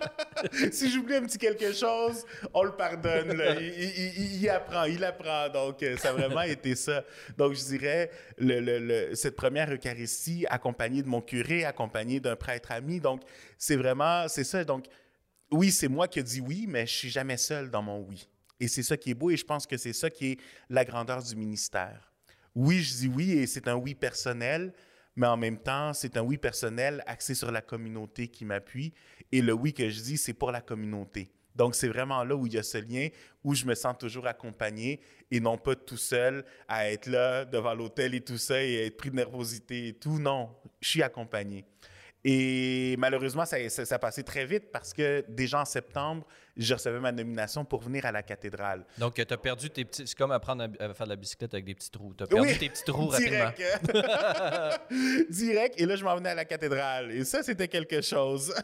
si 0.72 0.90
j'oublie 0.90 1.14
un 1.14 1.22
petit 1.22 1.38
quelque 1.38 1.72
chose, 1.72 2.24
on 2.52 2.64
le 2.64 2.72
pardonne. 2.72 3.40
Il, 3.60 4.42
il, 4.42 4.48
apprend, 4.48 4.84
il 4.84 5.04
apprend. 5.04 5.48
Donc, 5.48 5.84
ça 5.98 6.10
a 6.10 6.12
vraiment 6.12 6.42
été 6.42 6.74
ça. 6.74 7.04
Donc, 7.36 7.54
je 7.54 7.64
dirais 7.64 8.10
le, 8.38 8.60
le, 8.60 9.14
cette 9.14 9.36
première 9.36 9.72
Eucharistie 9.72 10.46
accompagnée 10.48 11.02
de 11.02 11.08
mon 11.08 11.20
curé, 11.20 11.64
accompagnée 11.64 12.20
d'un 12.20 12.36
prêtre 12.36 12.72
ami. 12.72 13.00
Donc, 13.00 13.22
c'est 13.58 13.76
vraiment, 13.76 14.26
c'est 14.28 14.44
ça. 14.44 14.64
Donc, 14.64 14.86
oui, 15.52 15.70
c'est 15.70 15.88
moi 15.88 16.08
qui 16.08 16.18
ai 16.18 16.22
dit 16.22 16.40
oui, 16.40 16.66
mais 16.68 16.86
je 16.86 16.94
suis 16.94 17.10
jamais 17.10 17.36
seul 17.36 17.70
dans 17.70 17.82
mon 17.82 18.00
oui. 18.00 18.28
Et 18.62 18.68
c'est 18.68 18.84
ça 18.84 18.96
qui 18.96 19.10
est 19.10 19.14
beau 19.14 19.28
et 19.28 19.36
je 19.36 19.44
pense 19.44 19.66
que 19.66 19.76
c'est 19.76 19.92
ça 19.92 20.08
qui 20.08 20.26
est 20.30 20.40
la 20.70 20.84
grandeur 20.84 21.20
du 21.20 21.34
ministère. 21.34 22.12
Oui, 22.54 22.78
je 22.78 22.94
dis 22.94 23.08
oui 23.08 23.32
et 23.32 23.48
c'est 23.48 23.66
un 23.66 23.74
oui 23.74 23.96
personnel, 23.96 24.72
mais 25.16 25.26
en 25.26 25.36
même 25.36 25.58
temps, 25.58 25.92
c'est 25.92 26.16
un 26.16 26.22
oui 26.22 26.38
personnel 26.38 27.02
axé 27.08 27.34
sur 27.34 27.50
la 27.50 27.60
communauté 27.60 28.28
qui 28.28 28.44
m'appuie. 28.44 28.94
Et 29.32 29.42
le 29.42 29.52
oui 29.52 29.74
que 29.74 29.90
je 29.90 30.00
dis, 30.00 30.16
c'est 30.16 30.32
pour 30.32 30.52
la 30.52 30.60
communauté. 30.60 31.32
Donc, 31.56 31.74
c'est 31.74 31.88
vraiment 31.88 32.22
là 32.22 32.36
où 32.36 32.46
il 32.46 32.52
y 32.52 32.58
a 32.58 32.62
ce 32.62 32.78
lien, 32.78 33.08
où 33.42 33.52
je 33.52 33.66
me 33.66 33.74
sens 33.74 33.98
toujours 33.98 34.28
accompagné 34.28 35.00
et 35.28 35.40
non 35.40 35.58
pas 35.58 35.74
tout 35.74 35.96
seul 35.96 36.44
à 36.68 36.88
être 36.88 37.08
là 37.08 37.44
devant 37.44 37.74
l'hôtel 37.74 38.14
et 38.14 38.20
tout 38.20 38.38
ça 38.38 38.62
et 38.62 38.86
être 38.86 38.96
pris 38.96 39.10
de 39.10 39.16
nervosité 39.16 39.88
et 39.88 39.92
tout. 39.92 40.20
Non, 40.20 40.54
je 40.80 40.88
suis 40.88 41.02
accompagné. 41.02 41.64
Et 42.24 42.94
malheureusement, 42.98 43.44
ça, 43.44 43.56
ça, 43.68 43.98
passé 43.98 44.22
très 44.22 44.46
vite 44.46 44.70
parce 44.70 44.92
que 44.92 45.24
déjà 45.28 45.60
en 45.60 45.64
septembre, 45.64 46.24
je 46.56 46.72
recevais 46.72 47.00
ma 47.00 47.10
nomination 47.10 47.64
pour 47.64 47.80
venir 47.80 48.06
à 48.06 48.12
la 48.12 48.22
cathédrale. 48.22 48.84
Donc, 48.98 49.14
tu 49.14 49.20
as 49.22 49.36
perdu 49.36 49.70
tes 49.70 49.84
petits. 49.84 50.06
C'est 50.06 50.16
comme 50.16 50.30
apprendre 50.30 50.68
à 50.78 50.94
faire 50.94 51.06
de 51.06 51.10
la 51.10 51.16
bicyclette 51.16 51.52
avec 51.54 51.64
des 51.64 51.74
petits 51.74 51.90
trous. 51.90 52.14
Tu 52.16 52.22
as 52.22 52.26
perdu 52.28 52.56
tes 52.58 52.68
petits 52.68 52.84
trous 52.84 53.12
direct. 53.16 53.60
rapidement. 53.60 54.06
direct. 55.30 55.80
Et 55.80 55.86
là, 55.86 55.96
je 55.96 56.04
m'en 56.04 56.14
venais 56.14 56.30
à 56.30 56.34
la 56.36 56.44
cathédrale. 56.44 57.10
Et 57.10 57.24
ça, 57.24 57.42
c'était 57.42 57.68
quelque 57.68 58.00
chose. 58.00 58.54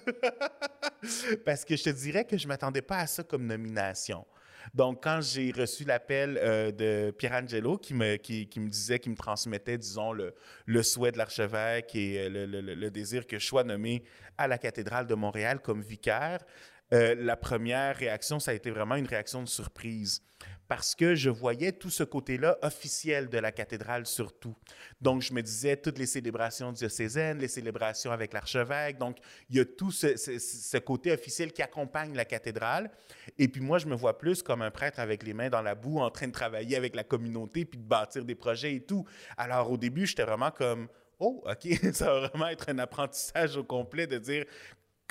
parce 1.44 1.64
que 1.64 1.76
je 1.76 1.84
te 1.84 1.90
dirais 1.90 2.24
que 2.24 2.38
je 2.38 2.44
ne 2.44 2.48
m'attendais 2.48 2.82
pas 2.82 2.98
à 2.98 3.06
ça 3.08 3.24
comme 3.24 3.44
nomination. 3.44 4.24
Donc, 4.74 5.02
quand 5.02 5.20
j'ai 5.20 5.50
reçu 5.50 5.84
l'appel 5.84 6.38
euh, 6.42 6.70
de 6.70 7.10
Pierangelo 7.10 7.78
qui 7.78 7.94
me, 7.94 8.16
qui, 8.16 8.48
me 8.56 8.68
disait, 8.68 8.98
qui 8.98 9.10
me 9.10 9.16
transmettait, 9.16 9.78
disons, 9.78 10.12
le, 10.12 10.82
souhait 10.82 11.12
de 11.12 11.18
l'archevêque 11.18 11.94
et 11.94 12.18
euh, 12.18 12.46
le, 12.46 12.60
le, 12.60 12.90
désir 12.90 13.26
que 13.26 13.38
je 13.38 13.46
sois 13.46 13.64
nommé 13.64 14.04
à 14.36 14.46
la 14.46 14.58
cathédrale 14.58 15.06
de 15.06 15.14
Montréal 15.14 15.60
comme 15.60 15.82
vicaire, 15.82 16.44
euh, 16.92 17.14
la 17.18 17.36
première 17.36 17.96
réaction, 17.96 18.40
ça 18.40 18.52
a 18.52 18.54
été 18.54 18.70
vraiment 18.70 18.94
une 18.94 19.06
réaction 19.06 19.42
de 19.42 19.48
surprise 19.48 20.22
parce 20.68 20.94
que 20.94 21.14
je 21.14 21.30
voyais 21.30 21.72
tout 21.72 21.88
ce 21.88 22.04
côté-là 22.04 22.58
officiel 22.62 23.30
de 23.30 23.38
la 23.38 23.50
cathédrale 23.52 24.06
surtout. 24.06 24.54
Donc, 25.00 25.22
je 25.22 25.32
me 25.32 25.42
disais 25.42 25.78
toutes 25.78 25.98
les 25.98 26.06
célébrations 26.06 26.72
diocésaines, 26.72 27.38
les 27.38 27.48
célébrations 27.48 28.12
avec 28.12 28.34
l'archevêque. 28.34 28.98
Donc, 28.98 29.16
il 29.48 29.56
y 29.56 29.60
a 29.60 29.64
tout 29.64 29.90
ce, 29.90 30.78
côté 30.78 31.10
officiel 31.10 31.52
qui 31.52 31.62
accompagne 31.62 32.14
la 32.14 32.26
cathédrale. 32.26 32.90
Et 33.38 33.48
puis 33.48 33.62
moi, 33.62 33.78
je 33.78 33.86
me 33.86 33.94
vois 33.94 34.18
plus 34.18 34.42
comme 34.42 34.60
un 34.60 34.70
prêtre 34.70 35.00
avec 35.00 35.22
les 35.22 35.32
mains 35.32 35.48
dans 35.48 35.62
la 35.62 35.74
boue, 35.74 36.00
en 36.00 36.10
train 36.10 36.26
de 36.26 36.32
travailler 36.32 36.76
avec 36.76 36.94
la 36.94 37.04
communauté, 37.04 37.64
puis 37.64 37.78
de 37.78 37.84
bâtir 37.84 38.26
des 38.26 38.34
projets 38.34 38.74
et 38.74 38.80
tout. 38.80 39.06
Alors, 39.38 39.72
au 39.72 39.78
début, 39.78 40.06
j'étais 40.06 40.24
vraiment 40.24 40.50
comme... 40.50 40.88
Oh, 41.18 41.42
OK, 41.46 41.66
ça 41.94 42.12
va 42.12 42.28
vraiment 42.28 42.48
être 42.48 42.68
un 42.68 42.78
apprentissage 42.78 43.56
au 43.56 43.64
complet 43.64 44.06
de 44.06 44.18
dire 44.18 44.44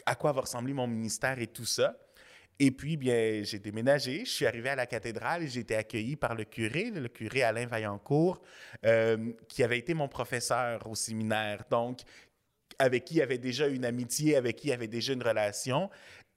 à 0.05 0.13
quoi 0.13 0.31
va 0.31 0.41
ressembler 0.41 0.73
mon 0.73 0.87
ministère 0.87 1.39
et 1.39 1.47
tout 1.47 1.65
ça. 1.65 1.97
Et 2.59 2.71
puis, 2.71 2.97
bien, 2.97 3.43
j'ai 3.43 3.59
déménagé, 3.59 4.25
je 4.25 4.31
suis 4.31 4.45
arrivé 4.47 4.69
à 4.69 4.75
la 4.75 4.87
cathédrale 4.87 5.43
et 5.43 5.47
j'ai 5.47 5.59
été 5.59 5.75
accueilli 5.75 6.15
par 6.15 6.33
le 6.33 6.43
curé, 6.43 6.89
le 6.89 7.07
curé 7.07 7.43
Alain 7.43 7.67
Vaillancourt, 7.67 8.41
euh, 8.83 9.31
qui 9.47 9.63
avait 9.63 9.77
été 9.77 9.93
mon 9.93 10.07
professeur 10.07 10.87
au 10.87 10.95
séminaire, 10.95 11.63
donc 11.69 11.99
avec 12.79 13.05
qui 13.05 13.15
il 13.15 13.21
avait 13.21 13.37
déjà 13.37 13.67
une 13.67 13.85
amitié, 13.85 14.35
avec 14.35 14.55
qui 14.55 14.67
il 14.69 14.71
avait 14.71 14.87
déjà 14.87 15.13
une 15.13 15.21
relation. 15.21 15.89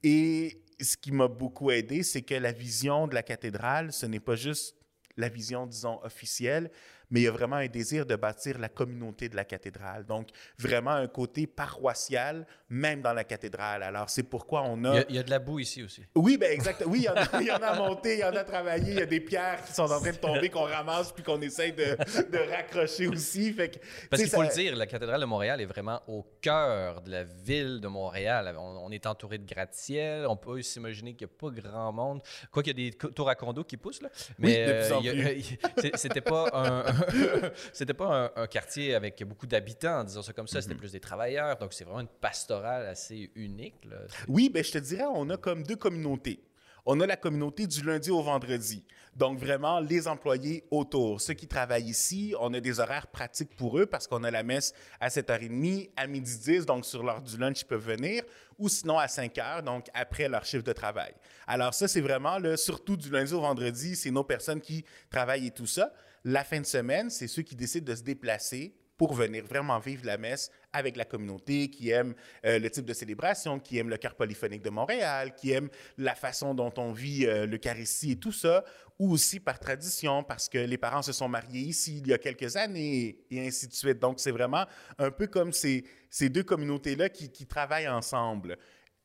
Et 0.02 0.62
ce 0.80 0.96
qui 0.96 1.12
m'a 1.12 1.28
beaucoup 1.28 1.70
aidé, 1.70 2.02
c'est 2.02 2.22
que 2.22 2.34
la 2.34 2.52
vision 2.52 3.06
de 3.06 3.14
la 3.14 3.22
cathédrale, 3.22 3.92
ce 3.92 4.04
n'est 4.04 4.20
pas 4.20 4.36
juste 4.36 4.76
la 5.16 5.28
vision, 5.28 5.66
disons, 5.66 6.00
officielle, 6.02 6.70
mais 7.10 7.20
il 7.20 7.22
y 7.24 7.28
a 7.28 7.32
vraiment 7.32 7.56
un 7.56 7.66
désir 7.66 8.06
de 8.06 8.16
bâtir 8.16 8.58
la 8.58 8.68
communauté 8.68 9.28
de 9.28 9.36
la 9.36 9.44
cathédrale. 9.44 10.06
Donc, 10.06 10.28
vraiment 10.58 10.92
un 10.92 11.08
côté 11.08 11.46
paroissial, 11.46 12.46
même 12.68 13.02
dans 13.02 13.12
la 13.12 13.24
cathédrale. 13.24 13.82
Alors, 13.82 14.08
c'est 14.08 14.22
pourquoi 14.22 14.62
on 14.62 14.84
a... 14.84 15.00
Il 15.08 15.16
y, 15.16 15.18
a... 15.18 15.22
de 15.22 15.30
la 15.30 15.38
boue 15.38 15.58
ici 15.58 15.82
aussi. 15.82 16.04
Oui, 16.14 16.36
bien, 16.36 16.50
exact. 16.50 16.84
Oui, 16.90 17.00
il 17.00 17.04
y, 17.04 17.08
en 17.08 17.14
a, 17.14 17.40
il 17.40 17.46
y 17.46 17.52
en 17.52 17.62
a 17.62 17.74
monté, 17.74 18.14
il 18.14 18.20
y 18.20 18.24
en 18.24 18.34
a 18.34 18.42
travaillé, 18.42 18.92
il 18.92 18.98
y 18.98 19.02
a 19.02 19.06
des 19.06 19.20
pierres 19.20 19.62
qui 19.64 19.72
sont 19.72 19.90
en 19.90 20.00
train 20.00 20.10
de 20.10 20.16
tomber, 20.16 20.48
qu'on 20.48 20.64
ramasse, 20.64 21.12
puis 21.12 21.22
qu'on 21.22 21.40
essaye 21.40 21.72
de, 21.72 21.96
de, 22.30 22.50
raccrocher 22.50 23.06
aussi. 23.06 23.52
Fait 23.52 23.70
que, 23.70 23.78
Parce 24.08 24.22
qu'il 24.22 24.30
faut 24.30 24.42
le 24.42 24.48
dire, 24.48 24.74
la 24.74 24.86
cathédrale 24.86 25.20
de 25.20 25.26
Montréal 25.26 25.60
est 25.60 25.66
vraiment 25.66 26.00
au 26.08 26.24
cœur 26.40 27.02
de 27.02 27.10
la 27.10 27.24
ville 27.24 27.80
de 27.80 27.88
Montréal. 27.88 28.56
On, 28.58 28.90
est 28.90 29.06
entouré 29.06 29.38
de 29.38 29.46
gratte-ciel. 29.46 30.26
On 30.26 30.36
peut 30.36 30.62
s'imaginer 30.62 31.14
qu'il 31.14 31.28
n'y 31.28 31.32
a 31.32 31.36
pas 31.38 31.50
grand 31.50 31.92
monde. 31.92 32.22
Quoi 32.50 32.62
qu'il 32.62 32.78
y 32.78 32.88
a 32.88 32.90
des 32.90 32.96
tours 32.96 33.28
à 33.28 33.36
condos 33.36 33.64
qui 33.64 33.76
poussent, 33.76 34.02
là. 34.02 34.08
Mais 34.38 34.90
oui, 34.90 35.58
euh, 35.62 35.90
c'était 35.94 36.20
pas 36.20 36.48
un 36.52 36.99
c'était 37.72 37.94
pas 37.94 38.32
un, 38.36 38.46
quartier 38.46 38.94
avec 38.94 39.22
beaucoup 39.24 39.46
d'habitants, 39.46 40.04
disons 40.04 40.22
ça 40.22 40.32
comme 40.32 40.48
ça. 40.48 40.60
C'était 40.60 40.74
mhm. 40.74 40.80
plus 40.80 40.92
des 40.92 41.00
travailleurs. 41.00 41.56
Donc, 41.58 41.72
c'est 41.72 41.84
vraiment 41.84 42.00
une 42.00 42.08
pastorale 42.08 42.86
assez 42.86 43.30
unique. 43.34 43.86
Oui, 44.28 44.48
ben, 44.48 44.62
je 44.64 44.72
te 44.72 44.78
dirais, 44.78 45.04
on 45.12 45.28
a 45.30 45.36
comme 45.36 45.62
deux 45.62 45.76
communautés. 45.76 46.42
On 46.86 46.98
a 47.00 47.06
la 47.06 47.16
communauté 47.16 47.66
du 47.66 47.82
lundi 47.82 48.10
au 48.10 48.22
vendredi. 48.22 48.84
Donc, 49.16 49.38
vraiment, 49.38 49.80
les 49.80 50.08
employés 50.08 50.64
autour. 50.70 51.20
Ceux 51.20 51.34
qui 51.34 51.46
travaillent 51.46 51.88
ici, 51.88 52.34
on 52.40 52.54
a 52.54 52.60
des 52.60 52.80
horaires 52.80 53.08
pratiques 53.08 53.54
pour 53.56 53.78
eux 53.78 53.86
parce 53.86 54.06
qu'on 54.06 54.24
a 54.24 54.30
la 54.30 54.42
messe 54.42 54.72
à 54.98 55.08
7h30, 55.08 55.90
à 55.96 56.06
midi 56.06 56.38
10, 56.38 56.64
donc 56.64 56.86
sur 56.86 57.02
l'heure 57.02 57.20
du 57.20 57.36
lunch, 57.36 57.60
ils 57.62 57.66
peuvent 57.66 57.84
venir, 57.84 58.22
ou 58.58 58.68
sinon 58.68 58.98
à 58.98 59.08
5 59.08 59.34
h, 59.34 59.62
donc 59.62 59.88
après 59.94 60.28
leur 60.28 60.44
chiffre 60.44 60.64
de 60.64 60.72
travail. 60.72 61.12
Alors, 61.46 61.74
ça, 61.74 61.88
c'est 61.88 62.00
vraiment, 62.00 62.38
le, 62.38 62.56
surtout 62.56 62.96
du 62.96 63.10
lundi 63.10 63.32
au 63.34 63.40
vendredi, 63.40 63.96
c'est 63.96 64.10
nos 64.10 64.24
personnes 64.24 64.60
qui 64.60 64.84
travaillent 65.10 65.48
et 65.48 65.50
tout 65.50 65.66
ça. 65.66 65.92
La 66.24 66.44
fin 66.44 66.60
de 66.60 66.66
semaine, 66.66 67.10
c'est 67.10 67.28
ceux 67.28 67.42
qui 67.42 67.56
décident 67.56 67.90
de 67.90 67.96
se 67.96 68.02
déplacer 68.02 68.74
pour 69.00 69.14
venir 69.14 69.46
vraiment 69.46 69.78
vivre 69.78 70.04
la 70.04 70.18
messe 70.18 70.50
avec 70.74 70.94
la 70.94 71.06
communauté, 71.06 71.70
qui 71.70 71.88
aime 71.88 72.14
euh, 72.44 72.58
le 72.58 72.68
type 72.68 72.84
de 72.84 72.92
célébration, 72.92 73.58
qui 73.58 73.78
aime 73.78 73.88
le 73.88 73.96
cœur 73.96 74.14
polyphonique 74.14 74.60
de 74.60 74.68
Montréal, 74.68 75.34
qui 75.34 75.52
aime 75.52 75.70
la 75.96 76.14
façon 76.14 76.52
dont 76.52 76.70
on 76.76 76.92
vit 76.92 77.24
euh, 77.24 77.46
l'Eucharistie 77.46 78.12
et 78.12 78.16
tout 78.16 78.30
ça, 78.30 78.62
ou 78.98 79.10
aussi 79.12 79.40
par 79.40 79.58
tradition, 79.58 80.22
parce 80.22 80.50
que 80.50 80.58
les 80.58 80.76
parents 80.76 81.00
se 81.00 81.12
sont 81.12 81.28
mariés 81.28 81.62
ici 81.62 82.02
il 82.04 82.08
y 82.08 82.12
a 82.12 82.18
quelques 82.18 82.56
années, 82.56 83.24
et 83.30 83.46
ainsi 83.46 83.68
de 83.68 83.72
suite. 83.72 83.98
Donc, 83.98 84.20
c'est 84.20 84.32
vraiment 84.32 84.66
un 84.98 85.10
peu 85.10 85.26
comme 85.28 85.54
ces, 85.54 85.82
ces 86.10 86.28
deux 86.28 86.44
communautés-là 86.44 87.08
qui, 87.08 87.30
qui 87.30 87.46
travaillent 87.46 87.88
ensemble. 87.88 88.58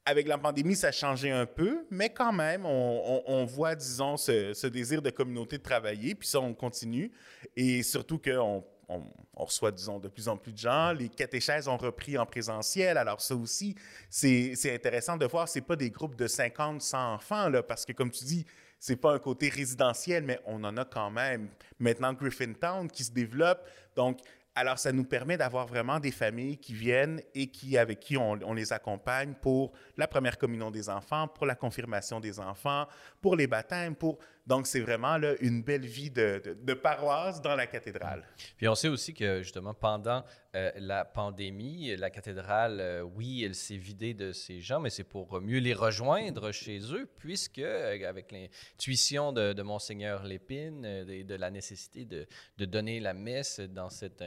Avec 0.05 0.27
la 0.27 0.37
pandémie, 0.37 0.75
ça 0.75 0.87
a 0.87 0.91
changé 0.91 1.31
un 1.31 1.47
peu, 1.47 1.85
mais 1.89 2.09
quand 2.09 2.31
même, 2.31 2.65
on, 2.65 3.45
voit, 3.45 3.75
disons, 3.75 4.17
ce, 4.17 4.67
désir 4.67 5.01
de 5.01 5.09
communauté 5.09 5.57
de 5.57 5.63
travailler, 5.63 6.13
puis 6.13 6.27
ça, 6.27 6.39
on 6.39 6.53
continue. 6.53 7.11
Et 7.55 7.81
surtout 7.81 8.19
qu'on 8.19 8.63
on, 8.87 9.03
reçoit, 9.43 9.71
disons, 9.71 9.99
de 9.99 10.07
plus 10.07 10.27
en 10.27 10.37
plus 10.37 10.51
de 10.53 10.59
gens. 10.59 10.93
Les 10.93 11.09
catéchèses 11.09 11.67
ont 11.67 11.77
repris 11.77 12.19
en 12.19 12.25
présentiel. 12.25 12.97
Alors, 12.97 13.19
ça 13.19 13.35
aussi, 13.35 13.75
c'est 14.09 14.73
intéressant 14.73 15.17
de 15.17 15.25
voir, 15.25 15.49
c'est 15.49 15.61
pas 15.61 15.75
des 15.75 15.89
groupes 15.89 16.15
de 16.15 16.27
50, 16.27 16.83
100 16.83 17.13
enfants, 17.15 17.49
là, 17.49 17.63
parce 17.63 17.83
que, 17.83 17.91
comme 17.91 18.11
tu 18.11 18.25
dis, 18.25 18.45
c'est 18.79 18.97
pas 18.97 19.13
un 19.13 19.19
côté 19.19 19.49
résidentiel, 19.49 20.23
mais 20.23 20.39
on 20.45 20.63
en 20.63 20.77
a 20.77 20.85
quand 20.85 21.09
même. 21.09 21.49
Maintenant, 21.79 22.13
Griffintown 22.13 22.87
qui 22.89 23.03
se 23.03 23.11
développe. 23.11 23.67
Donc, 23.95 24.19
alors, 24.57 24.79
ça 24.79 24.93
nous 24.93 25.03
permet 25.03 25.35
d'avoir 25.35 25.67
vraiment 25.67 25.99
des 25.99 26.11
familles 26.11 26.57
qui 26.57 26.73
viennent 26.73 27.21
et 27.33 27.47
qui, 27.47 27.77
avec 27.77 27.99
qui 27.99 28.15
on, 28.15 28.39
on, 28.41 28.53
les 28.53 28.71
accompagne 28.71 29.33
pour 29.41 29.73
la 29.97 30.07
première 30.07 30.37
communion 30.37 30.71
des 30.71 30.87
enfants, 30.87 31.27
pour 31.27 31.45
la 31.45 31.55
confirmation 31.55 32.21
des 32.21 32.39
enfants, 32.39 32.87
pour 33.21 33.35
les 33.35 33.47
baptêmes, 33.47 33.95
pour 33.95 34.17
donc, 34.47 34.67
c'est 34.67 34.79
vraiment 34.79 35.17
là, 35.17 35.33
une 35.39 35.63
belle 35.63 35.85
vie 35.85 36.11
de, 36.11 36.55
de, 36.61 36.73
paroisse 36.75 37.41
dans 37.41 37.55
la 37.55 37.65
cathédrale. 37.65 38.23
Puis 38.57 38.67
on 38.67 38.75
sait 38.75 38.89
aussi 38.89 39.13
que 39.13 39.41
justement, 39.41 39.73
pendant 39.73 40.23
euh, 40.55 40.71
la 40.77 41.03
pandémie, 41.03 41.95
la 41.97 42.11
cathédrale, 42.11 42.79
euh, 42.79 43.01
oui, 43.01 43.43
elle 43.43 43.55
s'est 43.55 43.75
vidée 43.75 44.13
de 44.13 44.31
ses 44.31 44.61
gens, 44.61 44.79
mais 44.79 44.91
c'est 44.91 45.03
pour 45.03 45.41
mieux 45.41 45.57
les 45.57 45.73
rejoindre 45.73 46.51
chez 46.51 46.79
eux, 46.93 47.09
puisque 47.17 47.57
euh, 47.57 48.07
avec 48.07 48.31
l'intuition 48.31 49.33
de, 49.33 49.53
de 49.53 49.61
Monseigneur 49.63 50.23
Lépine, 50.23 50.85
et 50.85 51.23
de, 51.23 51.35
la 51.35 51.49
nécessité 51.49 52.05
de, 52.05 52.27
de, 52.57 52.65
donner 52.65 52.99
la 52.99 53.13
messe 53.15 53.59
dans, 53.59 53.89
cette, 53.89 54.23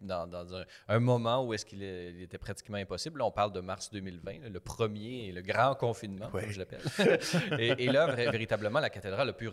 dans, 0.00 0.26
dans 0.26 0.56
un, 0.56 0.64
un, 0.88 0.98
moment 0.98 1.44
où 1.44 1.52
est-ce 1.52 1.66
qu'il 1.66 1.82
était 1.82 2.38
pratiquement 2.38 2.78
impossible. 2.78 3.18
Là, 3.18 3.26
on 3.26 3.30
parle 3.30 3.52
de 3.52 3.60
mars 3.60 3.90
2020, 3.92 4.48
le 4.48 4.60
premier, 4.60 5.30
le 5.30 5.42
grand 5.42 5.74
confinement, 5.74 6.30
comme 6.30 6.50
je 6.50 6.58
l'appelle. 6.58 6.80
et, 7.58 7.84
et, 7.84 7.92
là, 7.92 8.06
véritablement, 8.14 8.80
la 8.80 8.90
cathédrale 8.90 9.28
a 9.28 9.32
pu 9.32 9.46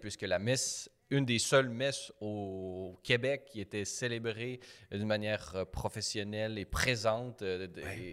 puisque 0.00 0.22
la 0.22 0.38
messe, 0.38 0.90
une 1.10 1.24
des 1.24 1.38
seules 1.38 1.68
messes 1.68 2.12
au 2.20 2.98
Québec 3.02 3.44
qui 3.50 3.60
était 3.60 3.84
célébrée 3.84 4.60
d'une 4.90 5.06
manière 5.06 5.52
euh, 5.54 5.64
professionnelle 5.64 6.58
et 6.58 6.64
présente 6.64 7.42
euh, 7.42 7.68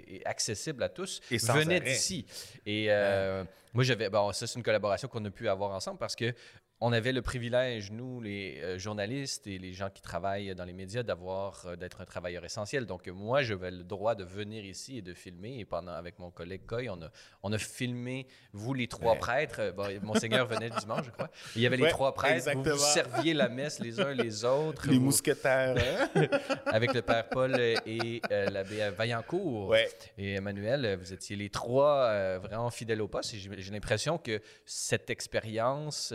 et, 0.07 0.21
accessible 0.25 0.83
à 0.83 0.89
tous, 0.89 1.21
venait 1.31 1.79
d'ici. 1.79 2.25
Et 2.65 2.87
euh, 2.89 3.43
moi, 3.73 3.83
j'avais. 3.83 4.09
Bon, 4.09 4.31
ça, 4.33 4.47
c'est 4.47 4.57
une 4.57 4.63
collaboration 4.63 5.07
qu'on 5.07 5.23
a 5.25 5.29
pu 5.29 5.47
avoir 5.47 5.71
ensemble 5.71 5.97
parce 5.97 6.15
que 6.15 6.33
on 6.81 6.93
avait 6.93 7.11
le 7.11 7.21
privilège, 7.21 7.91
nous, 7.91 8.21
les 8.21 8.61
euh, 8.61 8.77
journalistes 8.77 9.47
et 9.47 9.57
les 9.57 9.73
gens 9.73 9.89
qui 9.89 10.01
travaillent 10.01 10.55
dans 10.55 10.63
les 10.63 10.73
médias, 10.73 11.03
d'avoir 11.03 11.65
euh, 11.65 11.75
d'être 11.75 11.99
un 11.99 12.05
travailleur 12.05 12.45
essentiel. 12.45 12.85
Donc, 12.85 13.07
moi, 13.07 13.43
j'avais 13.43 13.71
le 13.71 13.83
droit 13.83 14.15
de 14.15 14.23
venir 14.23 14.63
ici 14.63 14.97
et 14.97 15.01
de 15.01 15.13
filmer. 15.13 15.59
Et 15.59 15.65
pendant, 15.65 15.91
avec 15.91 16.19
mon 16.19 16.31
collègue 16.31 16.65
Coy, 16.65 16.89
on 16.89 17.01
a, 17.01 17.11
on 17.43 17.51
a 17.51 17.57
filmé, 17.57 18.27
vous, 18.53 18.73
les 18.73 18.87
trois 18.87 19.15
prêtres. 19.15 19.73
Bon, 19.75 19.87
Monseigneur 20.03 20.47
venait 20.47 20.69
dimanche, 20.69 21.05
je 21.05 21.11
crois. 21.11 21.29
Il 21.55 21.61
y 21.61 21.67
avait 21.67 21.75
les 21.75 21.89
trois 21.89 22.13
prêtres. 22.13 22.49
Vous, 22.55 22.77
serviez 22.77 23.33
la 23.33 23.49
messe 23.49 23.79
les 23.79 23.99
uns 23.99 24.13
les 24.13 24.45
autres. 24.45 24.89
Les 24.89 24.99
mousquetaires. 24.99 25.75
Hein? 25.77 26.27
avec 26.65 26.93
le 26.93 27.01
Père 27.01 27.27
Paul 27.27 27.59
et 27.59 28.21
euh, 28.31 28.49
l'abbé 28.49 28.89
Vaillancourt. 28.91 29.75
Et 30.17 30.35
Emmanuel, 30.35 30.97
vous 30.97 31.11
étiez 31.11 31.35
les 31.35 31.49
trois 31.49 32.37
vraiment 32.39 32.69
fidèles 32.69 33.01
au 33.01 33.09
poste. 33.09 33.33
Et 33.33 33.37
j'ai 33.37 33.71
l'impression 33.71 34.17
que 34.17 34.41
cette 34.65 35.09
expérience 35.09 36.13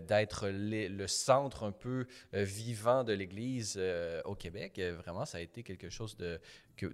d'être 0.00 0.48
le 0.48 1.06
centre 1.06 1.64
un 1.64 1.72
peu 1.72 2.06
euh, 2.34 2.42
vivant 2.42 3.04
de 3.04 3.12
l'Église 3.12 3.74
euh, 3.78 4.20
au 4.24 4.34
Québec. 4.34 4.78
Euh, 4.78 4.96
vraiment, 4.96 5.24
ça 5.24 5.38
a 5.38 5.40
été 5.40 5.62
quelque 5.62 5.90
chose 5.90 6.16
de, 6.16 6.40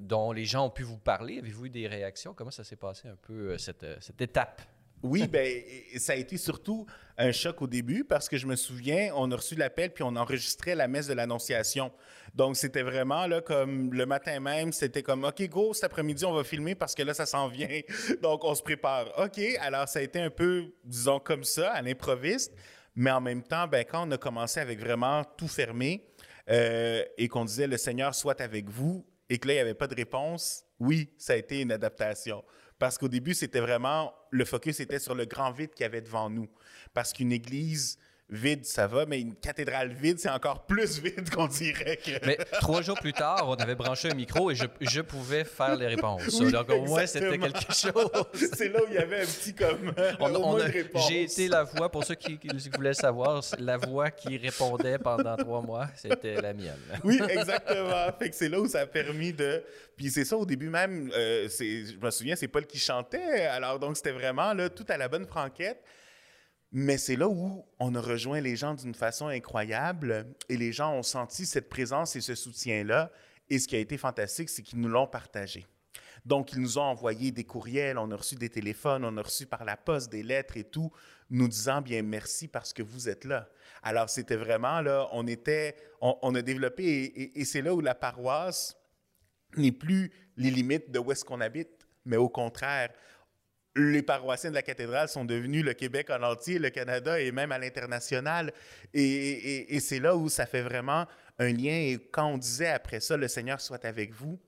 dont 0.00 0.32
les 0.32 0.44
gens 0.44 0.66
ont 0.66 0.70
pu 0.70 0.82
vous 0.82 0.98
parler. 0.98 1.38
Avez-vous 1.38 1.66
eu 1.66 1.70
des 1.70 1.86
réactions? 1.86 2.34
Comment 2.34 2.50
ça 2.50 2.64
s'est 2.64 2.76
passé 2.76 3.08
un 3.08 3.16
peu, 3.16 3.56
cette, 3.58 3.86
cette 4.00 4.20
étape? 4.20 4.62
Oui, 5.04 5.28
ben, 5.30 5.62
ça 5.96 6.14
a 6.14 6.16
été 6.16 6.36
surtout 6.36 6.86
un 7.18 7.30
choc 7.30 7.62
au 7.62 7.66
début 7.66 8.04
parce 8.04 8.28
que 8.28 8.36
je 8.36 8.46
me 8.46 8.56
souviens, 8.56 9.12
on 9.14 9.30
a 9.30 9.36
reçu 9.36 9.54
l'appel 9.54 9.92
puis 9.92 10.02
on 10.02 10.16
enregistrait 10.16 10.74
la 10.74 10.88
messe 10.88 11.06
de 11.06 11.12
l'Annonciation. 11.12 11.92
Donc, 12.34 12.56
c'était 12.56 12.82
vraiment 12.82 13.26
là, 13.26 13.40
comme 13.40 13.92
le 13.92 14.06
matin 14.06 14.40
même, 14.40 14.72
c'était 14.72 15.02
comme 15.02 15.24
OK, 15.24 15.46
go, 15.48 15.72
cet 15.74 15.84
après-midi, 15.84 16.24
on 16.24 16.32
va 16.32 16.42
filmer 16.42 16.74
parce 16.74 16.94
que 16.94 17.02
là, 17.02 17.14
ça 17.14 17.26
s'en 17.26 17.48
vient. 17.48 17.80
Donc, 18.22 18.42
on 18.44 18.54
se 18.54 18.62
prépare. 18.62 19.06
OK, 19.18 19.40
alors 19.60 19.86
ça 19.86 20.00
a 20.00 20.02
été 20.02 20.20
un 20.20 20.30
peu, 20.30 20.72
disons, 20.82 21.20
comme 21.20 21.44
ça, 21.44 21.70
à 21.72 21.82
l'improviste. 21.82 22.52
Mais 22.94 23.10
en 23.10 23.20
même 23.20 23.42
temps, 23.42 23.66
ben, 23.66 23.84
quand 23.84 24.06
on 24.06 24.10
a 24.12 24.18
commencé 24.18 24.60
avec 24.60 24.78
vraiment 24.78 25.24
tout 25.36 25.48
fermé 25.48 26.06
euh, 26.48 27.02
et 27.18 27.28
qu'on 27.28 27.44
disait 27.44 27.66
le 27.66 27.76
Seigneur 27.76 28.14
soit 28.14 28.40
avec 28.40 28.68
vous 28.68 29.04
et 29.28 29.38
que 29.38 29.48
là, 29.48 29.54
il 29.54 29.56
n'y 29.56 29.62
avait 29.62 29.74
pas 29.74 29.86
de 29.86 29.94
réponse, 29.94 30.64
oui, 30.78 31.10
ça 31.18 31.32
a 31.32 31.36
été 31.36 31.60
une 31.60 31.72
adaptation. 31.72 32.44
Parce 32.78 32.98
qu'au 32.98 33.08
début, 33.08 33.34
c'était 33.34 33.60
vraiment, 33.60 34.12
le 34.30 34.44
focus 34.44 34.80
était 34.80 34.98
sur 34.98 35.14
le 35.14 35.24
grand 35.24 35.52
vide 35.52 35.70
qu'il 35.70 35.84
y 35.84 35.86
avait 35.86 36.02
devant 36.02 36.28
nous. 36.28 36.48
Parce 36.92 37.12
qu'une 37.12 37.32
église, 37.32 37.98
vide, 38.34 38.64
ça 38.64 38.86
va, 38.86 39.06
mais 39.06 39.20
une 39.20 39.34
cathédrale 39.34 39.92
vide, 39.92 40.18
c'est 40.18 40.28
encore 40.28 40.66
plus 40.66 40.98
vide 41.02 41.30
qu'on 41.30 41.46
dirait 41.46 41.96
que... 41.96 42.24
Mais 42.26 42.36
trois 42.60 42.82
jours 42.82 42.98
plus 42.98 43.12
tard, 43.12 43.48
on 43.48 43.54
avait 43.54 43.74
branché 43.74 44.10
un 44.10 44.14
micro 44.14 44.50
et 44.50 44.54
je, 44.54 44.66
je 44.80 45.00
pouvais 45.00 45.44
faire 45.44 45.76
les 45.76 45.86
réponses. 45.86 46.38
Donc 46.40 46.70
au 46.70 46.82
moins, 46.82 47.06
c'était 47.06 47.38
quelque 47.38 47.60
chose. 47.72 48.10
c'est 48.54 48.68
là 48.68 48.80
où 48.82 48.86
il 48.88 48.94
y 48.94 48.98
avait 48.98 49.22
un 49.22 49.26
petit 49.26 49.54
comme... 49.54 49.92
On, 50.20 50.58
J'ai 51.08 51.22
été 51.22 51.48
la 51.48 51.64
voix, 51.64 51.90
pour 51.90 52.04
ceux 52.04 52.14
qui, 52.14 52.38
voulaient 52.74 52.94
savoir, 52.94 53.42
la 53.58 53.76
voix 53.76 54.10
qui 54.10 54.36
répondait 54.36 54.98
pendant 54.98 55.36
trois 55.36 55.62
mois, 55.62 55.88
c'était 55.94 56.40
la 56.40 56.52
mienne. 56.52 56.74
oui, 57.04 57.20
exactement. 57.28 58.12
Fait 58.18 58.30
que 58.30 58.36
c'est 58.36 58.48
là 58.48 58.60
où 58.60 58.66
ça 58.66 58.80
a 58.80 58.86
permis 58.86 59.32
de... 59.32 59.62
Puis 59.96 60.10
c'est 60.10 60.24
ça, 60.24 60.36
au 60.36 60.44
début 60.44 60.68
même, 60.68 61.10
euh, 61.14 61.48
je 61.48 61.96
me 62.04 62.10
souviens, 62.10 62.34
c'est 62.34 62.48
Paul 62.48 62.66
qui 62.66 62.78
chantait. 62.78 63.46
Alors 63.46 63.78
donc, 63.78 63.96
c'était 63.96 64.12
vraiment 64.12 64.52
là, 64.52 64.68
tout 64.68 64.84
à 64.88 64.96
la 64.96 65.08
bonne 65.08 65.26
franquette. 65.26 65.80
Mais 66.76 66.98
c'est 66.98 67.14
là 67.14 67.28
où 67.28 67.64
on 67.78 67.94
a 67.94 68.00
rejoint 68.00 68.40
les 68.40 68.56
gens 68.56 68.74
d'une 68.74 68.96
façon 68.96 69.28
incroyable 69.28 70.26
et 70.48 70.56
les 70.56 70.72
gens 70.72 70.92
ont 70.92 71.04
senti 71.04 71.46
cette 71.46 71.68
présence 71.68 72.16
et 72.16 72.20
ce 72.20 72.34
soutien-là. 72.34 73.12
Et 73.48 73.60
ce 73.60 73.68
qui 73.68 73.76
a 73.76 73.78
été 73.78 73.96
fantastique, 73.96 74.48
c'est 74.48 74.62
qu'ils 74.62 74.80
nous 74.80 74.88
l'ont 74.88 75.06
partagé. 75.06 75.68
Donc, 76.24 76.52
ils 76.52 76.58
nous 76.58 76.76
ont 76.78 76.82
envoyé 76.82 77.30
des 77.30 77.44
courriels, 77.44 77.96
on 77.96 78.10
a 78.10 78.16
reçu 78.16 78.34
des 78.34 78.48
téléphones, 78.48 79.04
on 79.04 79.16
a 79.18 79.22
reçu 79.22 79.46
par 79.46 79.64
la 79.64 79.76
poste 79.76 80.10
des 80.10 80.24
lettres 80.24 80.56
et 80.56 80.64
tout, 80.64 80.90
nous 81.30 81.46
disant 81.46 81.80
bien 81.80 82.02
merci 82.02 82.48
parce 82.48 82.72
que 82.72 82.82
vous 82.82 83.08
êtes 83.08 83.24
là. 83.24 83.48
Alors, 83.84 84.10
c'était 84.10 84.34
vraiment 84.34 84.80
là, 84.80 85.08
on 85.12 85.28
était, 85.28 85.76
on, 86.00 86.34
a 86.34 86.42
développé 86.42 86.82
et, 86.82 87.40
et 87.40 87.44
c'est 87.44 87.62
là 87.62 87.72
où 87.72 87.82
la 87.82 87.94
paroisse 87.94 88.76
n'est 89.56 89.70
plus 89.70 90.10
les 90.36 90.50
limites 90.50 90.90
de 90.90 90.98
où 90.98 91.12
est-ce 91.12 91.24
qu'on 91.24 91.40
habite, 91.40 91.86
mais 92.04 92.16
au 92.16 92.28
contraire, 92.28 92.90
les 93.76 94.02
paroissiens 94.02 94.50
de 94.50 94.54
la 94.54 94.62
cathédrale 94.62 95.08
sont 95.08 95.24
devenus 95.24 95.64
le 95.64 95.74
Québec 95.74 96.10
en 96.10 96.22
entier, 96.22 96.58
le 96.58 96.70
Canada 96.70 97.20
et 97.20 97.32
même 97.32 97.52
à 97.52 97.58
l'international. 97.58 98.52
Et, 98.92 99.78
c'est 99.80 99.98
là 99.98 100.16
où 100.16 100.28
ça 100.28 100.46
fait 100.46 100.62
vraiment 100.62 101.06
un 101.38 101.52
lien. 101.52 101.72
Et 101.72 101.98
quand 102.12 102.26
on 102.26 102.38
disait 102.38 102.68
après 102.68 103.00
ça, 103.00 103.16
le 103.16 103.26
Seigneur 103.28 103.60
soit 103.60 103.84
avec 103.84 104.12
vous, 104.12 104.38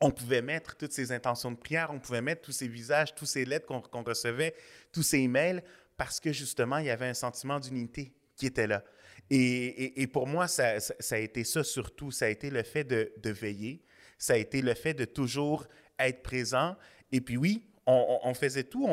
on 0.00 0.12
pouvait 0.12 0.42
mettre 0.42 0.76
toutes 0.76 0.92
ces 0.92 1.10
intentions 1.10 1.50
de 1.50 1.56
prière, 1.56 1.90
on 1.92 1.98
pouvait 1.98 2.22
mettre 2.22 2.42
tous 2.42 2.52
ces 2.52 2.68
visages, 2.68 3.14
tous 3.14 3.26
ces 3.26 3.44
lettres 3.44 3.66
qu'on 3.66 4.02
recevait, 4.04 4.54
tous 4.92 5.02
ces 5.02 5.18
emails, 5.18 5.60
parce 5.96 6.20
que 6.20 6.32
justement, 6.32 6.78
il 6.78 6.86
y 6.86 6.90
avait 6.90 7.08
un 7.08 7.14
sentiment 7.14 7.58
d'unité 7.58 8.12
qui 8.36 8.46
était 8.46 8.68
là. 8.68 8.84
Et, 9.30 10.06
pour 10.12 10.28
moi, 10.28 10.46
ça, 10.46 10.76
a 11.10 11.18
été 11.18 11.42
ça 11.42 11.64
surtout, 11.64 12.12
ça 12.12 12.26
a 12.26 12.28
été 12.28 12.50
le 12.50 12.62
fait 12.62 12.84
de 12.84 13.30
veiller, 13.30 13.82
ça 14.16 14.34
a 14.34 14.36
été 14.36 14.62
le 14.62 14.74
fait 14.74 14.94
de 14.94 15.04
toujours 15.04 15.66
être 15.98 16.22
présent. 16.22 16.76
Et 17.10 17.20
puis 17.20 17.36
oui, 17.36 17.64
on, 17.88 18.34
faisait 18.34 18.64
tout. 18.64 18.86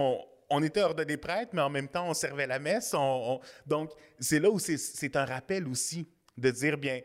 On, 0.49 0.63
était 0.63 0.81
ordonné 0.81 1.17
prêtre, 1.17 1.51
mais 1.53 1.61
en 1.61 1.69
même 1.69 1.87
temps, 1.87 2.09
on 2.09 2.13
servait 2.13 2.47
la 2.47 2.59
messe. 2.59 2.95
donc, 3.65 3.91
c'est 4.19 4.39
là 4.39 4.49
où 4.49 4.59
c'est 4.59 5.15
un 5.15 5.25
rappel 5.25 5.67
aussi 5.67 6.07
de 6.37 6.51
dire, 6.51 6.77
bien, 6.77 7.01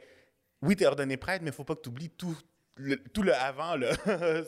oui, 0.63 0.77
tu 0.77 0.85
es 0.85 0.87
ordonné 0.87 1.17
prêtre, 1.17 1.43
mais 1.43 1.49
il 1.49 1.53
ne 1.53 1.57
faut 1.57 1.65
pas 1.65 1.75
que 1.75 1.83
tu 1.83 1.89
oublies 1.89 2.11
tout, 2.11 2.37
le, 2.77 2.97
tout 2.97 3.23
le 3.23 3.35
avant. 3.35 3.77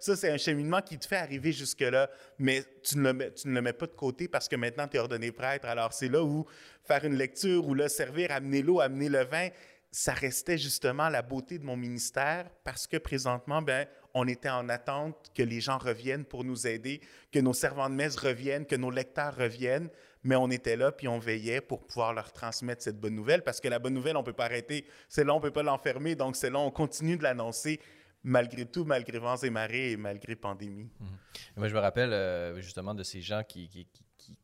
Ça, 0.00 0.16
c'est 0.16 0.30
un 0.30 0.36
cheminement 0.36 0.82
qui 0.82 0.98
te 0.98 1.06
fait 1.06 1.16
arriver 1.16 1.52
jusque-là, 1.52 2.10
mais 2.38 2.64
tu 2.82 2.98
ne, 2.98 3.04
le 3.04 3.12
mets, 3.12 3.32
le 3.44 3.72
pas 3.72 3.86
de 3.86 3.92
côté 3.92 4.28
parce 4.28 4.48
que 4.48 4.56
maintenant, 4.56 4.86
tu 4.86 4.96
es 4.96 5.00
ordonné 5.00 5.32
prêtre. 5.32 5.66
Alors, 5.66 5.92
c'est 5.92 6.08
là 6.08 6.22
où 6.22 6.46
faire 6.84 7.04
une 7.04 7.16
lecture 7.16 7.66
ou 7.66 7.74
là, 7.74 7.88
servir, 7.88 8.30
amener 8.30 8.62
l'eau, 8.62 8.80
amener 8.80 9.08
le 9.08 9.24
vin, 9.24 9.48
ça 9.90 10.12
restait 10.12 10.58
justement 10.58 11.08
la 11.08 11.22
beauté 11.22 11.58
de 11.58 11.64
mon 11.64 11.76
ministère 11.76 12.50
parce 12.64 12.86
que 12.86 12.96
présentement, 12.96 13.62
ben, 13.62 13.86
on 14.14 14.28
était 14.28 14.48
en 14.48 14.68
attente 14.68 15.30
que 15.34 15.42
les 15.42 15.60
gens 15.60 15.78
reviennent 15.78 16.24
pour 16.24 16.44
nous 16.44 16.66
aider, 16.66 17.00
que 17.32 17.40
nos 17.40 17.52
servants 17.52 17.90
de 17.90 17.94
messe 17.94 18.16
reviennent, 18.16 18.64
que 18.64 18.76
nos 18.76 18.90
lecteurs 18.90 19.36
reviennent, 19.36 19.90
mais 20.22 20.36
on 20.36 20.50
était 20.50 20.76
là 20.76 20.92
puis 20.92 21.08
on 21.08 21.18
veillait 21.18 21.60
pour 21.60 21.84
pouvoir 21.86 22.14
leur 22.14 22.32
transmettre 22.32 22.82
cette 22.82 22.98
bonne 22.98 23.14
nouvelle 23.14 23.42
parce 23.42 23.60
que 23.60 23.68
la 23.68 23.78
bonne 23.78 23.94
nouvelle, 23.94 24.16
on 24.16 24.20
ne 24.20 24.24
peut 24.24 24.32
pas 24.32 24.46
arrêter. 24.46 24.86
C'est 25.08 25.24
là, 25.24 25.34
on 25.34 25.38
ne 25.38 25.42
peut 25.42 25.50
pas 25.50 25.64
l'enfermer, 25.64 26.14
donc 26.14 26.36
c'est 26.36 26.50
là, 26.50 26.60
on 26.60 26.70
continue 26.70 27.16
de 27.16 27.24
l'annoncer 27.24 27.80
malgré 28.22 28.64
tout, 28.64 28.84
malgré 28.84 29.18
vents 29.18 29.36
et 29.36 29.50
marées 29.50 29.92
et 29.92 29.96
malgré 29.96 30.34
pandémie. 30.34 30.88
Mhm. 30.98 31.08
Moi, 31.56 31.68
je 31.68 31.74
me 31.74 31.80
rappelle 31.80 32.12
euh, 32.12 32.60
justement 32.60 32.94
de 32.94 33.02
ces 33.02 33.20
gens 33.20 33.42
qui, 33.44 33.68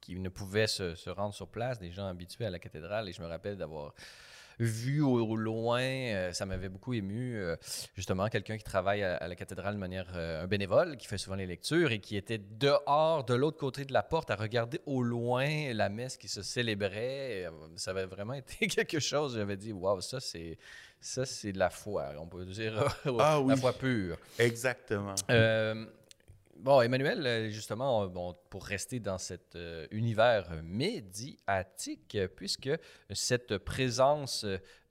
ne 0.09 0.29
pouvaient 0.29 0.67
se, 0.67 0.95
se, 0.97 1.09
rendre 1.09 1.33
sur 1.33 1.49
place, 1.49 1.79
des 1.79 1.91
gens 1.91 2.07
habitués 2.07 2.45
à 2.45 2.51
la 2.51 2.59
cathédrale, 2.59 3.09
et 3.09 3.13
je 3.13 3.23
me 3.23 3.27
rappelle 3.27 3.57
d'avoir 3.57 3.95
vu 4.65 5.03
au, 5.03 5.37
loin. 5.37 6.33
ça 6.33 6.47
m'avait 6.47 6.69
beaucoup 6.69 6.93
ému. 6.95 7.41
justement, 7.95 8.29
quelqu'un 8.29 8.57
qui 8.57 8.65
travaille 8.65 9.03
à, 9.03 9.27
la 9.27 9.35
cathédrale 9.35 9.75
de 9.75 9.81
manière 9.81 10.07
un 10.17 10.47
bénévole, 10.47 10.97
qui 10.97 11.07
fait 11.07 11.19
souvent 11.19 11.37
les 11.37 11.47
lectures 11.47 11.93
et 11.93 12.01
qui 12.01 12.17
était 12.17 12.39
dehors, 12.39 13.25
de 13.25 13.35
l'autre 13.35 13.59
côté 13.59 13.85
de 13.85 13.93
la 13.93 14.03
porte, 14.03 14.31
à 14.31 14.37
regarder 14.37 14.81
au 14.87 15.03
loin 15.03 15.73
la 15.73 15.89
messe 15.89 16.17
qui 16.17 16.29
se 16.29 16.43
célébrait. 16.43 17.49
Ça 17.77 17.93
avait 17.93 18.07
vraiment 18.07 18.35
été 18.35 18.67
quelque 18.67 19.01
chose. 19.01 19.37
J'avais 19.37 19.57
dit, 19.57 19.73
waouh, 19.73 20.01
ça 20.01 20.21
c'est 20.21 20.59
ça, 21.01 21.25
c'est 21.25 21.53
de 21.53 21.59
la 21.59 21.71
foi, 21.71 22.13
on 22.19 22.27
peut 22.27 22.45
dire 22.45 22.75
ah 23.19 23.41
la 23.47 23.57
foi 23.57 23.73
pure. 23.73 24.19
Exactement. 24.39 25.15
Euh, 25.31 25.87
bon, 26.61 26.81
Emmanuel, 26.83 27.27
euh, 27.27 27.51
justement, 27.51 28.07
bon, 28.07 28.37
pour 28.51 28.65
rester 28.65 29.01
dans 29.01 29.19
cet 29.19 29.57
euh, 29.57 29.87
univers 29.91 30.63
médiatique, 30.63 32.19
puisque 32.37 32.71
cette 33.11 33.59
présence 33.59 34.47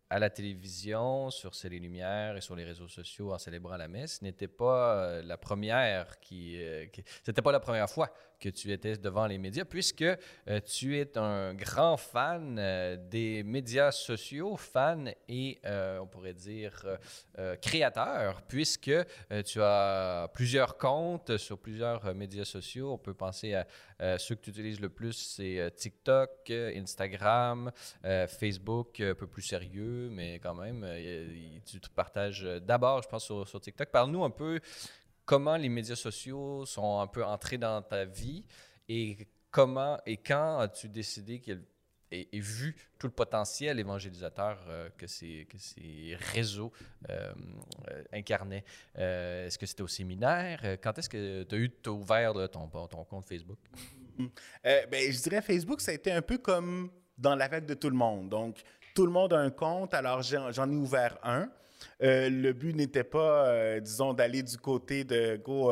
à 0.10 0.20
la 0.20 0.30
télévision, 0.30 1.30
sur 1.30 1.52
les 1.66 1.80
Lumières 1.80 2.36
et 2.36 2.42
sur 2.42 2.56
les 2.56 2.64
réseaux 2.64 2.88
sociaux 2.88 3.32
en 3.32 3.38
célébrant 3.38 3.78
la 3.78 3.88
messe 3.88 4.22
n'était 4.24 4.48
pas 4.48 5.22
la 5.22 5.38
première 5.38 6.20
qui 6.20 6.60
c'était 7.24 7.44
pas 7.44 7.52
la 7.52 7.60
première 7.60 7.88
fois 7.88 8.12
que 8.40 8.50
tu 8.50 8.72
étais 8.72 8.98
devant 8.98 9.28
les 9.28 9.38
médias, 9.38 9.66
puisque 9.66 10.02
euh, 10.02 10.60
tu 10.66 10.98
es 10.98 11.18
un 11.18 11.54
grand 11.54 11.98
fan 11.98 12.58
euh, 12.58 12.96
des 12.96 13.44
médias 13.44 13.92
sociaux, 13.92 14.56
fan 14.56 15.14
et, 15.28 15.60
euh, 15.66 16.00
on 16.00 16.08
pourrait 16.08 16.34
dire, 16.34 16.98
créateur, 17.62 18.42
puisque 18.44 18.92
tu 19.46 19.62
as 19.62 20.30
plusieurs 20.34 20.78
comptes 20.78 21.38
sur 21.38 21.58
plusieurs 21.58 22.14
médias 22.14 22.46
sociaux. 22.46 22.94
On 22.94 22.98
peut 22.98 23.14
penser 23.14 23.54
à 23.54 24.18
ceux 24.18 24.36
que 24.36 24.42
tu 24.42 24.50
utilises 24.50 24.80
le 24.80 24.90
plus, 24.90 25.14
c'est 25.14 25.74
TikTok, 25.76 26.52
Instagram, 26.52 27.72
Facebook, 28.28 29.00
un 29.00 29.16
peu 29.16 29.28
plus 29.28 29.42
sérieux, 29.42 30.10
mais 30.12 30.40
quand 30.40 30.56
même, 30.56 30.86
tu 31.66 31.80
te 31.80 31.90
partages 31.90 32.44
d'abord, 32.62 33.02
je 33.04 33.08
pense, 33.08 33.26
sur, 33.26 33.48
sur 33.48 33.62
TikTok. 33.62 33.90
Parle-nous 33.90 34.24
un 34.24 34.30
peu 34.30 34.60
comment 35.30 35.58
les 35.58 35.70
médias 35.70 35.96
sociaux 35.96 36.66
sont 36.66 37.02
un 37.02 37.06
peu 37.06 37.24
entrés 37.24 37.60
dans 37.60 37.84
ta 37.84 38.04
vie 38.04 38.44
et 38.88 39.28
comment 39.52 40.00
et 40.08 40.18
quand 40.18 40.58
as-tu 40.58 40.90
décidé 40.90 41.40
qu'il 41.40 41.62
et, 42.12 42.40
vu 42.40 42.76
tout 42.98 43.06
le 43.06 43.14
potentiel 43.14 43.80
évangélisateur 43.80 44.58
euh, 44.68 44.90
que, 44.98 45.06
ces, 45.06 45.46
que 45.48 45.60
ces 45.60 46.18
réseaux 46.34 46.72
euh, 47.12 47.32
euh, 47.92 48.04
incarnaient. 48.12 48.64
est-ce 48.96 49.60
que 49.60 49.68
c'était 49.68 49.84
au 49.84 49.88
séminaire? 49.88 50.80
Quand 50.82 50.98
est-ce 50.98 51.08
que 51.08 51.44
tu 51.44 51.54
as 51.54 51.58
eu 51.60 51.72
ouvert 51.86 52.34
ton, 52.50 52.68
ton 52.88 53.04
compte 53.04 53.26
Facebook? 53.26 53.60
ben, 54.64 55.12
je 55.12 55.22
dirais 55.22 55.44
Facebook, 55.44 55.82
ça 55.82 55.92
a 55.92 55.94
été 55.94 56.12
un 56.12 56.24
peu 56.24 56.40
comme 56.40 56.90
dans 57.16 57.36
la 57.36 57.48
vague 57.48 57.68
de 57.68 57.76
tout 57.76 57.92
le 57.92 57.96
monde. 57.96 58.30
Donc, 58.30 58.64
tout 58.96 59.06
le 59.06 59.12
monde 59.12 59.34
a 59.34 59.38
un 59.38 59.52
compte, 59.52 59.94
alors 59.94 60.24
j'en 60.24 60.72
ai 60.72 60.76
ouvert 60.76 61.20
un. 61.22 61.52
Le 62.00 62.52
but 62.54 62.76
n'était 62.76 63.04
pas, 63.04 63.80
disons, 63.80 64.14
d'aller 64.14 64.43
du 64.43 64.58
côté 64.58 65.04
de 65.04 65.38
go, 65.38 65.72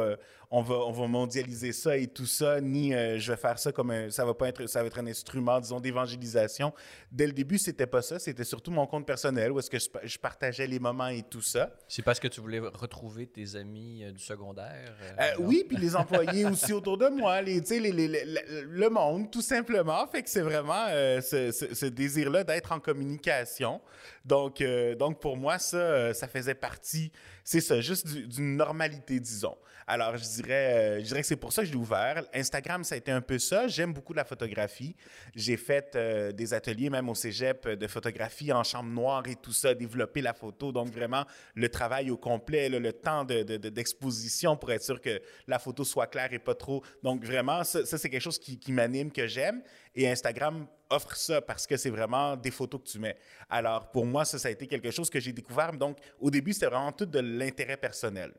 on 0.49 0.61
va, 0.61 0.75
on 0.75 0.91
va 0.91 1.07
mondialiser 1.07 1.73
ça 1.73 1.97
et 1.97 2.07
tout 2.07 2.25
ça, 2.25 2.61
ni 2.61 2.93
euh, 2.93 3.19
je 3.19 3.31
vais 3.31 3.37
faire 3.37 3.59
ça 3.59 3.71
comme 3.71 3.91
un, 3.91 4.09
ça 4.09 4.23
va 4.23 4.33
pas 4.33 4.47
être, 4.47 4.65
ça 4.67 4.81
va 4.81 4.87
être 4.87 4.99
un 4.99 5.07
instrument, 5.07 5.59
disons, 5.59 5.79
d'évangélisation. 5.79 6.73
Dès 7.11 7.27
le 7.27 7.33
début, 7.33 7.57
c'était 7.57 7.87
pas 7.87 8.01
ça, 8.01 8.17
c'était 8.17 8.45
surtout 8.45 8.71
mon 8.71 8.87
compte 8.87 9.05
personnel 9.05 9.51
où 9.51 9.59
est-ce 9.59 9.69
que 9.69 9.77
je, 10.03 10.17
partageais 10.17 10.67
les 10.67 10.79
moments 10.79 11.09
et 11.09 11.23
tout 11.23 11.41
ça. 11.41 11.71
C'est 11.87 12.01
parce 12.01 12.19
que 12.19 12.27
tu 12.27 12.39
voulais 12.39 12.59
retrouver 12.59 13.27
tes 13.27 13.55
amis 13.55 14.03
euh, 14.03 14.11
du 14.11 14.21
secondaire? 14.21 14.95
Euh, 15.19 15.31
oui, 15.39 15.65
puis 15.67 15.77
les 15.77 15.95
employés 15.97 16.45
aussi 16.45 16.71
autour 16.71 16.97
de 16.97 17.09
moi, 17.09 17.41
les, 17.41 17.59
les, 17.59 17.91
les, 17.91 18.25
le 18.63 18.89
monde, 18.89 19.29
tout 19.29 19.41
simplement. 19.41 20.07
Fait 20.07 20.23
que 20.23 20.29
c'est 20.29 20.41
vraiment 20.41 20.87
ce, 21.21 21.51
ce, 21.51 21.85
désir-là 21.85 22.43
d'être 22.43 22.71
en 22.71 22.79
communication. 22.79 23.81
Donc, 24.23 24.63
donc 24.97 25.19
pour 25.19 25.37
moi, 25.37 25.59
ça, 25.59 26.13
ça 26.17 26.27
faisait 26.27 26.55
partie, 26.55 27.11
c'est 27.43 27.61
ça, 27.61 27.79
juste 27.79 28.07
d'une 28.07 28.57
normalité, 28.57 29.19
disons. 29.19 29.57
Alors, 29.89 30.17
je 30.17 30.25
dirais, 30.25 30.73
euh, 30.73 30.99
je 30.99 31.05
dirais 31.05 31.21
que 31.21 31.27
c'est 31.27 31.37
pour 31.37 31.53
ça 31.53 31.61
que 31.61 31.67
je 31.69 31.71
l'ai 31.71 31.77
ouvert. 31.77 32.21
Instagram, 32.33 32.83
ça 32.83 32.95
a 32.95 32.97
été 32.97 33.09
un 33.09 33.21
peu 33.21 33.39
ça. 33.39 33.69
J'aime 33.69 33.93
beaucoup 33.93 34.11
la 34.11 34.25
photographie. 34.25 34.97
J'ai 35.33 35.55
fait 35.55 35.95
euh, 35.95 36.33
des 36.33 36.53
ateliers, 36.53 36.89
même 36.89 37.07
au 37.07 37.15
cégep, 37.15 37.69
de 37.69 37.87
photographie 37.87 38.51
en 38.51 38.65
chambre 38.65 38.89
noire 38.89 39.23
et 39.27 39.35
tout 39.35 39.53
ça, 39.53 39.73
développer 39.73 40.21
la 40.21 40.33
photo. 40.33 40.73
Donc, 40.73 40.89
vraiment, 40.89 41.23
le 41.55 41.69
travail 41.69 42.11
au 42.11 42.17
complet, 42.17 42.67
le 42.67 42.91
temps 42.91 43.23
d'exposition 43.23 44.55
de, 44.55 44.59
pour 44.59 44.73
être 44.73 44.83
sûr 44.83 44.99
que 44.99 45.21
la 45.47 45.57
photo 45.57 45.85
soit 45.85 46.07
claire 46.07 46.33
et 46.33 46.39
pas 46.39 46.55
trop. 46.55 46.83
Donc, 47.01 47.23
vraiment, 47.23 47.63
ça, 47.63 47.85
c'est 47.85 48.09
quelque 48.09 48.21
chose 48.21 48.39
qui 48.39 48.71
m'anime, 48.73 49.09
que 49.09 49.25
j'aime. 49.25 49.61
Et 49.99 50.07
Instagram 50.07 50.67
offre 50.91 51.15
ça 51.15 51.41
parce 51.41 51.65
que 51.65 51.75
c'est 51.75 51.89
vraiment 51.89 52.37
des 52.37 52.51
photos 52.51 52.79
que 52.83 52.87
tu 52.87 52.99
mets. 52.99 53.17
Alors, 53.49 53.89
pour 53.89 54.05
moi, 54.05 54.25
ça, 54.25 54.37
ça 54.37 54.47
a 54.47 54.51
été 54.51 54.67
quelque 54.67 54.91
chose 54.91 55.09
que 55.09 55.19
j'ai 55.19 55.33
découvert. 55.33 55.73
Donc, 55.73 55.97
au 56.19 56.29
début, 56.29 56.53
c'était 56.53 56.67
vraiment 56.67 56.91
tout 56.91 57.07
de 57.07 57.17
l'intérêt 57.17 57.77
personnel. 57.77 58.31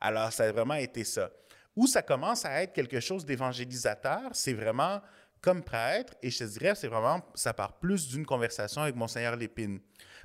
Alors, 0.00 0.32
ça 0.32 0.42
a 0.42 0.50
vraiment 0.50 0.74
été 0.74 1.04
ça. 1.04 1.30
Où 1.76 1.86
ça 1.86 2.02
commence 2.02 2.44
à 2.44 2.60
être 2.64 2.72
quelque 2.72 2.98
chose 2.98 3.24
d'évangélisateur, 3.24 4.22
c'est 4.32 4.54
vraiment 4.54 5.00
comme 5.40 5.62
prêtre, 5.62 6.14
et 6.20 6.30
je 6.30 6.38
te 6.38 6.44
dirais, 6.44 6.74
c'est 6.74 6.88
vraiment, 6.88 7.20
ça 7.34 7.52
part 7.54 7.78
plus 7.78 8.08
d'une 8.08 8.26
conversation 8.26 8.82
avec 8.82 8.96
Monseigneur 8.96 9.36
Lépine. 9.36 9.78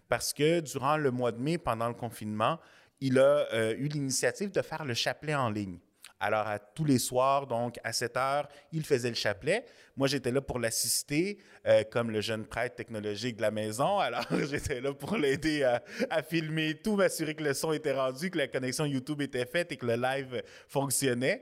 Parce 0.08 0.34
que 0.34 0.60
durant 0.60 0.98
le 0.98 1.12
mois 1.12 1.32
de 1.32 1.40
mai, 1.40 1.60
pendant 1.60 1.88
le 1.88 1.94
confinement, 1.94 2.58
il 3.00 3.20
a 3.20 3.46
euh, 3.54 3.76
eu 3.78 3.90
l'initiative 3.90 4.50
de 4.50 4.62
faire 4.64 4.86
le 4.86 4.96
chapelet 4.96 5.36
en 5.36 5.52
ligne. 5.52 5.78
Alors, 6.20 6.48
à 6.48 6.60
tous 6.60 6.84
les 6.84 7.00
soirs, 7.00 7.48
donc 7.48 7.80
à 7.84 7.94
7 7.94 8.18
heures, 8.18 8.48
il 8.74 8.86
faisait 8.86 9.10
le 9.10 9.16
chapelet. 9.16 9.66
Moi, 9.96 10.08
j'étais 10.08 10.32
là 10.32 10.42
pour 10.42 10.60
l'assister, 10.60 11.38
euh, 11.66 11.84
comme 11.90 12.12
le 12.12 12.20
jeune 12.20 12.46
prêtre 12.46 12.76
technologique 12.76 13.38
de 13.38 13.42
la 13.42 13.52
maison. 13.52 14.00
Alors, 14.00 14.26
j'étais 14.50 14.82
là 14.82 14.94
pour 14.94 15.16
l'aider 15.16 15.64
à, 15.64 16.22
filmer 16.24 16.76
tout, 16.76 16.98
m'assurer 16.98 17.36
que 17.36 17.44
le 17.44 17.54
son 17.54 17.72
était 17.72 17.94
rendu, 17.94 18.30
que 18.30 18.38
la 18.38 18.48
connexion 18.48 18.86
YouTube 18.86 19.22
était 19.22 19.46
faite 19.46 19.72
et 19.72 19.78
que 19.78 19.86
le 19.86 19.96
live 19.96 20.44
fonctionnait. 20.68 21.42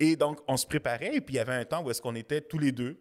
Et 0.00 0.16
donc, 0.16 0.40
on 0.48 0.56
se 0.56 0.66
préparait. 0.66 1.14
Et 1.14 1.20
puis, 1.20 1.34
il 1.34 1.38
y 1.38 1.40
avait 1.40 1.54
un 1.54 1.64
temps 1.64 1.84
où 1.84 1.90
est-ce 1.90 2.02
qu'on 2.02 2.16
était 2.16 2.40
tous 2.40 2.58
les 2.58 2.72
deux 2.72 2.98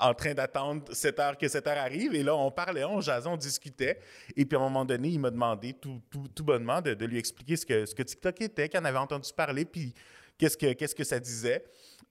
en 0.00 0.14
train 0.14 0.32
d'attendre 0.32 0.84
7 0.92 1.18
heures 1.20 1.36
que 1.36 1.46
7 1.48 1.66
heures 1.66 1.78
arrive. 1.78 2.14
Et 2.14 2.22
là, 2.22 2.34
on 2.34 2.50
parlait, 2.50 2.84
on 2.84 3.02
jasait, 3.02 3.28
on 3.28 3.36
discutait. 3.36 4.00
Et 4.34 4.46
puis, 4.46 4.56
à 4.56 4.60
un 4.60 4.64
moment 4.64 4.86
donné, 4.86 5.08
il 5.08 5.20
m'a 5.20 5.30
demandé 5.30 5.74
tout, 5.74 6.00
tout, 6.10 6.44
bonnement 6.44 6.80
de, 6.80 7.04
lui 7.04 7.18
expliquer 7.18 7.56
ce 7.56 7.66
que, 7.66 7.84
ce 7.84 7.94
que 7.94 8.02
TikTok 8.02 8.40
était, 8.40 8.68
qu'il 8.70 8.80
en 8.80 8.84
avait 8.86 8.98
entendu 8.98 9.30
parler. 9.36 9.66
Puis, 9.66 9.94
qu'est-ce 10.38 10.56
que, 10.56 10.72
qu'est-ce 10.72 10.94
que 10.94 11.04
ça 11.04 11.20
disait. 11.20 11.64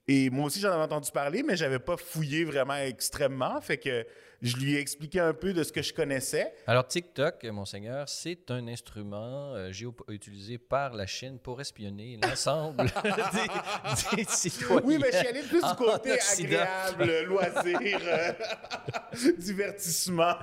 Et 0.08 0.30
moi 0.30 0.46
aussi, 0.46 0.58
j'en 0.58 0.72
avais 0.72 0.82
entendu 0.82 1.10
parler, 1.12 1.42
mais 1.42 1.56
je 1.56 1.64
n'avais 1.64 1.78
pas 1.78 1.96
fouillé 1.96 2.44
vraiment 2.44 2.76
extrêmement. 2.76 3.60
Fait 3.60 3.78
que 3.78 4.04
je 4.40 4.56
lui 4.56 4.74
ai 4.74 4.80
expliqué 4.80 5.20
un 5.20 5.32
peu 5.32 5.52
de 5.52 5.62
ce 5.62 5.70
que 5.70 5.82
je 5.82 5.94
connaissais. 5.94 6.52
Alors, 6.66 6.88
TikTok, 6.88 7.44
Monseigneur, 7.44 8.08
c'est 8.08 8.50
un 8.50 8.66
instrument 8.66 9.54
euh, 9.54 9.70
utilisé 10.08 10.58
par 10.58 10.94
la 10.94 11.06
Chine 11.06 11.38
pour 11.38 11.60
espionner 11.60 12.18
l'ensemble 12.20 12.84
des, 14.16 14.24
citoyens. 14.24 14.82
Oui, 14.84 14.98
mais 15.00 15.12
je 15.12 15.18
suis 15.18 15.28
allé 15.28 15.42
plus 15.42 15.62
du 15.62 15.74
côté 15.76 16.18
agréable, 16.18 17.24
loisir, 17.26 18.00
euh, 18.04 18.32
divertissement. 19.38 20.34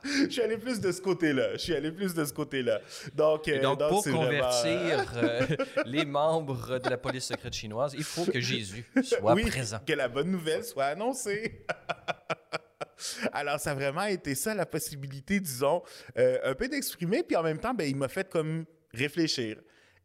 je 0.04 0.28
suis 0.30 0.42
allé 0.42 0.56
plus 0.56 0.80
de 0.80 0.92
ce 0.92 1.00
côté-là. 1.00 1.52
Je 1.52 1.58
suis 1.58 1.74
allé 1.74 1.92
plus 1.92 2.14
de 2.14 2.24
ce 2.24 2.32
côté-là. 2.32 2.80
Donc, 3.14 3.48
euh, 3.48 3.60
donc, 3.60 3.78
pour 3.78 4.04
convertir 4.04 5.12
euh, 5.16 5.46
les 5.84 6.04
membres 6.04 6.78
de 6.78 6.88
la 6.88 6.96
police 6.96 7.24
secrète 7.24 7.54
chinoise, 7.54 7.94
il 7.96 8.04
faut 8.04 8.24
que 8.24 8.40
Jésus 8.40 8.84
soit 9.02 9.34
oui, 9.34 9.44
présent. 9.44 9.78
Que 9.86 9.92
la 9.92 10.08
bonne 10.08 10.30
nouvelle 10.30 10.64
soit 10.64 10.86
annoncée. 10.86 11.64
Alors, 13.32 13.58
ça 13.58 13.70
a 13.70 13.74
vraiment 13.74 14.04
été 14.04 14.34
ça, 14.34 14.54
la 14.54 14.66
possibilité, 14.66 15.40
disons, 15.40 15.82
euh, 16.18 16.38
un 16.44 16.54
peu 16.54 16.68
d'exprimer, 16.68 17.22
puis 17.22 17.36
en 17.36 17.42
même 17.42 17.58
temps, 17.58 17.74
ben, 17.74 17.88
il 17.88 17.96
m'a 17.96 18.08
fait 18.08 18.28
comme 18.28 18.64
réfléchir. 18.92 19.56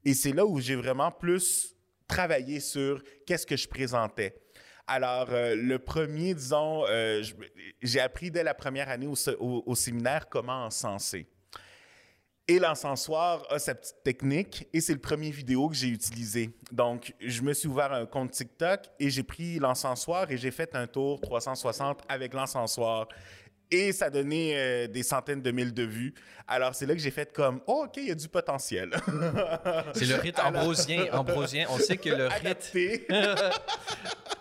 Et 0.04 0.14
c'est 0.14 0.32
là 0.32 0.46
où 0.46 0.60
j'ai 0.60 0.76
vraiment 0.76 1.12
plus 1.12 1.76
travaillé 2.08 2.60
sur 2.60 3.02
qu'est-ce 3.26 3.46
que 3.46 3.58
je 3.58 3.68
présentais. 3.68 4.36
Alors, 4.88 5.28
euh, 5.32 5.56
le 5.56 5.80
premier, 5.80 6.36
disons, 6.36 6.86
euh, 6.88 7.24
j'ai 7.82 8.00
appris 8.00 8.30
dès 8.30 8.44
la 8.44 8.54
première 8.54 8.90
année 8.90 9.08
au, 9.08 9.76
séminaire 9.76 10.30
comment 10.30 10.66
encenser. 10.66 11.28
Et 12.48 12.60
l'encensoir 12.60 13.44
a 13.50 13.58
sa 13.58 13.74
petite 13.74 14.04
technique 14.04 14.68
et 14.72 14.80
c'est 14.80 14.94
le 14.94 15.00
premier 15.00 15.32
vidéo 15.32 15.68
que 15.70 15.76
j'ai 15.76 15.88
utilisé. 15.88 16.52
Donc, 16.72 17.16
je 17.20 17.42
me 17.42 17.54
suis 17.54 17.68
ouvert 17.68 17.92
un 17.92 18.06
compte 18.06 18.30
TikTok 18.32 18.82
et 19.00 19.10
j'ai 19.10 19.24
pris 19.24 19.58
l'encensoir 19.58 20.30
et 20.30 20.38
j'ai 20.38 20.52
fait 20.52 20.76
un 20.76 20.86
tour 20.86 21.20
360 21.20 22.04
avec 22.08 22.36
l'encensoir. 22.36 23.08
Et 23.72 23.92
ça 23.92 24.10
donnait 24.10 24.54
euh, 24.56 24.88
des 24.88 25.04
centaines 25.04 25.42
de 25.42 25.52
mille 25.52 25.74
de 25.74 25.84
vues. 25.84 26.14
Alors, 26.48 26.76
c'est 26.76 26.86
là 26.86 26.94
que 26.94 27.00
j'ai 27.00 27.12
fait 27.12 27.34
comme, 27.34 27.60
oh, 27.66 27.86
OK, 27.86 27.98
il 27.98 28.08
y 28.08 28.12
a 28.12 28.16
du 28.16 28.28
potentiel. 28.28 28.92
c'est 29.96 30.06
le 30.06 30.16
rite 30.16 30.40
ambrosien. 30.40 31.08
ambrosien. 31.12 31.66
On 31.72 31.80
sait 31.80 31.98
que 31.98 32.10
le 32.10 32.28
rite. 32.28 32.72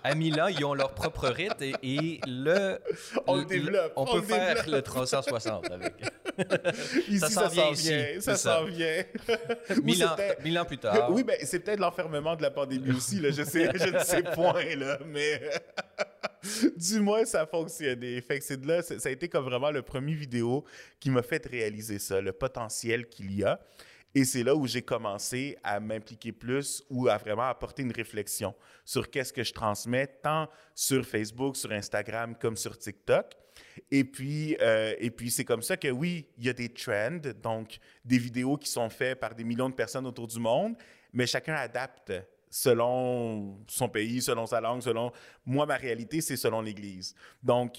à 0.03 0.15
Milan, 0.15 0.49
ils 0.49 0.65
ont 0.67 0.75
leur 0.75 0.93
propre 0.93 1.29
rite 1.29 1.63
et, 1.63 2.21
le. 2.27 2.79
On 3.27 3.37
le, 3.37 3.45
développe. 3.47 3.93
On, 3.97 4.05
peut 4.05 4.21
faire 4.21 4.69
le 4.69 4.83
360 4.83 5.71
avec. 5.71 5.95
ici, 7.09 7.19
ça 7.21 7.31
s'en 7.31 7.49
vient, 7.49 7.71
ici. 7.71 8.21
Ça 8.21 8.37
s'en 8.37 8.65
vient. 8.65 9.05
Milan, 10.45 10.65
plus 10.67 10.79
tard. 10.79 11.11
Oui, 11.11 11.25
ben, 11.25 11.37
c'est 11.43 11.61
peut-être 11.61 11.81
l'enfermement 11.81 12.37
de 12.37 12.43
la 12.43 12.51
pandémie 12.51 12.91
aussi. 12.91 13.19
Là. 13.19 13.31
Je, 13.31 13.43
sais, 13.43 13.71
je 13.75 13.89
ne 13.89 13.99
sais 14.01 14.23
point, 14.23 14.77
là, 14.77 14.99
mais. 15.07 15.41
du 16.77 17.01
moins, 17.01 17.25
ça 17.25 17.43
a 17.43 17.47
fonctionné. 17.47 18.21
Fait 18.21 18.41
c'est 18.41 18.61
de 18.61 18.67
là, 18.67 18.83
ça 18.83 19.09
a 19.09 19.13
été 19.13 19.29
comme 19.29 19.45
vraiment 19.45 19.71
le 19.71 19.83
premier 19.83 20.15
vidéo 20.15 20.65
qui 21.01 21.11
m'a 21.11 21.23
fait 21.23 21.45
réaliser 21.47 21.99
ça, 21.99 22.21
le 22.21 22.33
potentiel 22.33 23.09
qu'il 23.09 23.33
y 23.33 23.45
a. 23.45 23.61
Et 24.17 24.25
c'est 24.25 24.45
là 24.45 24.55
où 24.55 24.67
j'ai 24.67 24.83
commencé 24.83 25.59
à 25.65 25.81
m'impliquer 25.81 26.31
plus 26.31 26.85
ou 26.89 27.09
à 27.09 27.19
vraiment 27.19 27.43
apporter 27.43 27.83
une 27.83 27.91
réflexion 27.91 28.55
sur 28.85 29.11
qu'est-ce 29.11 29.33
que 29.33 29.43
je 29.43 29.53
transmets, 29.53 30.07
tant 30.07 30.49
sur 30.75 31.05
Facebook, 31.05 31.57
sur 31.57 31.73
Instagram 31.73 32.37
comme 32.41 32.57
sur 32.57 32.79
TikTok. 32.79 33.33
Et 33.91 34.05
puis, 34.05 34.57
euh, 34.61 34.95
et 34.99 35.11
puis 35.11 35.33
c'est 35.33 35.45
comme 35.45 35.63
ça 35.63 35.77
que 35.77 35.89
oui, 35.89 36.29
il 36.39 36.45
y 36.45 36.49
a 36.49 36.53
des 36.53 36.69
trends, 36.69 37.19
donc 37.43 37.79
des 38.05 38.19
vidéos 38.19 38.57
qui 38.57 38.69
sont 38.69 38.89
faites 38.89 39.19
par 39.19 39.35
des 39.35 39.43
millions 39.43 39.69
de 39.69 39.75
personnes 39.75 40.07
autour 40.07 40.29
du 40.29 40.39
monde, 40.39 40.77
mais 41.13 41.27
chacun 41.27 41.55
adapte 41.55 42.13
selon 42.55 43.59
son 43.67 43.89
pays, 43.89 44.23
selon 44.23 44.47
sa 44.47 44.61
langue, 44.61 44.81
selon... 44.81 45.11
Moi, 45.45 45.67
ma 45.67 45.75
réalité, 45.75 46.21
c'est 46.21 46.37
selon 46.37 46.61
l'Église. 46.61 47.17
Donc, 47.43 47.79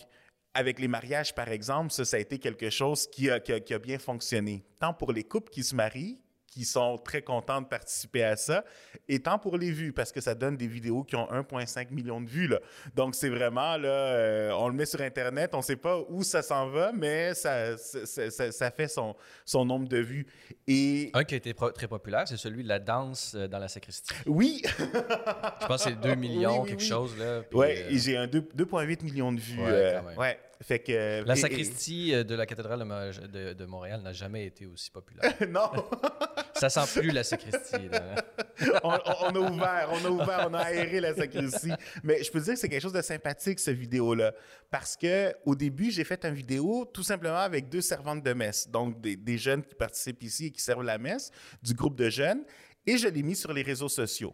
avec 0.53 0.79
les 0.79 0.89
mariages, 0.89 1.33
par 1.33 1.47
exemple, 1.47 1.91
ça, 1.91 2.17
a 2.17 2.19
été 2.19 2.39
quelque 2.39 2.69
chose 2.69 3.07
qui 3.07 3.29
a 3.29 3.39
bien 3.79 3.97
fonctionné, 3.97 4.65
tant 4.77 4.93
pour 4.93 5.13
les 5.13 5.23
couples 5.23 5.49
qui 5.49 5.63
se 5.63 5.73
marient 5.73 6.19
qui 6.55 6.63
sont 6.63 6.97
très 6.97 7.21
contents 7.21 7.61
de 7.61 7.67
participer 7.67 8.23
à 8.23 8.37
ça. 8.37 8.63
Et 9.09 9.19
tant 9.19 9.37
pour 9.37 9.57
les 9.57 9.71
vues, 9.71 9.91
parce 9.91 10.13
que 10.13 10.21
ça 10.21 10.33
donne 10.33 10.55
des 10.55 10.67
vidéos 10.67 11.03
qui 11.03 11.17
ont 11.17 11.27
1,5 11.27 11.91
million 11.91 12.21
de 12.21 12.29
vues. 12.29 12.47
Là. 12.47 12.61
Donc, 12.95 13.13
c'est 13.13 13.27
vraiment, 13.27 13.75
là, 13.75 13.89
euh, 13.89 14.51
on 14.53 14.69
le 14.69 14.73
met 14.73 14.85
sur 14.85 15.01
Internet, 15.01 15.53
on 15.53 15.57
ne 15.57 15.63
sait 15.63 15.75
pas 15.75 15.99
où 16.07 16.23
ça 16.23 16.41
s'en 16.41 16.69
va, 16.69 16.93
mais 16.93 17.33
ça, 17.33 17.77
ça, 17.77 18.51
ça, 18.51 18.71
fait 18.71 18.87
son, 18.87 19.17
son 19.43 19.65
nombre 19.65 19.89
de 19.89 19.97
vues. 19.97 20.27
Et... 20.65 21.11
Un 21.13 21.25
qui 21.25 21.33
a 21.33 21.37
été 21.37 21.53
très 21.53 21.89
populaire, 21.89 22.25
c'est 22.25 22.37
celui 22.37 22.63
de 22.63 22.69
la 22.69 22.79
danse 22.79 23.33
euh, 23.35 23.49
dans 23.49 23.59
la 23.59 23.67
sacristie. 23.67 24.13
Oui! 24.25 24.63
Je 24.79 25.67
pense 25.67 25.83
que 25.83 25.89
c'est 25.89 25.99
2 25.99 26.15
millions, 26.15 26.63
quelque 26.63 26.81
chose. 26.81 27.17
Là, 27.17 27.41
oui, 27.51 27.65
euh, 27.67 27.89
j'ai 27.91 28.15
un 28.15 28.27
2,8 28.27 29.03
millions 29.03 29.33
de 29.33 29.41
vues. 29.41 29.61
Ouais, 29.61 29.99
ouais. 30.17 30.39
Fait 30.61 30.79
que, 30.79 31.23
la 31.23 31.35
sacristie 31.35 32.11
de 32.11 32.35
la 32.35 32.45
cathédrale 32.45 32.79
de, 32.79 33.53
de 33.53 33.65
Montréal 33.65 34.01
n'a 34.01 34.13
jamais 34.13 34.45
été 34.45 34.65
aussi 34.65 34.89
populaire. 34.89 35.33
non! 35.49 35.69
Ça 36.55 36.69
sent 36.69 36.99
plus 36.99 37.11
la 37.11 37.23
sacristie. 37.23 37.89
on, 38.83 38.89
a 38.91 39.39
ouvert, 39.39 39.89
on 39.91 40.05
a 40.05 40.09
ouvert, 40.09 40.47
on 40.49 40.53
a 40.53 40.59
aéré 40.59 41.01
la 41.01 41.13
sacristie. 41.13 41.71
Mais 42.03 42.23
je 42.23 42.31
peux 42.31 42.39
dire 42.39 42.53
que 42.53 42.59
c'est 42.59 42.69
quelque 42.69 42.81
chose 42.81 42.93
de 42.93 43.01
sympathique, 43.01 43.59
ce 43.59 43.71
vidéo-là. 43.71 44.33
Parce 44.71 44.95
que 44.95 45.33
au 45.45 45.55
début, 45.55 45.91
j'ai 45.91 46.05
fait 46.05 46.23
une 46.23 46.33
vidéo 46.33 46.85
tout 46.93 47.03
simplement 47.03 47.39
avec 47.39 47.67
deux 47.67 47.81
servantes 47.81 48.23
de 48.23 48.33
messe. 48.33 48.69
Donc, 48.69 49.01
des, 49.01 49.17
des 49.17 49.37
jeunes 49.37 49.63
qui 49.63 49.75
participent 49.75 50.23
ici 50.23 50.45
et 50.45 50.51
qui 50.51 50.61
servent 50.61 50.83
la 50.83 50.97
messe, 50.97 51.31
du 51.61 51.73
groupe 51.73 51.95
de 51.97 52.09
jeunes. 52.09 52.45
Et 52.87 52.97
je 52.97 53.09
l'ai 53.09 53.23
mis 53.23 53.35
sur 53.35 53.51
les 53.51 53.61
réseaux 53.61 53.89
sociaux. 53.89 54.33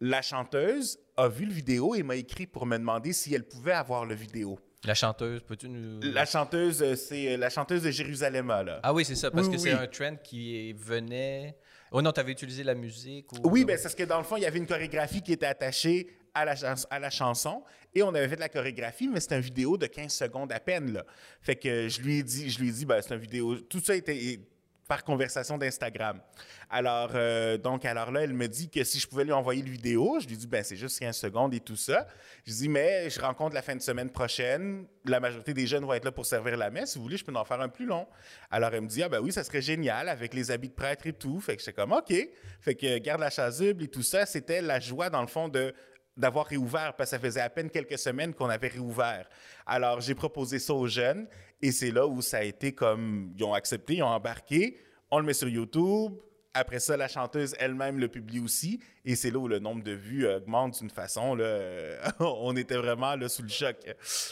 La 0.00 0.22
chanteuse 0.22 0.98
a 1.16 1.28
vu 1.28 1.46
le 1.46 1.52
vidéo 1.52 1.94
et 1.94 2.02
m'a 2.02 2.16
écrit 2.16 2.46
pour 2.46 2.66
me 2.66 2.76
demander 2.76 3.12
si 3.12 3.32
elle 3.32 3.44
pouvait 3.44 3.72
avoir 3.72 4.04
le 4.04 4.14
vidéo. 4.14 4.58
La 4.84 4.94
chanteuse, 4.94 5.42
peux-tu 5.42 5.68
nous. 5.68 6.00
La 6.12 6.26
chanteuse, 6.26 6.82
euh, 6.82 6.94
c'est 6.94 7.34
euh, 7.34 7.36
la 7.36 7.50
chanteuse 7.50 7.82
de 7.82 7.90
Jérusalem, 7.90 8.48
là. 8.48 8.80
Ah 8.82 8.92
oui, 8.92 9.04
c'est 9.04 9.14
ça, 9.14 9.30
parce 9.30 9.48
que 9.48 9.56
c'est 9.56 9.72
un 9.72 9.86
trend 9.86 10.16
qui 10.22 10.72
venait. 10.74 11.56
Oh 11.90 12.02
non, 12.02 12.12
tu 12.12 12.20
avais 12.20 12.32
utilisé 12.32 12.64
la 12.64 12.74
musique 12.74 13.32
ou... 13.32 13.36
Oui, 13.44 13.64
ben, 13.64 13.76
c'est 13.76 13.84
parce 13.84 13.94
que 13.94 14.02
dans 14.02 14.18
le 14.18 14.24
fond, 14.24 14.36
il 14.36 14.42
y 14.42 14.46
avait 14.46 14.58
une 14.58 14.66
chorégraphie 14.66 15.22
qui 15.22 15.32
était 15.32 15.46
attachée 15.46 16.08
à 16.34 16.44
la, 16.44 16.54
à 16.90 16.98
la 16.98 17.10
chanson 17.10 17.62
et 17.94 18.02
on 18.02 18.08
avait 18.08 18.28
fait 18.28 18.34
de 18.34 18.40
la 18.40 18.48
chorégraphie, 18.48 19.08
mais 19.08 19.20
c'était 19.20 19.36
une 19.36 19.42
vidéo 19.42 19.76
de 19.76 19.86
15 19.86 20.12
secondes 20.12 20.52
à 20.52 20.58
peine, 20.58 20.92
là. 20.92 21.04
Fait 21.40 21.54
que 21.54 21.88
je 21.88 22.00
lui 22.00 22.18
ai 22.18 22.22
dit, 22.22 22.50
je 22.50 22.60
lui 22.60 22.68
ai 22.70 22.72
dit, 22.72 22.84
ben, 22.84 23.00
c'est 23.00 23.14
une 23.14 23.20
vidéo. 23.20 23.56
Tout 23.60 23.80
ça 23.80 23.94
était 23.94 24.40
par 24.86 25.02
conversation 25.04 25.56
d'Instagram. 25.56 26.20
Alors, 26.68 27.12
euh, 27.14 27.56
donc, 27.56 27.84
alors 27.84 28.10
là, 28.10 28.22
elle 28.22 28.34
me 28.34 28.48
dit 28.48 28.68
que 28.68 28.84
si 28.84 28.98
je 28.98 29.06
pouvais 29.06 29.24
lui 29.24 29.32
envoyer 29.32 29.62
le 29.62 29.70
vidéo, 29.70 30.18
je 30.20 30.26
lui 30.26 30.36
dis, 30.36 30.46
ben 30.46 30.62
c'est 30.62 30.76
juste 30.76 30.98
15 30.98 31.16
secondes 31.16 31.54
et 31.54 31.60
tout 31.60 31.76
ça. 31.76 32.06
Je 32.46 32.52
dis, 32.52 32.68
mais 32.68 33.08
je 33.08 33.20
rencontre 33.20 33.54
la 33.54 33.62
fin 33.62 33.74
de 33.74 33.80
semaine 33.80 34.10
prochaine. 34.10 34.86
La 35.06 35.20
majorité 35.20 35.54
des 35.54 35.66
jeunes 35.66 35.84
vont 35.84 35.94
être 35.94 36.04
là 36.04 36.12
pour 36.12 36.26
servir 36.26 36.56
la 36.56 36.70
messe. 36.70 36.92
Si 36.92 36.98
vous 36.98 37.04
voulez, 37.04 37.16
je 37.16 37.24
peux 37.24 37.34
en 37.34 37.44
faire 37.44 37.60
un 37.60 37.68
plus 37.68 37.86
long. 37.86 38.06
Alors, 38.50 38.74
elle 38.74 38.82
me 38.82 38.88
dit, 38.88 39.02
ah 39.02 39.08
ben 39.08 39.20
oui, 39.20 39.32
ça 39.32 39.44
serait 39.44 39.62
génial 39.62 40.08
avec 40.08 40.34
les 40.34 40.50
habits 40.50 40.68
de 40.68 40.74
prêtre 40.74 41.06
et 41.06 41.12
tout. 41.12 41.40
Fait 41.40 41.56
que 41.56 41.62
j'étais 41.62 41.72
comme, 41.72 41.92
OK. 41.92 42.12
Fait 42.60 42.74
que 42.74 42.98
garde 42.98 43.20
la 43.20 43.30
chasuble 43.30 43.84
et 43.84 43.88
tout 43.88 44.02
ça, 44.02 44.26
c'était 44.26 44.60
la 44.60 44.80
joie, 44.80 45.08
dans 45.08 45.22
le 45.22 45.28
fond, 45.28 45.48
de 45.48 45.74
d'avoir 46.16 46.46
réouvert 46.46 46.94
parce 46.96 47.10
que 47.10 47.16
ça 47.16 47.20
faisait 47.20 47.40
à 47.40 47.50
peine 47.50 47.70
quelques 47.70 47.98
semaines 47.98 48.34
qu'on 48.34 48.48
avait 48.48 48.68
réouvert. 48.68 49.28
Alors, 49.66 50.00
j'ai 50.00 50.14
proposé 50.14 50.58
ça 50.58 50.74
aux 50.74 50.86
jeunes 50.86 51.26
et 51.60 51.72
c'est 51.72 51.90
là 51.90 52.06
où 52.06 52.22
ça 52.22 52.38
a 52.38 52.42
été 52.42 52.72
comme, 52.72 53.32
ils 53.36 53.44
ont 53.44 53.54
accepté, 53.54 53.94
ils 53.96 54.02
ont 54.02 54.08
embarqué, 54.08 54.78
on 55.10 55.18
le 55.18 55.26
met 55.26 55.34
sur 55.34 55.48
YouTube. 55.48 56.14
Après 56.56 56.78
ça, 56.78 56.96
la 56.96 57.08
chanteuse 57.08 57.56
elle-même 57.58 57.98
le 57.98 58.06
publie 58.06 58.38
aussi. 58.38 58.80
Et 59.04 59.16
c'est 59.16 59.30
là 59.30 59.38
où 59.38 59.48
le 59.48 59.58
nombre 59.58 59.82
de 59.82 59.90
vues 59.90 60.26
augmente 60.26 60.78
d'une 60.78 60.90
façon. 60.90 61.34
Là, 61.34 61.98
on 62.20 62.54
était 62.56 62.76
vraiment 62.76 63.16
là, 63.16 63.28
sous 63.28 63.42
le 63.42 63.48
choc. 63.48 63.76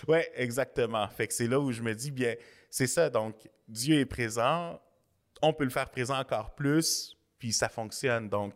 Oui, 0.06 0.18
exactement. 0.34 1.08
Fait 1.08 1.26
que 1.26 1.34
c'est 1.34 1.48
là 1.48 1.58
où 1.58 1.72
je 1.72 1.82
me 1.82 1.94
dis, 1.94 2.12
bien, 2.12 2.36
c'est 2.70 2.86
ça. 2.86 3.10
Donc, 3.10 3.34
Dieu 3.66 3.98
est 3.98 4.06
présent. 4.06 4.80
On 5.42 5.52
peut 5.52 5.64
le 5.64 5.70
faire 5.70 5.90
présent 5.90 6.16
encore 6.16 6.54
plus. 6.54 7.16
Puis 7.40 7.52
ça 7.52 7.68
fonctionne. 7.68 8.28
Donc, 8.28 8.54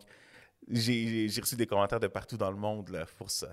j'ai 0.68 1.28
reçu 1.40 1.56
des 1.56 1.66
commentaires 1.66 2.00
de 2.00 2.08
partout 2.08 2.36
dans 2.36 2.50
le 2.50 2.56
monde 2.56 2.88
là, 2.90 3.06
pour 3.18 3.30
ça 3.30 3.48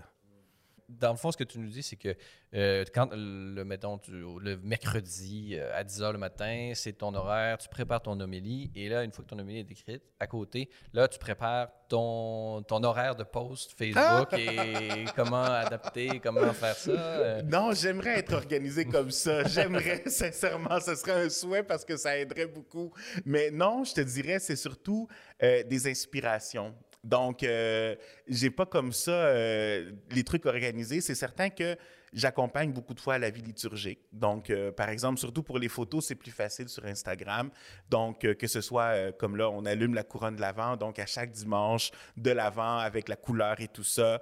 dans 1.00 1.12
le 1.12 1.18
fond, 1.18 1.32
ce 1.32 1.38
que 1.38 1.44
tu 1.44 1.60
nous 1.60 1.70
dis, 1.70 1.84
c'est 1.84 1.96
que 1.96 2.16
euh, 2.54 2.84
quand, 2.94 3.10
le, 3.12 3.64
mettons, 3.64 4.00
le 4.08 4.58
mercredi 4.58 5.52
euh, 5.54 5.76
à 5.76 5.84
10 5.84 6.02
h 6.02 6.12
le 6.12 6.18
matin, 6.18 6.72
c'est 6.76 6.94
ton 6.94 7.14
horaire, 7.14 7.58
tu 7.58 7.70
prépares 7.70 8.02
ton 8.02 8.20
homélie, 8.20 8.72
et 8.76 8.90
là, 8.90 9.04
une 9.04 9.12
fois 9.12 9.24
que 9.24 9.30
ton 9.30 9.40
homélie 9.40 9.60
est 9.60 9.72
écrite, 9.72 10.04
à 10.20 10.28
côté, 10.28 10.70
là, 10.94 11.08
tu 11.08 11.20
prépares 11.20 11.70
ton, 11.88 12.64
ton 12.64 12.84
horaire 12.84 13.16
de 13.16 13.24
post 13.24 13.74
Facebook 13.78 14.30
ah! 14.32 14.38
et 14.38 15.06
comment 15.16 15.44
adapter, 15.44 16.20
comment 16.22 16.54
faire 16.54 16.76
ça. 16.76 16.92
Euh. 16.92 17.42
Non, 17.44 17.72
j'aimerais 17.74 18.20
être 18.20 18.34
organisé 18.34 18.86
comme 18.86 19.12
ça. 19.12 19.44
J'aimerais, 19.46 20.04
sincèrement, 20.08 20.80
ce 20.80 20.96
serait 20.96 21.26
un 21.26 21.30
souhait 21.30 21.64
parce 21.64 21.86
que 21.86 21.98
ça 21.98 22.18
aiderait 22.18 22.48
beaucoup. 22.48 22.92
Mais 23.26 23.52
non, 23.52 23.84
je 23.84 23.94
te 23.94 24.02
dirais, 24.02 24.40
c'est 24.40 24.56
surtout 24.56 25.08
des 25.40 25.88
inspirations. 25.88 26.74
Donc, 27.04 27.44
euh, 27.44 27.96
j'ai 28.28 28.50
pas 28.50 28.66
comme 28.66 28.94
ça 28.94 29.12
euh, 29.12 29.92
les 30.12 30.24
trucs 30.24 30.46
organisés. 30.46 31.02
C'est 31.02 31.16
certain 31.16 31.50
que 31.50 31.76
j'accompagne 32.14 32.72
beaucoup 32.72 32.94
de 32.94 33.00
fois 33.02 33.16
à 33.16 33.18
la 33.18 33.30
vie 33.30 33.42
liturgique. 33.42 34.00
Donc, 34.14 34.50
euh, 34.50 34.72
par 34.72 34.88
exemple, 34.88 35.20
surtout 35.20 35.44
pour 35.44 35.60
les 35.60 35.68
photos, 35.68 36.06
c'est 36.06 36.16
plus 36.16 36.32
facile 36.32 36.70
sur 36.70 36.86
Instagram. 36.86 37.50
Donc, 37.90 38.20
que 38.20 38.48
ce 38.48 38.62
soit 38.62 39.12
comme 39.14 39.36
là, 39.36 39.50
on 39.50 39.66
allume 39.66 39.96
la 39.96 40.04
couronne 40.04 40.38
de 40.38 40.42
l'Avent. 40.42 40.78
Donc, 40.78 40.98
à 40.98 41.06
chaque 41.06 41.32
dimanche 41.32 41.92
de 42.16 42.32
l'Avent, 42.32 42.78
avec 42.78 43.10
la 43.10 43.18
couleur 43.18 43.60
et 43.60 43.68
tout 43.68 43.84
ça, 43.84 44.22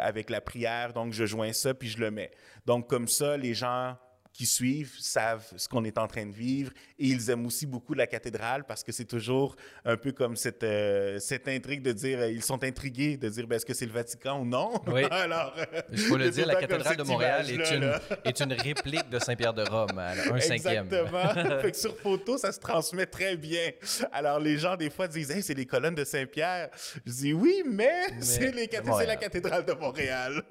avec 0.00 0.30
la 0.30 0.40
prière, 0.40 0.92
donc 0.92 1.12
je 1.12 1.26
joins 1.26 1.52
ça 1.52 1.74
puis 1.74 1.88
je 1.88 1.98
le 1.98 2.10
mets. 2.10 2.32
Donc, 2.66 2.88
comme 2.88 3.06
ça, 3.06 3.36
les 3.36 3.54
gens 3.54 3.96
qui 4.32 4.46
suivent 4.46 4.94
savent 4.98 5.46
ce 5.56 5.68
qu'on 5.68 5.84
est 5.84 5.98
en 5.98 6.06
train 6.06 6.26
de 6.26 6.32
vivre 6.32 6.72
et 6.98 7.06
ils 7.06 7.30
aiment 7.30 7.46
aussi 7.46 7.66
beaucoup 7.66 7.94
la 7.94 8.06
cathédrale 8.06 8.64
parce 8.64 8.84
que 8.84 8.92
c'est 8.92 9.04
toujours 9.04 9.56
un 9.84 9.96
peu 9.96 10.12
comme 10.12 10.36
cette, 10.36 10.62
euh, 10.62 11.18
cette 11.18 11.48
intrigue 11.48 11.82
de 11.82 11.92
dire, 11.92 12.20
euh, 12.20 12.30
ils 12.30 12.42
sont 12.42 12.62
intrigués 12.62 13.16
de 13.16 13.28
dire, 13.28 13.46
ben, 13.46 13.56
est-ce 13.56 13.66
que 13.66 13.74
c'est 13.74 13.86
le 13.86 13.92
Vatican 13.92 14.40
ou 14.40 14.44
non? 14.44 14.80
Oui. 14.86 15.04
Alors, 15.10 15.54
il 15.92 15.98
faut 15.98 16.16
le 16.16 16.30
dire, 16.30 16.46
la 16.46 16.54
cathédrale 16.54 16.96
de 16.96 17.02
Montréal 17.02 17.50
est, 17.50 17.70
une, 17.74 17.92
est 18.24 18.40
une 18.40 18.52
réplique 18.52 19.08
de 19.10 19.18
Saint-Pierre 19.18 19.54
de 19.54 19.68
Rome, 19.68 19.98
un 19.98 20.40
cinquième. 20.40 20.86
Exactement. 20.86 21.60
fait 21.60 21.72
que 21.72 21.76
sur 21.76 21.96
photo, 21.96 22.38
ça 22.38 22.52
se 22.52 22.60
transmet 22.60 23.06
très 23.06 23.36
bien. 23.36 23.70
Alors 24.12 24.38
les 24.38 24.58
gens, 24.58 24.76
des 24.76 24.90
fois, 24.90 25.08
disent, 25.08 25.30
hey, 25.30 25.42
c'est 25.42 25.54
les 25.54 25.66
colonnes 25.66 25.94
de 25.94 26.04
Saint-Pierre. 26.04 26.70
Je 27.04 27.12
dis, 27.12 27.32
oui, 27.32 27.62
mais, 27.66 28.06
c'est 28.20 28.52
la 29.06 29.16
cathédrale 29.16 29.64
de 29.64 29.72
Montréal. 29.72 30.42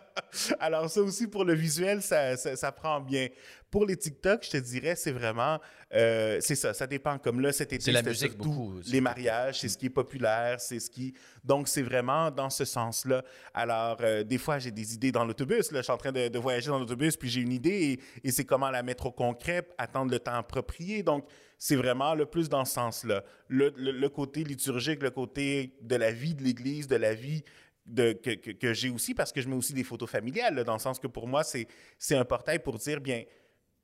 Alors 0.60 0.90
ça 0.90 1.00
aussi, 1.00 1.26
pour 1.26 1.44
le 1.44 1.54
visuel, 1.54 2.02
ça, 2.02 2.36
ça, 2.36 2.72
prend 2.72 3.00
bien. 3.00 3.28
Pour 3.70 3.84
les 3.84 3.96
TikTok, 3.96 4.44
je 4.44 4.50
te 4.50 4.56
dirais, 4.56 4.94
c'est 4.96 5.12
vraiment, 5.12 5.58
euh, 5.94 6.38
c'est 6.40 6.54
ça, 6.54 6.72
ça 6.72 6.86
dépend. 6.86 7.18
Comme 7.18 7.40
là, 7.40 7.52
cet 7.52 7.72
été, 7.72 7.84
c'est 7.84 7.92
la 7.92 8.02
musique 8.02 8.36
beaucoup 8.36 8.80
les 8.86 9.00
mariages, 9.00 9.60
c'est 9.60 9.68
ce 9.68 9.76
qui 9.76 9.86
est 9.86 9.90
populaire, 9.90 10.60
c'est 10.60 10.80
ce 10.80 10.90
qui... 10.90 11.14
Donc, 11.44 11.68
c'est 11.68 11.82
vraiment 11.82 12.30
dans 12.30 12.50
ce 12.50 12.64
sens-là. 12.64 13.24
Alors, 13.54 13.98
euh, 14.00 14.24
des 14.24 14.38
fois, 14.38 14.58
j'ai 14.58 14.70
des 14.70 14.94
idées 14.94 15.12
dans 15.12 15.24
l'autobus. 15.24 15.72
Là, 15.72 15.80
je 15.80 15.84
suis 15.84 15.92
en 15.92 15.96
train 15.96 16.12
de, 16.12 16.38
voyager 16.38 16.68
dans 16.68 16.78
l'autobus, 16.78 17.16
puis 17.16 17.28
j'ai 17.28 17.40
une 17.40 17.52
idée, 17.52 17.98
et, 18.22 18.30
c'est 18.30 18.44
comment 18.44 18.70
la 18.70 18.82
mettre 18.82 19.06
au 19.06 19.12
concret, 19.12 19.66
attendre 19.78 20.10
le 20.10 20.18
temps 20.18 20.34
approprié. 20.34 21.02
Donc, 21.02 21.26
c'est 21.58 21.76
vraiment 21.76 22.14
le 22.14 22.26
plus 22.26 22.48
dans 22.48 22.64
ce 22.64 22.74
sens-là. 22.74 23.24
Le, 23.48 23.72
le, 23.76 24.08
côté 24.08 24.44
liturgique, 24.44 25.02
le 25.02 25.10
côté 25.10 25.72
de 25.80 25.96
la 25.96 26.12
vie 26.12 26.34
de 26.34 26.42
l'Église, 26.42 26.86
de 26.86 26.96
la 26.96 27.14
vie 27.14 27.42
que, 27.94 28.74
j'ai 28.74 28.90
aussi 28.90 29.14
parce 29.14 29.32
que 29.32 29.40
je 29.40 29.48
mets 29.48 29.56
aussi 29.56 29.72
des 29.72 29.84
photos 29.84 30.10
familiales, 30.10 30.64
dans 30.64 30.74
le 30.74 30.78
sens 30.78 30.98
que 30.98 31.06
pour 31.06 31.26
moi, 31.26 31.42
c'est 31.44 31.66
un 32.16 32.24
portail 32.24 32.58
pour 32.58 32.78
dire, 32.78 33.00
bien, 33.00 33.22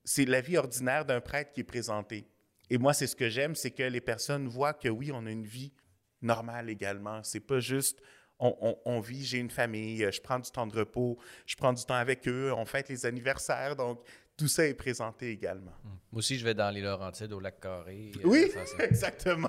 c'est 0.04 0.24
la 0.24 0.40
vie 0.40 0.56
ordinaire 0.56 1.04
d'un 1.04 1.20
prêtre 1.20 1.52
qui 1.52 1.60
est 1.60 1.64
présenté. 1.64 2.26
Et 2.70 2.78
moi, 2.78 2.92
c'est 2.94 3.06
ce 3.06 3.16
que 3.16 3.28
j'aime, 3.28 3.54
c'est 3.54 3.70
que 3.70 3.82
les 3.82 4.00
personnes 4.00 4.48
voient 4.48 4.72
que 4.72 4.88
oui, 4.88 5.10
on 5.12 5.26
a 5.26 5.30
une 5.30 5.44
vie 5.44 5.72
normale 6.20 6.70
également. 6.70 7.22
C'est 7.22 7.40
pas 7.40 7.60
juste 7.60 8.00
on, 8.44 8.76
on, 8.84 8.98
vit, 8.98 9.24
j'ai 9.24 9.38
une 9.38 9.50
famille, 9.50 10.04
je 10.10 10.20
prends 10.20 10.40
du 10.40 10.50
temps 10.50 10.66
de 10.66 10.76
repos, 10.76 11.16
je 11.46 11.54
prends 11.54 11.72
du 11.72 11.84
temps 11.84 11.94
avec 11.94 12.26
eux, 12.26 12.52
on 12.56 12.64
fête 12.64 12.88
les 12.88 13.06
anniversaires. 13.06 13.76
Donc, 13.76 14.00
tout 14.36 14.48
ça 14.48 14.66
est 14.66 14.74
présenté 14.74 15.30
également. 15.30 15.72
Moi 15.84 16.18
aussi, 16.18 16.38
je 16.38 16.44
vais 16.44 16.54
dans 16.54 16.70
les 16.70 16.80
Laurentides, 16.80 17.32
au 17.32 17.40
lac 17.40 17.60
Carré. 17.60 18.12
Euh, 18.16 18.20
oui, 18.24 18.50
exactement. 18.78 19.48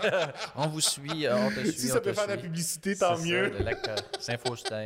on 0.56 0.68
vous 0.68 0.80
suit, 0.80 1.26
euh, 1.26 1.36
on 1.36 1.50
te 1.50 1.60
suit. 1.60 1.72
Si 1.72 1.88
ça 1.88 2.00
peut 2.00 2.12
faire 2.12 2.26
de 2.26 2.32
la 2.32 2.38
publicité, 2.38 2.96
tant 2.96 3.18
mieux. 3.18 3.52
Saint-Faustin, 4.18 4.84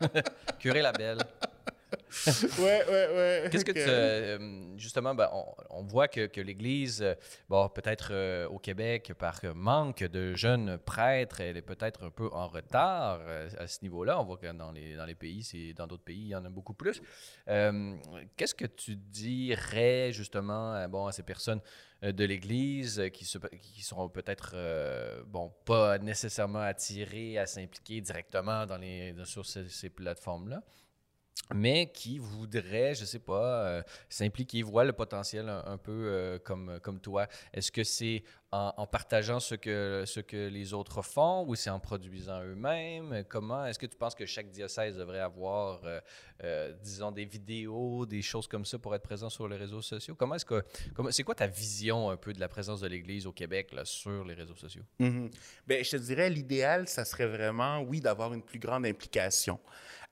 Curé 0.58 0.82
la 0.82 0.92
Belle. 0.92 1.18
ouais, 2.58 2.84
ouais, 2.88 3.08
ouais. 3.14 3.48
Qu'est-ce 3.50 3.64
que 3.64 3.72
tu. 3.72 3.78
Euh, 3.80 4.76
justement, 4.76 5.14
ben, 5.14 5.28
on, 5.70 5.82
voit 5.82 6.08
que, 6.08 6.26
que 6.26 6.40
l'Église, 6.40 7.02
euh, 7.02 7.14
bon, 7.48 7.68
peut-être 7.68 8.08
euh, 8.12 8.48
au 8.48 8.58
Québec, 8.58 9.12
par 9.18 9.40
manque 9.54 10.02
de 10.04 10.34
jeunes 10.34 10.78
prêtres, 10.78 11.40
elle 11.40 11.56
est 11.56 11.62
peut-être 11.62 12.04
un 12.04 12.10
peu 12.10 12.28
en 12.32 12.48
retard 12.48 13.20
à 13.58 13.66
ce 13.66 13.78
niveau-là. 13.82 14.20
On 14.20 14.24
voit 14.24 14.38
que 14.38 14.50
dans 14.52 14.72
les, 14.72 14.96
dans 14.96 15.04
les 15.04 15.14
pays, 15.14 15.74
dans 15.74 15.86
d'autres 15.86 16.04
pays, 16.04 16.20
il 16.20 16.28
y 16.28 16.36
en 16.36 16.44
a 16.44 16.50
beaucoup 16.50 16.74
plus. 16.74 17.00
Qu'est-ce 17.46 18.54
que 18.54 18.66
tu 18.66 18.96
dirais, 18.96 20.12
justement, 20.12 20.88
bon, 20.88 21.06
à 21.06 21.12
ces 21.12 21.22
personnes 21.22 21.60
de 22.02 22.24
l'Église 22.24 23.02
qui, 23.12 23.24
se, 23.24 23.38
qui 23.38 23.82
seront 23.82 24.08
peut-être, 24.08 24.54
bon, 25.26 25.52
pas 25.64 25.98
nécessairement 25.98 26.60
attirées 26.60 27.38
à 27.38 27.46
s'impliquer 27.46 28.00
directement 28.00 28.66
dans 28.66 28.78
les, 28.78 29.14
sur 29.24 29.44
ces, 29.44 29.68
ces 29.68 29.90
plateformes-là? 29.90 30.62
Mais 31.54 31.90
qui 31.92 32.18
voudrait, 32.18 32.94
je 32.94 33.04
sais 33.04 33.18
pas, 33.18 33.66
euh, 33.66 33.82
s'impliquer, 34.08 34.62
voit 34.62 34.84
le 34.84 34.92
potentiel 34.92 35.48
un, 35.48 35.78
peu 35.78 35.92
euh, 35.92 36.38
comme, 36.38 36.80
comme 36.82 37.00
toi. 37.00 37.28
Est-ce 37.52 37.70
que 37.70 37.84
c'est 37.84 38.24
en, 38.52 38.86
partageant 38.86 39.38
ce 39.38 39.54
que, 39.54 40.04
ce 40.06 40.20
que 40.20 40.48
les 40.48 40.72
autres 40.72 41.02
font 41.02 41.44
ou 41.46 41.54
c'est 41.54 41.70
en 41.70 41.78
produisant 41.78 42.42
eux-mêmes? 42.42 43.22
Comment 43.28 43.66
est-ce 43.66 43.78
que 43.78 43.86
tu 43.86 43.96
penses 43.96 44.14
que 44.14 44.24
chaque 44.26 44.50
diocèse 44.50 44.96
devrait 44.96 45.20
avoir, 45.20 45.82
euh, 46.42 46.72
disons, 46.82 47.12
des 47.12 47.26
vidéos, 47.26 48.06
des 48.06 48.22
choses 48.22 48.46
comme 48.48 48.64
ça 48.64 48.78
pour 48.78 48.94
être 48.94 49.02
présent 49.02 49.28
sur 49.28 49.46
les 49.46 49.56
réseaux 49.56 49.82
sociaux? 49.82 50.14
Comment 50.14 50.36
est-ce 50.36 50.46
que, 50.46 50.64
c'est 51.10 51.22
quoi 51.22 51.34
ta 51.34 51.46
vision 51.46 52.10
un 52.10 52.16
peu 52.16 52.32
de 52.32 52.40
la 52.40 52.48
présence 52.48 52.80
de 52.80 52.88
l'Église 52.88 53.26
au 53.26 53.32
Québec 53.32 53.74
sur 53.84 54.24
les 54.24 54.34
réseaux 54.34 54.56
sociaux? 54.56 54.84
Bien, 54.98 55.82
je 55.82 55.90
te 55.90 55.96
dirais, 55.96 56.30
l'idéal, 56.30 56.88
ça 56.88 57.04
serait 57.04 57.26
vraiment, 57.26 57.80
oui, 57.80 58.00
d'avoir 58.00 58.32
une 58.32 58.42
plus 58.42 58.58
grande 58.58 58.86
implication 58.86 59.60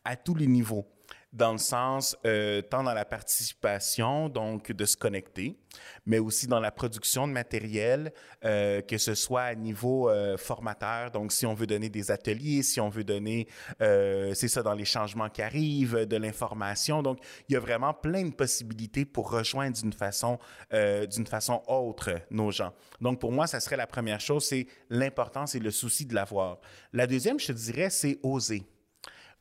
à 0.04 0.16
tous 0.16 0.34
les 0.34 0.46
niveaux 0.46 0.86
dans 1.34 1.52
le 1.52 1.58
sens 1.58 2.16
euh, 2.24 2.62
tant 2.62 2.84
dans 2.84 2.94
la 2.94 3.04
participation, 3.04 4.28
donc 4.28 4.70
de 4.70 4.84
se 4.84 4.96
connecter, 4.96 5.58
mais 6.06 6.20
aussi 6.20 6.46
dans 6.46 6.60
la 6.60 6.70
production 6.70 7.26
de 7.26 7.32
matériel, 7.32 8.12
euh, 8.44 8.80
que 8.82 8.98
ce 8.98 9.14
soit 9.14 9.42
à 9.42 9.54
niveau 9.56 10.08
euh, 10.08 10.36
formateur, 10.36 11.10
donc 11.10 11.32
si 11.32 11.44
on 11.44 11.54
veut 11.54 11.66
donner 11.66 11.88
des 11.88 12.12
ateliers, 12.12 12.62
si 12.62 12.80
on 12.80 12.88
veut 12.88 13.02
donner, 13.02 13.48
c'est 13.80 14.48
ça, 14.48 14.62
dans 14.62 14.74
les 14.74 14.84
changements 14.84 15.28
qui 15.28 15.42
arrivent, 15.42 16.06
de 16.06 16.16
l'information. 16.16 17.02
Donc, 17.02 17.18
il 17.48 17.54
y 17.54 17.56
a 17.56 17.60
vraiment 17.60 17.92
plein 17.92 18.24
de 18.24 18.32
possibilités 18.32 19.04
pour 19.04 19.30
rejoindre 19.30 19.76
d'une 19.76 19.92
façon, 19.92 20.38
d'une 20.70 21.26
façon 21.26 21.62
autre 21.66 22.10
nos 22.30 22.50
gens. 22.50 22.72
Donc, 23.00 23.20
pour 23.20 23.32
moi, 23.32 23.46
ça 23.46 23.60
serait 23.60 23.76
la 23.76 23.86
première 23.86 24.20
chose, 24.20 24.44
c'est 24.44 24.66
l'importance 24.88 25.54
et 25.54 25.58
le 25.58 25.70
souci 25.70 26.06
de 26.06 26.14
l'avoir. 26.14 26.58
La 26.92 27.06
deuxième, 27.06 27.40
je 27.40 27.48
te 27.48 27.52
dirais, 27.52 27.90
c'est 27.90 28.18
oser. 28.22 28.64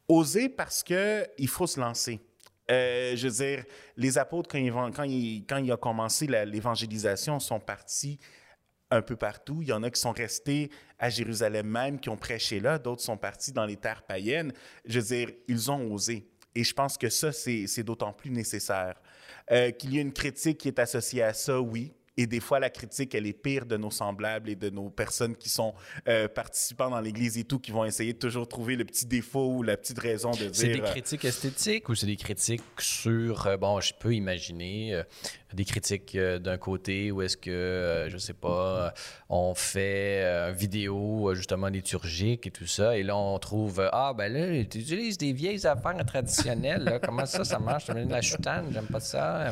Oser 0.08 0.50
parce 0.50 0.84
qu'il 0.84 1.48
faut 1.48 1.68
se 1.68 1.80
lancer. 1.80 2.20
Euh, 2.72 3.16
je 3.16 3.28
veux 3.28 3.34
dire, 3.34 3.66
les 3.98 4.18
apôtres, 4.18 4.50
quand 4.50 4.58
ils, 4.58 4.72
quand 4.72 5.04
ils, 5.04 5.46
quand 5.46 5.62
ont 5.62 5.78
commencé 5.78 6.28
l'évangélisation, 6.28 7.40
sont 7.40 7.60
partis 7.60 8.20
un 8.90 9.02
peu 9.02 9.16
partout. 9.16 9.62
Il 9.62 9.68
y 9.70 9.74
en 9.74 9.84
a 9.84 9.90
qui 9.90 10.00
sont 10.00 10.12
restés 10.12 10.70
à 11.00 11.10
Jérusalem 11.10 11.68
même, 11.68 12.00
qui 12.00 12.10
ont 12.10 12.18
prêché 12.18 12.60
là. 12.60 12.78
D'autres 12.78 13.02
sont 13.02 13.18
partis 13.18 13.52
dans 13.52 13.66
les 13.66 13.76
terres 13.76 14.04
païennes. 14.04 14.54
Je 14.86 15.00
veux 15.00 15.06
dire, 15.06 15.30
ils 15.48 15.72
ont 15.72 15.92
osé. 15.92 16.30
Et 16.56 16.64
je 16.64 16.74
pense 16.74 16.98
que 16.98 17.10
ça, 17.10 17.32
c'est 17.32 17.84
d'autant 17.84 18.14
plus 18.14 18.30
nécessaire. 18.30 19.02
Euh, 19.52 19.72
qu'il 19.72 19.94
y 19.94 19.98
ait 19.98 20.02
une 20.02 20.14
critique 20.14 20.60
qui 20.60 20.68
est 20.68 20.80
associée 20.80 21.24
à 21.24 21.34
ça, 21.34 21.60
oui. 21.60 21.94
Et 22.16 22.28
des 22.28 22.40
fois, 22.40 22.60
la 22.60 22.70
critique, 22.70 23.16
elle 23.16 23.26
est 23.26 23.34
pire 23.34 23.66
de 23.66 23.76
nos 23.76 23.90
semblables 23.90 24.50
et 24.50 24.56
de 24.56 24.70
nos 24.70 24.90
personnes 24.90 25.36
qui 25.36 25.50
sont 25.50 25.74
euh, 26.08 26.28
participants 26.28 26.92
dans 26.92 27.02
l'Église 27.02 27.40
et 27.40 27.44
tout, 27.44 27.58
qui 27.58 27.72
vont 27.72 27.86
essayer 27.86 28.14
de 28.14 28.20
toujours 28.20 28.48
trouver 28.48 28.76
le 28.76 28.86
petit 28.86 29.08
défaut 29.08 29.48
ou 29.48 29.64
la 29.64 29.78
petite 29.78 29.98
raison 29.98 30.30
de 30.30 30.38
dire... 30.38 30.52
C'est 30.54 30.68
des 30.68 30.82
euh, 30.82 30.92
critiques 30.92 31.26
esthétiques 31.26 31.90
ou 31.90 31.96
c'est 31.96 32.06
des 32.06 32.16
critiques 32.16 32.62
sur... 32.78 33.48
Euh, 33.48 33.58
bon, 33.58 33.82
je 33.82 33.94
peux 34.00 34.14
imaginer 34.14 35.02
des 35.54 35.66
critiques 35.66 36.18
d'un 36.18 36.58
côté 36.58 37.12
où 37.12 37.22
est-ce 37.22 37.38
que, 37.38 38.08
je 38.10 38.18
sais 38.18 38.34
pas, 38.34 38.94
on 39.30 39.54
fait 39.54 40.24
une 40.24 40.56
vidéo 40.56 41.34
justement 41.36 41.68
liturgique 41.68 42.48
et 42.48 42.52
tout 42.52 42.66
ça, 42.66 42.98
et 42.98 43.04
là, 43.04 43.16
on 43.16 43.38
trouve, 43.38 43.88
ah, 43.92 44.14
ben 44.18 44.34
là, 44.34 44.64
tu 44.66 44.80
utilises 44.80 45.18
des 45.20 45.32
vieilles 45.32 45.66
affaires 45.68 46.04
traditionnelles, 46.06 47.00
comment 47.04 47.28
ça, 47.28 47.44
ça 47.44 47.60
marche? 47.60 47.88
La 47.88 48.22
choutane, 48.22 48.70
j'aime 48.72 48.88
pas 48.88 49.00
ça, 49.00 49.52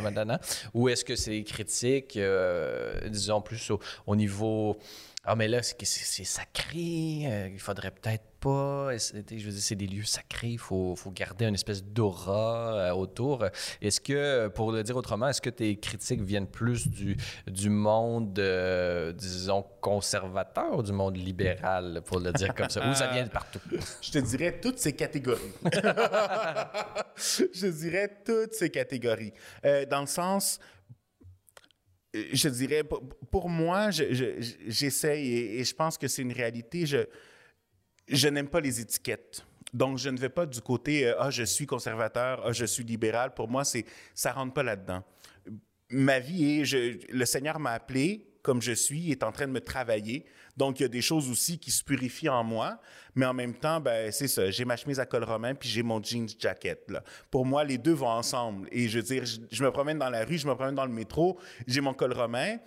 ou 0.73 0.89
est-ce 0.89 1.05
que 1.05 1.15
c'est 1.15 1.31
des 1.31 1.43
critiques... 1.43 2.19
Euh, 2.51 3.09
disons 3.09 3.41
plus 3.41 3.71
au, 4.05 4.15
niveau. 4.15 4.77
Ah, 5.23 5.35
mais 5.35 5.47
là, 5.47 5.61
c'est 5.61 6.23
sacré, 6.23 7.25
euh, 7.25 7.49
il 7.53 7.59
faudrait 7.59 7.91
peut-être 7.91 8.23
pas. 8.39 8.97
Je 8.97 9.13
veux 9.15 9.21
dire, 9.21 9.61
c'est 9.61 9.75
des 9.75 9.85
lieux 9.85 10.03
sacrés, 10.03 10.47
il 10.49 10.57
faut, 10.57 10.95
faut, 10.95 11.11
garder 11.11 11.45
une 11.45 11.53
espèce 11.53 11.83
d'aura 11.83 12.73
euh, 12.73 12.91
autour. 12.91 13.45
Est-ce 13.83 14.01
que, 14.01 14.47
pour 14.47 14.71
le 14.71 14.81
dire 14.81 14.97
autrement, 14.97 15.27
est-ce 15.27 15.41
que 15.41 15.51
tes 15.51 15.77
critiques 15.77 16.21
viennent 16.21 16.47
plus 16.47 16.87
du, 16.87 17.17
du 17.45 17.69
monde, 17.69 18.33
disons, 19.15 19.63
conservateur 19.79 20.75
ou 20.75 20.81
du 20.81 20.91
monde 20.91 21.17
libéral, 21.17 22.01
pour 22.03 22.19
le 22.19 22.33
dire 22.33 22.55
comme 22.55 22.69
ça? 22.69 22.89
Ou 22.89 22.95
ça 22.95 23.11
vient 23.11 23.25
de 23.25 23.29
partout? 23.29 23.59
Je 24.01 24.11
te 24.11 24.17
dirais 24.17 24.59
toutes 24.59 24.79
ces 24.79 24.93
catégories. 24.93 25.53
Je 27.15 27.67
dirais 27.67 28.21
toutes 28.25 28.55
ces 28.55 28.71
catégories. 28.71 29.33
dans 29.63 30.01
le 30.01 30.07
sens 30.07 30.59
je 32.13 32.49
dirais, 32.49 32.83
pour 33.29 33.49
moi, 33.49 33.89
j'essaye 33.91 35.33
et, 35.33 35.63
je 35.63 35.73
pense 35.73 35.97
que 35.97 36.07
c'est 36.07 36.21
une 36.21 36.33
réalité. 36.33 36.85
Je, 36.85 38.27
n'aime 38.27 38.49
pas 38.49 38.59
les 38.59 38.79
étiquettes. 38.81 39.45
Donc, 39.73 39.97
je 39.97 40.09
ne 40.09 40.17
vais 40.17 40.29
pas 40.29 40.45
du 40.45 40.59
côté 40.59 41.07
euh, 41.07 41.15
ah 41.17 41.29
je 41.29 41.43
suis 41.43 41.65
conservateur, 41.65 42.41
ah 42.45 42.51
je 42.51 42.65
suis 42.65 42.83
libéral. 42.83 43.33
Pour 43.33 43.47
moi, 43.47 43.63
c'est 43.63 43.85
ça 44.13 44.33
rentre 44.33 44.53
pas 44.53 44.63
là-dedans. 44.63 45.01
Ma 45.89 46.19
vie 46.19 46.59
est, 46.61 47.09
le 47.11 47.25
Seigneur 47.25 47.57
m'a 47.59 47.71
appelé 47.71 48.30
comme 48.41 48.61
je 48.61 48.71
suis, 48.71 49.11
est 49.11 49.23
en 49.23 49.31
train 49.31 49.47
de 49.47 49.51
me 49.51 49.61
travailler. 49.61 50.25
Donc, 50.57 50.79
il 50.79 50.83
y 50.83 50.85
a 50.85 50.89
des 50.89 51.01
choses 51.01 51.29
aussi 51.29 51.59
qui 51.59 51.71
se 51.71 51.83
purifient 51.83 52.29
en 52.29 52.43
moi, 52.43 52.79
mais 53.15 53.25
en 53.25 53.33
même 53.33 53.53
temps, 53.53 53.79
ben, 53.79 54.11
c'est 54.11 54.27
ça. 54.27 54.49
J'ai 54.51 54.65
ma 54.65 54.75
chemise 54.75 54.99
à 54.99 55.05
col 55.05 55.23
romain, 55.23 55.55
puis 55.55 55.69
j'ai 55.69 55.83
mon 55.83 56.01
jeans 56.01 56.27
jacket. 56.37 56.83
Là. 56.89 57.03
Pour 57.29 57.45
moi, 57.45 57.63
les 57.63 57.77
deux 57.77 57.93
vont 57.93 58.09
ensemble. 58.09 58.67
Et 58.71 58.87
je 58.87 58.99
veux 58.99 59.03
dire, 59.03 59.23
je, 59.25 59.63
me 59.63 59.71
promène 59.71 59.99
dans 59.99 60.09
la 60.09 60.25
rue, 60.25 60.37
je 60.37 60.47
me 60.47 60.55
promène 60.55 60.75
dans 60.75 60.85
le 60.85 60.91
métro, 60.91 61.39
j'ai 61.67 61.81
mon 61.81 61.93
col 61.93 62.13
romain, 62.13 62.57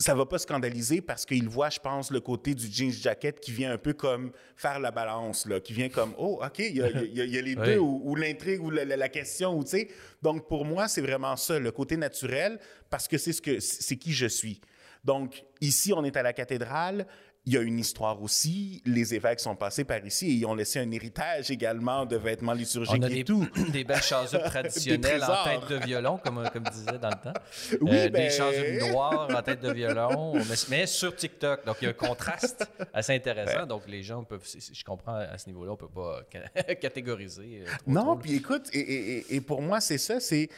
ça 0.00 0.14
va 0.14 0.24
pas 0.24 0.38
scandaliser 0.38 1.02
parce 1.02 1.26
qu'il 1.26 1.46
voit, 1.46 1.68
je 1.68 1.78
pense, 1.78 2.10
le 2.10 2.20
côté 2.20 2.54
du 2.54 2.72
jeans 2.72 2.90
jacket 2.90 3.38
qui 3.38 3.52
vient 3.52 3.70
un 3.70 3.78
peu 3.78 3.92
comme 3.92 4.32
faire 4.56 4.80
la 4.80 4.90
balance, 4.90 5.44
là, 5.44 5.60
qui 5.60 5.74
vient 5.74 5.90
comme, 5.90 6.14
oh, 6.16 6.40
OK, 6.42 6.58
il 6.58 6.76
y 6.76 6.82
a, 6.82 7.42
les 7.42 7.54
deux, 7.54 7.78
ou, 7.78 8.16
l'intrigue, 8.16 8.62
ou 8.62 8.70
la, 8.70 9.08
question, 9.10 9.58
ou 9.58 9.62
tu 9.62 9.70
sais. 9.70 9.88
Donc, 10.22 10.48
pour 10.48 10.64
moi, 10.64 10.88
c'est 10.88 11.02
vraiment 11.02 11.36
ça, 11.36 11.58
le 11.58 11.70
côté 11.70 11.98
naturel, 11.98 12.58
parce 12.88 13.06
que 13.06 13.18
c'est 13.18 13.34
ce 13.34 13.42
que, 13.42 13.60
c'est 13.60 13.96
qui 13.96 14.12
je 14.12 14.26
suis. 14.26 14.62
Donc, 15.04 15.44
ici, 15.60 15.92
on 15.92 16.02
est 16.02 16.16
à 16.16 16.22
la 16.22 16.32
cathédrale. 16.32 17.06
Il 17.46 17.54
y 17.54 17.56
a 17.56 17.62
une 17.62 17.78
histoire 17.78 18.20
aussi. 18.22 18.82
Les 18.84 19.14
évêques 19.14 19.40
sont 19.40 19.56
passés 19.56 19.84
par 19.84 20.04
ici 20.04 20.26
et 20.26 20.32
ils 20.32 20.46
ont 20.46 20.54
laissé 20.54 20.78
un 20.78 20.90
héritage 20.90 21.50
également 21.50 22.04
de 22.04 22.16
vêtements 22.16 22.52
liturgiques 22.52 23.00
On 23.00 23.02
a 23.02 23.08
et 23.08 23.14
des, 23.14 23.24
tout. 23.24 23.46
Des 23.72 23.82
belles 23.82 24.02
chasubles 24.02 24.42
traditionnelles 24.44 25.24
en 25.24 25.44
tête 25.44 25.68
de 25.70 25.86
violon, 25.86 26.18
comme, 26.18 26.48
comme 26.52 26.64
disait 26.64 26.98
dans 27.00 27.08
le 27.08 27.32
temps. 27.32 27.40
Oui, 27.80 27.90
euh, 27.92 28.08
ben... 28.10 28.28
Des 28.28 28.30
chasubles 28.30 28.90
noires 28.90 29.28
en 29.34 29.42
tête 29.42 29.60
de 29.60 29.72
violon, 29.72 30.34
mais, 30.68 30.86
sur 30.86 31.16
TikTok. 31.16 31.64
Donc, 31.64 31.76
il 31.80 31.84
y 31.84 31.88
a 31.88 31.90
un 31.90 31.94
contraste 31.94 32.70
assez 32.92 33.14
intéressant. 33.14 33.66
Donc, 33.66 33.88
les 33.88 34.02
gens 34.02 34.22
peuvent... 34.22 34.46
Je 34.72 34.84
comprends 34.84 35.14
à 35.14 35.38
ce 35.38 35.46
niveau-là, 35.46 35.72
on 35.72 35.74
ne 35.74 35.78
peut 35.78 35.88
pas 35.88 36.74
catégoriser. 36.74 37.64
Euh, 37.66 37.70
non, 37.86 38.18
puis 38.18 38.34
écoute, 38.34 38.68
et 38.74 39.40
pour 39.40 39.62
moi, 39.62 39.80
c'est 39.80 39.98
ça, 39.98 40.20
c'est 40.20 40.50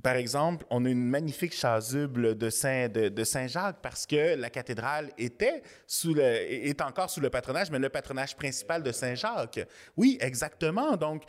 par 0.00 0.16
exemple, 0.16 0.64
on 0.70 0.84
a 0.84 0.88
une 0.88 1.04
magnifique 1.04 1.54
chasuble 1.54 2.36
de 2.36 2.50
Saint, 2.50 2.88
de, 2.88 3.24
Saint-Jacques 3.24 3.80
parce 3.82 4.06
que 4.06 4.36
la 4.36 4.50
cathédrale 4.50 5.10
était 5.18 5.62
sous 5.86 6.18
est 6.18 6.80
encore 6.80 7.10
sous 7.10 7.20
le 7.20 7.30
patronage, 7.30 7.70
mais 7.70 7.78
le 7.78 7.88
patronage 7.88 8.34
principal 8.36 8.82
de 8.82 8.90
Saint-Jacques. 8.90 9.60
Oui, 9.96 10.16
exactement. 10.20 10.96
Donc, 10.96 11.24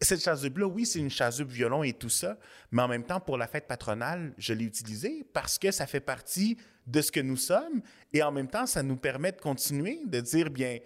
cette 0.00 0.22
chasuble-là, 0.22 0.66
oui, 0.66 0.86
c'est 0.86 0.98
une 0.98 1.10
chasuble 1.10 1.50
violon 1.50 1.82
et 1.82 1.92
tout 1.92 2.08
ça, 2.08 2.38
mais 2.70 2.82
en 2.82 2.88
même 2.88 3.04
temps, 3.04 3.20
pour 3.20 3.38
la 3.38 3.46
fête 3.46 3.66
patronale, 3.66 4.34
je 4.38 4.52
l'ai 4.52 4.64
utilisée 4.64 5.26
parce 5.32 5.58
que 5.58 5.70
ça 5.70 5.86
fait 5.86 6.00
partie 6.00 6.58
de 6.86 7.00
ce 7.00 7.10
que 7.10 7.20
nous 7.20 7.36
sommes 7.36 7.82
et 8.12 8.22
en 8.22 8.30
même 8.30 8.48
temps, 8.48 8.66
ça 8.66 8.82
nous 8.82 8.96
permet 8.96 9.32
de 9.32 9.40
continuer, 9.40 10.00
de 10.06 10.20
dire, 10.20 10.50
bien, 10.50 10.78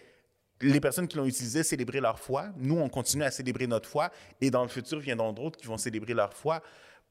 les 0.60 0.80
personnes 0.80 1.08
qui 1.08 1.16
l'ont 1.16 1.26
utilisé 1.26 1.62
célébrer 1.62 2.00
leur 2.00 2.18
foi. 2.18 2.48
Nous, 2.56 2.78
on 2.78 2.88
continue 2.88 3.24
à 3.24 3.30
célébrer 3.30 3.66
notre 3.66 3.88
foi 3.88 4.10
et 4.40 4.50
dans 4.50 4.62
le 4.62 4.68
futur, 4.68 4.98
viendront 5.00 5.32
d'autres 5.32 5.58
qui 5.58 5.66
vont 5.66 5.78
célébrer 5.78 6.14
leur 6.14 6.34
foi. 6.34 6.62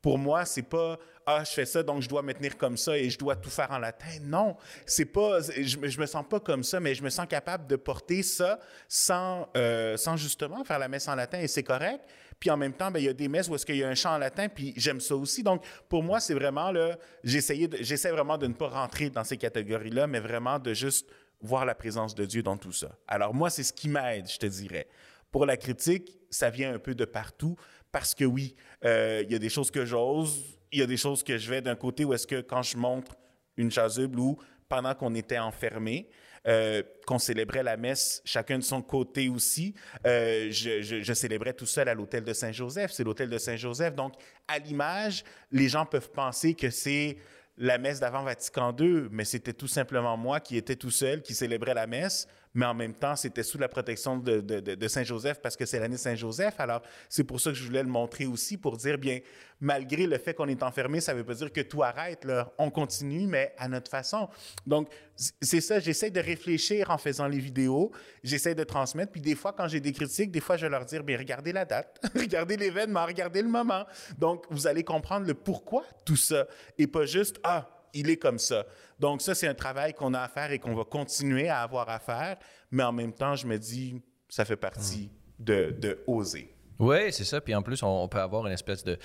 Pour 0.02 0.18
moi, 0.18 0.45
c'est 0.45 0.64
pas 0.64 0.97
ah 1.26 1.43
je 1.43 1.52
fais 1.52 1.66
ça 1.66 1.84
donc 1.84 2.02
je 2.02 2.10
dois 2.10 2.24
me 2.24 2.34
tenir 2.34 2.58
comme 2.58 2.76
ça 2.76 2.97
et 2.97 3.10
je 3.10 3.18
dois 3.18 3.36
tout 3.36 3.50
faire 3.50 3.72
en 3.72 3.78
latin. 3.78 4.08
Non, 4.24 4.56
c'est 4.86 5.06
pas 5.06 5.41
je, 5.41 5.78
je 5.82 6.00
me 6.00 6.06
sens 6.06 6.26
pas 6.28 6.39
comme 6.39 6.64
ça, 6.64 6.80
mais 6.80 6.95
je 6.95 7.04
me 7.04 7.10
sens 7.10 7.28
capable 7.28 7.68
de 7.68 7.76
porter 7.76 8.24
ça 8.24 8.60
sans 8.88 9.47
euh, 9.56 9.97
sans 9.97 10.18
justement 10.18 10.64
faire 10.64 10.80
la 10.80 10.88
messe 10.88 11.08
en 11.08 11.16
latin 11.16 11.39
et 11.39 11.47
c'est 11.47 11.64
correct. 11.64 12.02
Puis 12.39 12.50
en 12.50 12.58
même 12.58 12.74
temps, 12.74 12.89
ben, 12.89 13.00
il 13.00 13.06
y 13.06 13.10
a 13.10 13.14
des 13.14 13.28
messes 13.28 13.50
où 13.50 13.56
est-ce 13.56 13.66
qu'il 13.66 13.76
y 13.76 13.84
a 13.84 13.89
un 13.89 13.95
chant 13.95 14.14
en 14.14 14.18
latin, 14.18 14.47
puis 14.47 14.74
j'aime 14.78 15.02
ça 15.02 15.16
aussi. 15.16 15.43
Donc 15.43 15.64
pour 15.89 16.04
moi, 16.04 16.20
c'est 16.20 16.34
vraiment 16.34 16.72
là, 16.72 16.97
j'essaie 17.24 18.12
vraiment 18.12 18.38
de 18.38 18.47
ne 18.47 18.54
pas 18.54 18.70
rentrer 18.70 19.10
dans 19.10 19.24
ces 19.24 19.38
catégories-là, 19.38 20.08
mais 20.08 20.20
vraiment 20.20 20.58
de 20.58 20.74
juste 20.74 21.08
voir 21.41 21.66
la 21.66 21.76
présence 21.76 22.16
de 22.16 22.26
Dieu 22.26 22.41
dans 22.41 22.58
tout 22.58 22.72
ça. 22.72 22.97
Alors 23.08 23.34
moi, 23.34 23.50
c'est 23.50 23.64
ce 23.64 23.74
qui 23.74 23.89
m'aide, 23.89 24.30
je 24.30 24.38
te 24.38 24.45
dirais. 24.45 24.88
Pour 25.32 25.45
la 25.45 25.58
critique, 25.58 26.18
ça 26.30 26.50
vient 26.50 26.74
un 26.74 26.80
peu 26.80 26.95
de 26.95 27.06
partout, 27.06 27.56
Parce 27.92 28.14
que 28.14 28.26
oui, 28.26 28.56
euh, 28.86 29.24
il 29.26 29.32
y 29.32 29.36
a 29.36 29.40
des 29.40 29.50
choses 29.50 29.72
que 29.72 29.86
j'ose, 29.86 30.60
il 30.72 30.80
y 30.80 30.84
a 30.84 30.88
des 30.88 30.98
choses 30.98 31.24
que 31.24 31.38
je 31.38 31.50
vais 31.50 31.62
d'un 31.62 31.76
côté 31.76 32.06
où 32.06 32.14
est-ce 32.14 32.28
que 32.28 32.42
quand 32.42 32.62
je 32.62 32.78
montre 32.78 33.16
une 33.58 33.72
chasuble 33.72 34.20
ou 34.20 34.38
pendant 34.68 34.94
qu'on 34.94 35.16
était 35.16 35.40
enfermés, 35.40 36.10
euh, 36.48 36.84
qu'on 37.06 37.20
célébrait 37.20 37.64
la 37.64 37.76
messe 37.76 38.22
chacun 38.24 38.60
de 38.60 38.64
son 38.64 38.82
côté 38.82 39.28
aussi. 39.28 39.74
Euh, 40.08 40.48
je, 40.52 40.82
je, 40.82 41.14
célébrais 41.14 41.54
tout 41.54 41.66
seul 41.66 41.90
à 41.90 41.94
l'hôtel 41.94 42.24
de 42.24 42.32
Saint-Joseph. 42.32 42.92
C'est 42.92 43.04
l'hôtel 43.04 43.30
de 43.30 43.38
Saint-Joseph. 43.38 43.94
Donc, 43.94 44.14
à 44.48 44.58
l'image, 44.58 45.26
les 45.52 45.68
gens 45.68 45.86
peuvent 45.86 46.12
penser 46.12 46.54
que 46.54 46.70
c'est 46.70 47.18
la 47.58 47.78
messe 47.78 48.00
d'avant 48.00 48.24
Vatican 48.24 48.74
II, 48.80 49.10
mais 49.12 49.26
c'était 49.26 49.52
tout 49.52 49.68
simplement 49.68 50.16
moi 50.16 50.40
qui 50.40 50.56
étais 50.56 50.78
tout 50.78 50.92
seul, 50.92 51.22
qui 51.22 51.34
célébrait 51.34 51.74
la 51.74 51.88
messe 51.88 52.26
mais 52.54 52.66
en 52.66 52.74
même 52.74 52.93
temps, 52.93 53.16
c'était 53.16 53.43
sous 53.43 53.60
la 53.60 53.68
protection 53.68 54.18
de, 54.18 54.88
Saint-Joseph 54.88 55.39
parce 55.41 55.56
que 55.56 55.66
c'est 55.66 55.80
l'année 55.80 55.97
Saint-Joseph. 55.97 56.56
Alors, 56.60 56.82
c'est 57.08 57.24
pour 57.24 57.39
ça 57.39 57.52
que 57.52 57.56
je 57.56 57.64
voulais 57.64 57.84
le 57.84 57.89
montrer 57.89 58.26
aussi, 58.26 58.58
pour 58.58 58.76
dire, 58.78 58.97
bien, 58.97 59.20
malgré 59.62 60.08
le 60.08 60.18
fait 60.18 60.34
qu'on 60.34 60.47
est 60.47 60.64
enfermé, 60.64 61.00
ça 61.00 61.14
ne 61.14 61.20
veut 61.20 61.24
pas 61.24 61.36
dire 61.36 61.52
que 61.52 61.62
tout 61.62 61.84
arrête. 61.84 62.26
On 62.58 62.72
continue, 62.72 63.28
mais 63.28 63.54
à 63.58 63.68
notre 63.68 63.91
façon. 63.91 64.30
Donc, 64.66 64.89
c'est 65.16 65.62
ça, 65.62 65.80
j'essaie 65.80 66.10
de 66.10 66.20
réfléchir 66.20 66.89
en 66.89 66.97
faisant 66.97 67.28
les 67.28 67.39
vidéos, 67.39 67.91
j'essaie 68.24 68.56
de 68.56 68.64
transmettre, 68.64 69.12
puis 69.12 69.22
des 69.22 69.36
fois, 69.36 69.54
quand 69.54 69.68
j'ai 69.68 69.82
des 69.82 69.91
critiques, 69.91 70.32
des 70.32 70.39
fois, 70.39 70.58
je 70.58 70.66
vais 70.66 70.72
leur 70.72 70.86
dire, 70.86 71.04
bien, 71.04 71.18
regardez 71.18 71.52
la 71.52 71.66
date, 71.66 72.00
regardez 72.16 72.58
l'événement, 72.58 73.06
regardez 73.06 73.41
le 73.41 73.50
moment. 73.50 73.86
Donc, 74.18 74.45
vous 74.50 74.66
allez 74.66 74.84
comprendre 74.84 75.28
le 75.28 75.34
pourquoi 75.34 75.84
tout 76.06 76.16
ça, 76.16 76.47
et 76.78 76.88
pas 76.88 77.06
juste, 77.06 77.39
ah, 77.43 77.70
il 77.93 78.10
est 78.10 78.18
comme 78.18 78.39
ça. 78.39 78.66
Donc 79.00 79.22
ça, 79.22 79.34
c'est 79.34 79.47
un 79.47 79.54
travail 79.54 79.93
qu'on 79.93 80.14
a 80.14 80.22
à 80.22 80.28
faire 80.28 80.52
et 80.52 80.60
qu'on 80.60 80.76
va 80.76 80.84
continuer 80.84 81.47
à 81.50 81.62
avoir 81.62 81.89
à 81.89 82.00
faire, 82.00 82.38
mais 82.72 82.84
en 82.84 82.91
même 82.91 83.14
temps, 83.14 83.36
je 83.36 83.47
me 83.47 83.58
dis, 83.58 84.02
ça 84.28 84.45
fait 84.45 84.58
partie 84.58 85.10
mm. 85.39 85.43
de, 85.43 85.76
de 85.80 86.04
oser. 86.08 86.54
Oui, 86.80 87.12
c'est 87.12 87.26
ça. 87.26 87.41
Puis 87.41 87.54
en 87.54 87.62
plus, 87.62 87.82
on 87.84 88.08
peut 88.08 88.20
avoir 88.20 88.45
une 88.45 88.54
espèce 88.54 88.84
de 88.84 88.97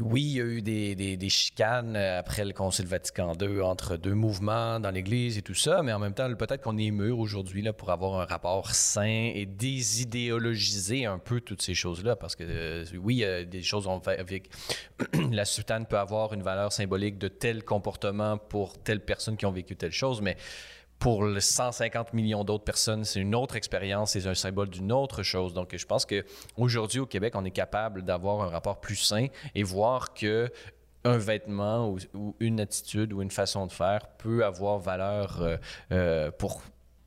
oui, 0.00 0.22
il 0.22 0.32
y 0.32 0.40
a 0.40 0.44
eu 0.44 0.62
des, 0.62 1.28
chicanes 1.28 1.96
euh, 1.96 2.18
après 2.18 2.44
le 2.44 2.52
Concile 2.52 2.86
Vatican 2.86 3.32
II 3.40 3.60
entre 3.60 3.96
deux 3.96 4.14
mouvements 4.14 4.80
dans 4.80 4.90
l'Église 4.90 5.38
et 5.38 5.42
tout 5.42 5.54
ça, 5.54 5.82
mais 5.82 5.92
en 5.92 5.98
même 5.98 6.14
temps, 6.14 6.32
peut-être 6.34 6.62
qu'on 6.62 6.78
est 6.78 6.90
mûr 6.90 7.18
aujourd'hui 7.18 7.64
pour 7.76 7.90
avoir 7.90 8.20
un 8.20 8.24
rapport 8.24 8.74
sain 8.74 9.30
et 9.34 9.46
désidéologiser 9.46 11.06
un 11.06 11.18
peu 11.18 11.40
toutes 11.40 11.62
ces 11.62 11.74
choses-là, 11.74 12.16
parce 12.16 12.36
que 12.36 12.44
euh, 12.46 12.84
oui, 13.02 13.24
des 13.46 13.62
choses 13.62 13.86
ont 13.86 14.00
fait 14.00 14.18
avec 14.18 14.50
la 15.30 15.44
soutane 15.44 15.86
peut 15.86 15.98
avoir 15.98 16.32
une 16.32 16.42
valeur 16.42 16.72
symbolique 16.72 17.18
de 17.18 17.28
tel 17.28 17.64
comportement 17.64 18.38
pour 18.38 18.78
telle 18.78 19.00
personne 19.00 19.36
qui 19.36 19.46
ont 19.46 19.52
vécu 19.52 19.76
telle 19.76 19.92
chose, 19.92 20.20
mais 20.20 20.36
pour 20.98 21.26
les 21.26 21.40
150 21.40 22.12
millions 22.12 22.44
d'autres 22.44 22.64
personnes, 22.64 23.04
c'est 23.04 23.20
une 23.20 23.34
autre 23.34 23.56
expérience, 23.56 24.12
c'est 24.12 24.26
un 24.26 24.34
symbole 24.34 24.70
d'une 24.70 24.92
autre 24.92 25.22
chose. 25.22 25.52
Donc, 25.52 25.76
je 25.76 25.86
pense 25.86 26.06
qu'aujourd'hui, 26.06 27.00
au 27.00 27.06
Québec, 27.06 27.34
on 27.36 27.44
est 27.44 27.50
capable 27.50 28.02
d'avoir 28.02 28.42
un 28.42 28.48
rapport 28.48 28.80
plus 28.80 28.96
sain 28.96 29.26
et 29.54 29.62
voir 29.62 30.14
que 30.14 30.50
un 31.04 31.18
vêtement 31.18 31.94
ou, 32.14 32.34
une 32.40 32.60
attitude 32.60 33.12
ou 33.12 33.22
une 33.22 33.30
façon 33.30 33.66
de 33.66 33.72
faire 33.72 34.08
peut 34.18 34.44
avoir 34.44 34.78
valeur 34.78 35.40
euh, 35.40 35.56
euh, 35.92 36.30
pour 36.32 36.62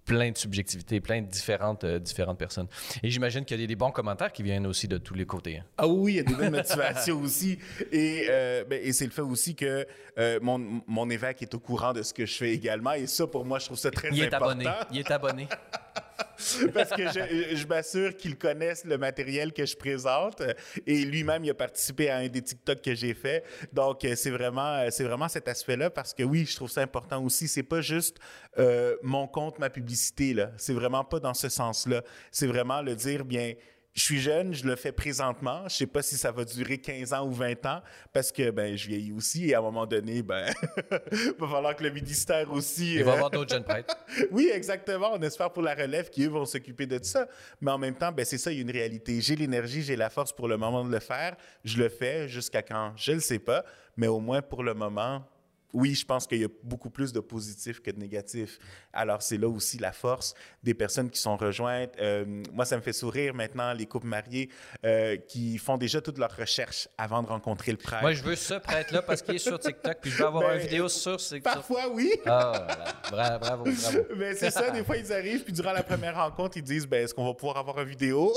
plein 0.10 0.32
de 0.32 0.38
subjectivités, 0.38 1.00
plein 1.00 1.22
de 1.22 1.28
différentes, 1.28 1.84
euh, 1.84 2.00
différentes 2.00 2.40
personnes. 2.40 2.68
Et 3.04 3.12
j'imagine 3.12 3.46
qu'il 3.46 3.62
y 3.62 3.64
a 3.64 3.68
des, 3.68 3.76
bons 3.76 3.92
commentaires 3.92 4.32
qui 4.32 4.42
viennent 4.42 4.66
aussi 4.66 4.88
de 4.88 4.98
tous 4.98 5.14
les 5.14 5.26
côtés. 5.26 5.60
Hein. 5.60 5.66
Ah 5.78 5.88
oui, 5.88 6.14
il 6.14 6.16
y 6.16 6.20
a 6.20 6.24
des 6.24 6.34
bonnes 6.34 6.52
motivations 6.52 7.22
aussi. 7.22 7.60
Et, 7.92 8.26
euh, 8.28 8.66
ben, 8.68 8.82
et 8.84 8.92
c'est 8.92 9.06
le 9.06 9.12
fait 9.12 9.22
aussi 9.22 9.54
que 9.54 9.86
euh, 10.18 10.40
mon, 10.42 10.82
mon 10.88 11.10
évêque 11.12 11.44
est 11.44 11.54
au 11.54 11.60
courant 11.60 11.94
de 11.94 12.02
ce 12.02 12.12
que 12.12 12.26
je 12.26 12.36
fais 12.36 12.52
également. 12.52 12.94
Et 12.94 13.06
ça, 13.06 13.28
pour 13.28 13.46
moi, 13.46 13.60
je 13.60 13.66
trouve 13.66 13.78
ça 13.78 13.92
très 13.92 14.10
il 14.12 14.24
est 14.24 14.34
Abonné. 14.34 14.66
Il 14.92 14.98
est 14.98 15.12
abonné. 15.12 15.48
parce 16.74 16.90
que 16.92 17.04
je, 17.08 17.68
m'assure 17.68 18.16
qu'il 18.16 18.38
connaisse 18.38 18.86
le 18.86 18.98
matériel 18.98 19.54
que 19.54 19.66
je 19.66 19.76
présente. 19.76 20.42
Et 20.86 21.06
lui-même, 21.06 21.44
il 21.44 21.50
a 21.50 21.54
participé 21.54 22.10
à 22.10 22.18
un 22.18 22.28
des 22.28 22.42
TikTok 22.42 22.82
que 22.82 22.96
j'ai 22.96 23.14
fait. 23.14 23.44
Donc, 23.74 24.06
c'est 24.16 24.32
vraiment, 24.32 24.90
c'est 24.90 25.04
vraiment 25.04 25.28
cet 25.28 25.48
aspect-là 25.48 25.90
parce 25.90 26.14
que 26.14 26.24
oui, 26.24 26.46
je 26.46 26.56
trouve 26.56 26.70
ça 26.70 26.82
important 26.82 27.24
aussi. 27.24 27.48
C'est 27.48 27.64
pas 27.64 27.82
juste 27.82 28.18
euh, 28.58 28.96
mon 29.04 29.28
compte, 29.28 29.60
ma 29.60 29.70
publicité, 29.70 30.34
là. 30.34 30.52
C'est 30.58 30.74
vraiment 30.74 31.04
pas 31.04 31.20
dans 31.20 31.34
ce 31.34 31.50
sens-là. 31.50 32.04
C'est 32.32 32.48
vraiment 32.48 32.82
le 32.82 32.96
dire, 32.96 33.26
bien, 33.26 33.54
je 33.94 34.04
suis 34.04 34.20
jeune, 34.20 34.54
je 34.54 34.66
le 34.66 34.76
fais 34.76 34.92
présentement. 34.92 35.64
Je 35.68 35.76
sais 35.76 35.88
pas 35.88 36.02
si 36.02 36.16
ça 36.16 36.32
va 36.32 36.46
durer 36.46 36.78
15 36.78 37.12
ans 37.14 37.28
ou 37.28 37.32
20 37.32 37.66
ans 37.66 37.82
parce 38.14 38.32
que 38.32 38.52
ben 38.52 38.78
je 38.78 38.88
vieillis 38.88 39.12
aussi 39.12 39.50
et 39.50 39.56
à 39.56 39.60
un 39.60 39.62
moment 39.62 39.86
donné, 39.86 40.22
ben 40.22 40.46
va 41.40 41.48
falloir 41.48 41.76
que 41.76 41.84
le 41.84 41.92
ministère 41.92 42.52
aussi. 42.52 42.96
Il 42.96 43.04
va 43.04 43.12
y 43.12 43.14
avoir 43.16 43.30
d'autres 43.30 43.52
jeunes 43.52 43.64
prêtres. 43.64 43.98
oui, 44.32 44.50
exactement. 44.54 45.12
On 45.14 45.22
espère 45.22 45.52
pour 45.52 45.64
la 45.64 45.74
relève 45.74 46.10
qui 46.10 46.24
eux 46.24 46.30
vont 46.30 46.46
s'occuper 46.46 46.86
de 46.86 47.00
ça. 47.04 47.28
Mais 47.62 47.72
en 47.72 47.78
même 47.78 47.96
temps, 47.96 48.12
ben 48.12 48.26
c'est 48.26 48.38
ça, 48.38 48.52
il 48.52 48.56
y 48.56 48.60
a 48.60 48.62
une 48.62 48.72
réalité. 48.72 49.20
J'ai 49.22 49.36
l'énergie, 49.36 49.82
j'ai 49.82 49.96
la 49.96 50.10
force 50.10 50.32
pour 50.32 50.48
le 50.48 50.58
moment 50.58 50.86
de 50.86 50.92
le 50.92 51.00
faire. 51.00 51.36
Je 51.66 51.78
le 51.78 51.90
fais 51.90 52.28
jusqu'à 52.28 52.62
quand, 52.62 52.94
je 52.96 53.14
le 53.14 53.20
sais 53.20 53.40
pas. 53.40 53.66
Mais 53.98 54.08
au 54.08 54.20
moins 54.20 54.42
pour 54.42 54.64
le 54.64 54.74
moment, 54.74 55.26
oui, 55.74 55.94
je 55.94 56.06
pense 56.06 56.26
qu'il 56.26 56.40
y 56.40 56.46
a 56.46 56.50
beaucoup 56.64 56.90
plus 56.90 57.14
de 57.14 57.20
positifs 57.20 57.80
que 57.82 57.92
de 57.92 58.00
négatifs. 58.00 58.58
Alors, 58.92 59.22
c'est 59.22 59.38
là 59.38 59.48
aussi 59.48 59.78
la 59.78 59.92
force 59.92 60.34
des 60.64 60.74
personnes 60.74 61.10
qui 61.10 61.20
sont 61.20 61.38
rejointes. 61.38 61.92
Euh, 62.00 62.26
moi, 62.52 62.66
ça 62.66 62.76
me 62.76 62.82
fait 62.82 62.94
sourire 62.94 63.34
maintenant, 63.36 63.74
les 63.74 63.86
couples 63.86 64.08
mariés 64.08 64.50
euh, 64.86 65.18
qui 65.18 65.58
font 65.58 65.78
déjà 65.78 66.02
toutes 66.02 66.18
leurs 66.18 66.36
recherches 66.36 66.88
avant 66.98 67.22
de 67.22 67.28
rencontrer 67.28 67.72
le 67.72 67.78
prêtre. 67.78 68.02
Moi, 68.02 68.14
je 68.14 68.24
veux 68.24 68.36
ce 68.36 68.56
prêtre-là 68.56 69.04
parce 69.04 69.22
qu'il 69.22 69.36
est 69.36 69.40
sur 69.40 69.60
TikTok, 69.60 69.98
puis 70.02 70.10
je 70.10 70.18
veux 70.18 70.26
avoir 70.26 70.52
une 70.52 70.58
ben, 70.58 70.68
vidéo 70.68 70.90
sur 70.90 71.18
TikTok. 71.18 71.54
Parfois, 71.54 71.88
oui. 71.94 72.12
Ah, 72.26 72.68
bravo, 73.12 73.40
bravo, 73.40 73.64
bravo. 73.66 74.00
Mais 74.18 74.34
c'est 74.36 74.52
ça, 74.52 74.72
des 74.72 74.84
fois, 74.84 74.98
ils 74.98 75.14
arrivent, 75.14 75.44
puis 75.44 75.54
durant 75.54 75.74
la 75.74 75.84
première 75.84 76.16
rencontre, 76.16 76.58
ils 76.58 76.64
disent, 76.64 76.88
ben, 76.88 77.04
est-ce 77.04 77.14
qu'on 77.14 77.26
va 77.26 77.34
pouvoir 77.36 77.58
avoir 77.58 77.80
une 77.80 77.90
vidéo? 77.90 78.34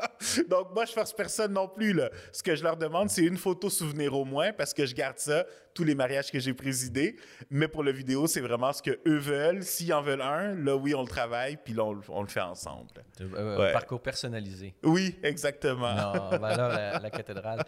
Donc, 0.48 0.74
moi, 0.74 0.84
je 0.84 0.92
force 0.92 1.12
personne 1.12 1.52
non 1.52 1.68
plus. 1.68 1.92
Là. 1.92 2.10
Ce 2.32 2.42
que 2.42 2.56
je 2.56 2.62
leur 2.64 2.76
demande, 2.76 3.08
c'est 3.08 3.22
une 3.22 3.36
photo 3.36 3.70
souvenir 3.70 4.14
au 4.14 4.24
moins, 4.24 4.52
parce 4.52 4.74
que 4.74 4.84
je 4.84 4.94
garde 4.94 5.18
ça, 5.18 5.44
tous 5.74 5.84
les 5.84 5.94
mariages 5.94 6.30
que 6.30 6.38
j'ai 6.38 6.54
présidés. 6.54 7.16
Mais 7.50 7.68
pour 7.68 7.82
la 7.84 7.92
vidéo, 7.92 8.26
c'est 8.26 8.40
vraiment 8.40 8.72
ce 8.72 8.82
qu'eux 8.82 9.18
veulent. 9.18 9.62
S'ils 9.62 9.92
en 9.92 10.02
veulent 10.02 10.22
un, 10.22 10.54
là, 10.54 10.76
oui, 10.76 10.94
on 10.94 11.02
le 11.02 11.08
travaille, 11.08 11.56
puis 11.56 11.74
là, 11.74 11.84
on, 11.84 12.22
le 12.22 12.28
fait 12.28 12.40
ensemble. 12.40 12.88
Euh, 13.20 13.72
parcours 13.72 14.00
personnalisé. 14.00 14.74
Oui, 14.82 15.16
exactement. 15.22 15.94
Non, 15.94 16.38
ben 16.38 16.56
là, 16.56 17.00
la, 17.00 17.10
cathédrale. 17.10 17.62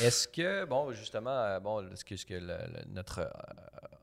Est-ce 0.00 0.28
que, 0.28 0.64
bon, 0.64 0.92
justement, 0.92 1.30
euh, 1.30 1.60
bon, 1.60 1.84
ce 1.94 2.04
que, 2.04 2.16
ce 2.16 2.26
que 2.26 2.38
notre 2.88 3.20
euh, 3.20 3.28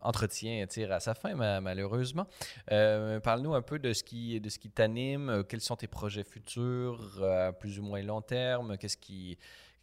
entretien 0.01 0.65
tire 0.67 0.91
à 0.91 0.99
sa 0.99 1.13
fin, 1.13 1.35
malheureusement. 1.61 2.27
Parle-nous 2.67 3.53
un 3.53 3.61
peu 3.61 3.79
de 3.79 3.93
ce 3.93 4.03
qui, 4.03 4.39
de 4.39 4.49
ce 4.49 4.59
qui 4.59 4.69
t'anime. 4.69 5.43
Quels 5.49 5.61
sont 5.61 5.75
tes 5.75 5.87
projets 5.87 6.23
futurs 6.23 7.23
à 7.23 7.51
plus 7.53 7.79
ou 7.79 7.83
moins 7.83 8.01
long 8.03 8.21
terme? 8.21 8.77
Qu'est-ce 8.77 8.97
qui 8.97 9.37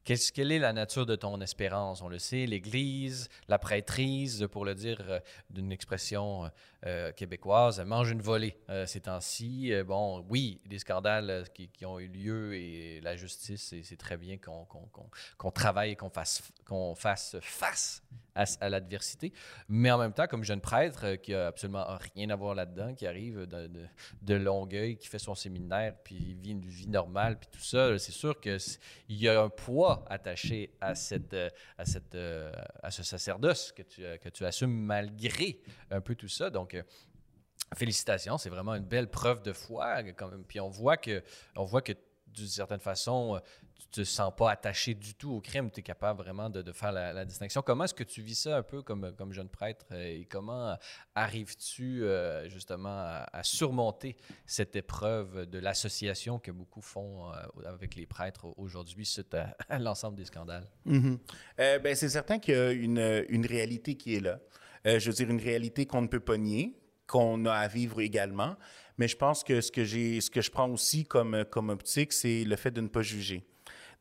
quelle 0.04 0.52
est 0.52 0.58
la 0.58 0.72
nature 0.72 1.06
de 1.06 1.16
ton 1.16 1.40
espérance? 1.40 2.02
On 2.02 2.08
le 2.08 2.18
sait, 2.18 2.46
l'Église, 2.46 3.28
la 3.48 3.58
prêtrise, 3.58 4.46
pour 4.50 4.64
le 4.64 4.74
dire 4.74 5.00
euh, 5.08 5.20
d'une 5.50 5.70
expression 5.72 6.50
euh, 6.86 6.92
euh, 6.92 7.12
québécoise, 7.12 7.80
mange 7.80 8.10
une 8.10 8.20
volée 8.20 8.56
ces 8.86 9.00
temps-ci. 9.00 9.72
bon, 9.86 10.24
oui, 10.28 10.60
des 10.66 10.78
scandales 10.78 11.44
qui, 11.54 11.84
ont 11.84 11.98
eu 11.98 12.08
lieu 12.08 12.54
et 12.54 13.00
la 13.00 13.16
justice, 13.16 13.74
c'est 13.82 13.96
très 13.96 14.16
bien 14.16 14.38
qu'on 14.38 15.50
travaille 15.50 15.92
et 15.92 15.96
qu'on 15.96 16.10
fasse, 16.10 16.42
qu'on 16.64 16.94
fasse 16.94 17.36
face 17.40 18.02
à, 18.34 18.68
l'adversité. 18.68 19.32
Mais 19.68 19.90
en 19.90 19.98
même 19.98 20.12
temps, 20.12 20.26
comme 20.26 20.44
jeune 20.44 20.60
prêtre 20.60 21.04
euh, 21.04 21.16
qui 21.16 21.34
a 21.34 21.48
absolument 21.48 21.84
rien 22.14 22.30
à 22.30 22.36
voir 22.36 22.54
là-dedans, 22.54 22.94
qui 22.94 23.06
arrive 23.06 23.46
de, 23.46 24.34
Longueuil, 24.34 24.96
qui 24.96 25.08
fait 25.08 25.18
son 25.18 25.34
séminaire, 25.34 25.94
puis 26.02 26.34
vit 26.34 26.52
une 26.52 26.64
vie 26.64 26.88
normale, 26.88 27.38
puis 27.38 27.48
tout 27.52 27.64
ça, 27.64 27.98
c'est 27.98 28.12
sûr 28.12 28.40
qu'il 28.40 28.58
y 29.10 29.28
a 29.28 29.42
un 29.42 29.48
poids 29.48 30.04
attaché 30.08 30.74
à, 30.80 30.94
cette, 30.94 31.34
euh, 31.34 31.50
à, 31.78 31.84
cette, 31.84 32.14
euh, 32.14 32.50
à 32.82 32.90
ce 32.90 33.02
sacerdoce 33.02 33.72
que 33.72 33.82
tu, 33.82 34.02
que 34.20 34.28
tu 34.30 34.44
assumes 34.44 34.72
malgré 34.72 35.60
un 35.90 36.00
peu 36.00 36.14
tout 36.14 36.28
ça. 36.28 36.50
Donc, 36.50 36.71
félicitations, 37.74 38.38
c'est 38.38 38.50
vraiment 38.50 38.74
une 38.74 38.84
belle 38.84 39.10
preuve 39.10 39.42
de 39.42 39.52
foi. 39.52 40.02
Quand 40.14 40.28
même. 40.28 40.44
Puis 40.44 40.60
on 40.60 40.68
voit 40.68 40.96
que, 40.96 41.22
on 41.56 41.64
voit 41.64 41.82
que 41.82 41.92
d'une 42.32 42.46
certaine 42.46 42.80
façon, 42.80 43.40
tu 43.78 43.88
te 43.88 44.04
sens 44.04 44.32
pas 44.36 44.50
attaché 44.50 44.94
du 44.94 45.14
tout 45.14 45.32
au 45.32 45.40
crime, 45.40 45.70
tu 45.70 45.80
es 45.80 45.82
capable 45.82 46.22
vraiment 46.22 46.48
de, 46.48 46.72
faire 46.72 46.92
la, 46.92 47.24
distinction. 47.24 47.62
Comment 47.62 47.84
est-ce 47.84 47.94
que 47.94 48.04
tu 48.04 48.22
vis 48.22 48.34
ça 48.34 48.56
un 48.56 48.62
peu 48.62 48.82
comme, 48.82 49.12
comme 49.16 49.32
jeune 49.32 49.48
prêtre 49.48 49.86
euh, 49.92 50.20
et 50.20 50.24
comment 50.24 50.76
arrives-tu 51.14 52.04
euh, 52.04 52.48
justement 52.48 53.24
à, 53.32 53.42
surmonter 53.42 54.16
cette 54.46 54.76
épreuve 54.76 55.46
de 55.46 55.58
l'association 55.58 56.38
que 56.38 56.50
beaucoup 56.50 56.80
font 56.80 57.30
euh, 57.30 57.34
avec 57.66 57.94
les 57.94 58.06
prêtres 58.06 58.46
aujourd'hui 58.56 59.04
suite 59.04 59.34
à, 59.34 59.78
l'ensemble 59.78 60.16
des 60.16 60.24
scandales? 60.24 60.68
Mm-hmm. 60.86 61.78
ben, 61.80 61.94
c'est 61.94 62.08
certain 62.08 62.38
qu'il 62.38 62.54
y 62.54 62.58
a 62.58 62.70
une, 62.70 63.46
réalité 63.46 63.96
qui 63.96 64.14
est 64.14 64.20
là. 64.20 64.38
Je 64.84 65.06
veux 65.10 65.12
dire, 65.14 65.30
une 65.30 65.40
réalité 65.40 65.86
qu'on 65.86 66.02
ne 66.02 66.08
peut 66.08 66.20
pas 66.20 66.36
nier, 66.36 66.76
qu'on 67.06 67.44
a 67.46 67.52
à 67.52 67.68
vivre 67.68 68.00
également. 68.00 68.56
Mais 68.98 69.08
je 69.08 69.16
pense 69.16 69.44
que 69.44 69.60
ce 69.60 69.72
que, 69.72 69.84
j'ai, 69.84 70.20
ce 70.20 70.30
que 70.30 70.40
je 70.40 70.50
prends 70.50 70.68
aussi 70.68 71.04
comme, 71.04 71.44
comme 71.50 71.70
optique, 71.70 72.12
c'est 72.12 72.44
le 72.44 72.56
fait 72.56 72.70
de 72.70 72.80
ne 72.80 72.88
pas 72.88 73.02
juger 73.02 73.44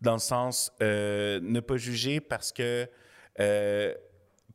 dans 0.01 0.13
le 0.13 0.19
sens 0.19 0.73
euh, 0.81 1.39
ne 1.41 1.59
pas 1.59 1.77
juger 1.77 2.19
parce 2.19 2.51
que 2.51 2.89
euh, 3.39 3.93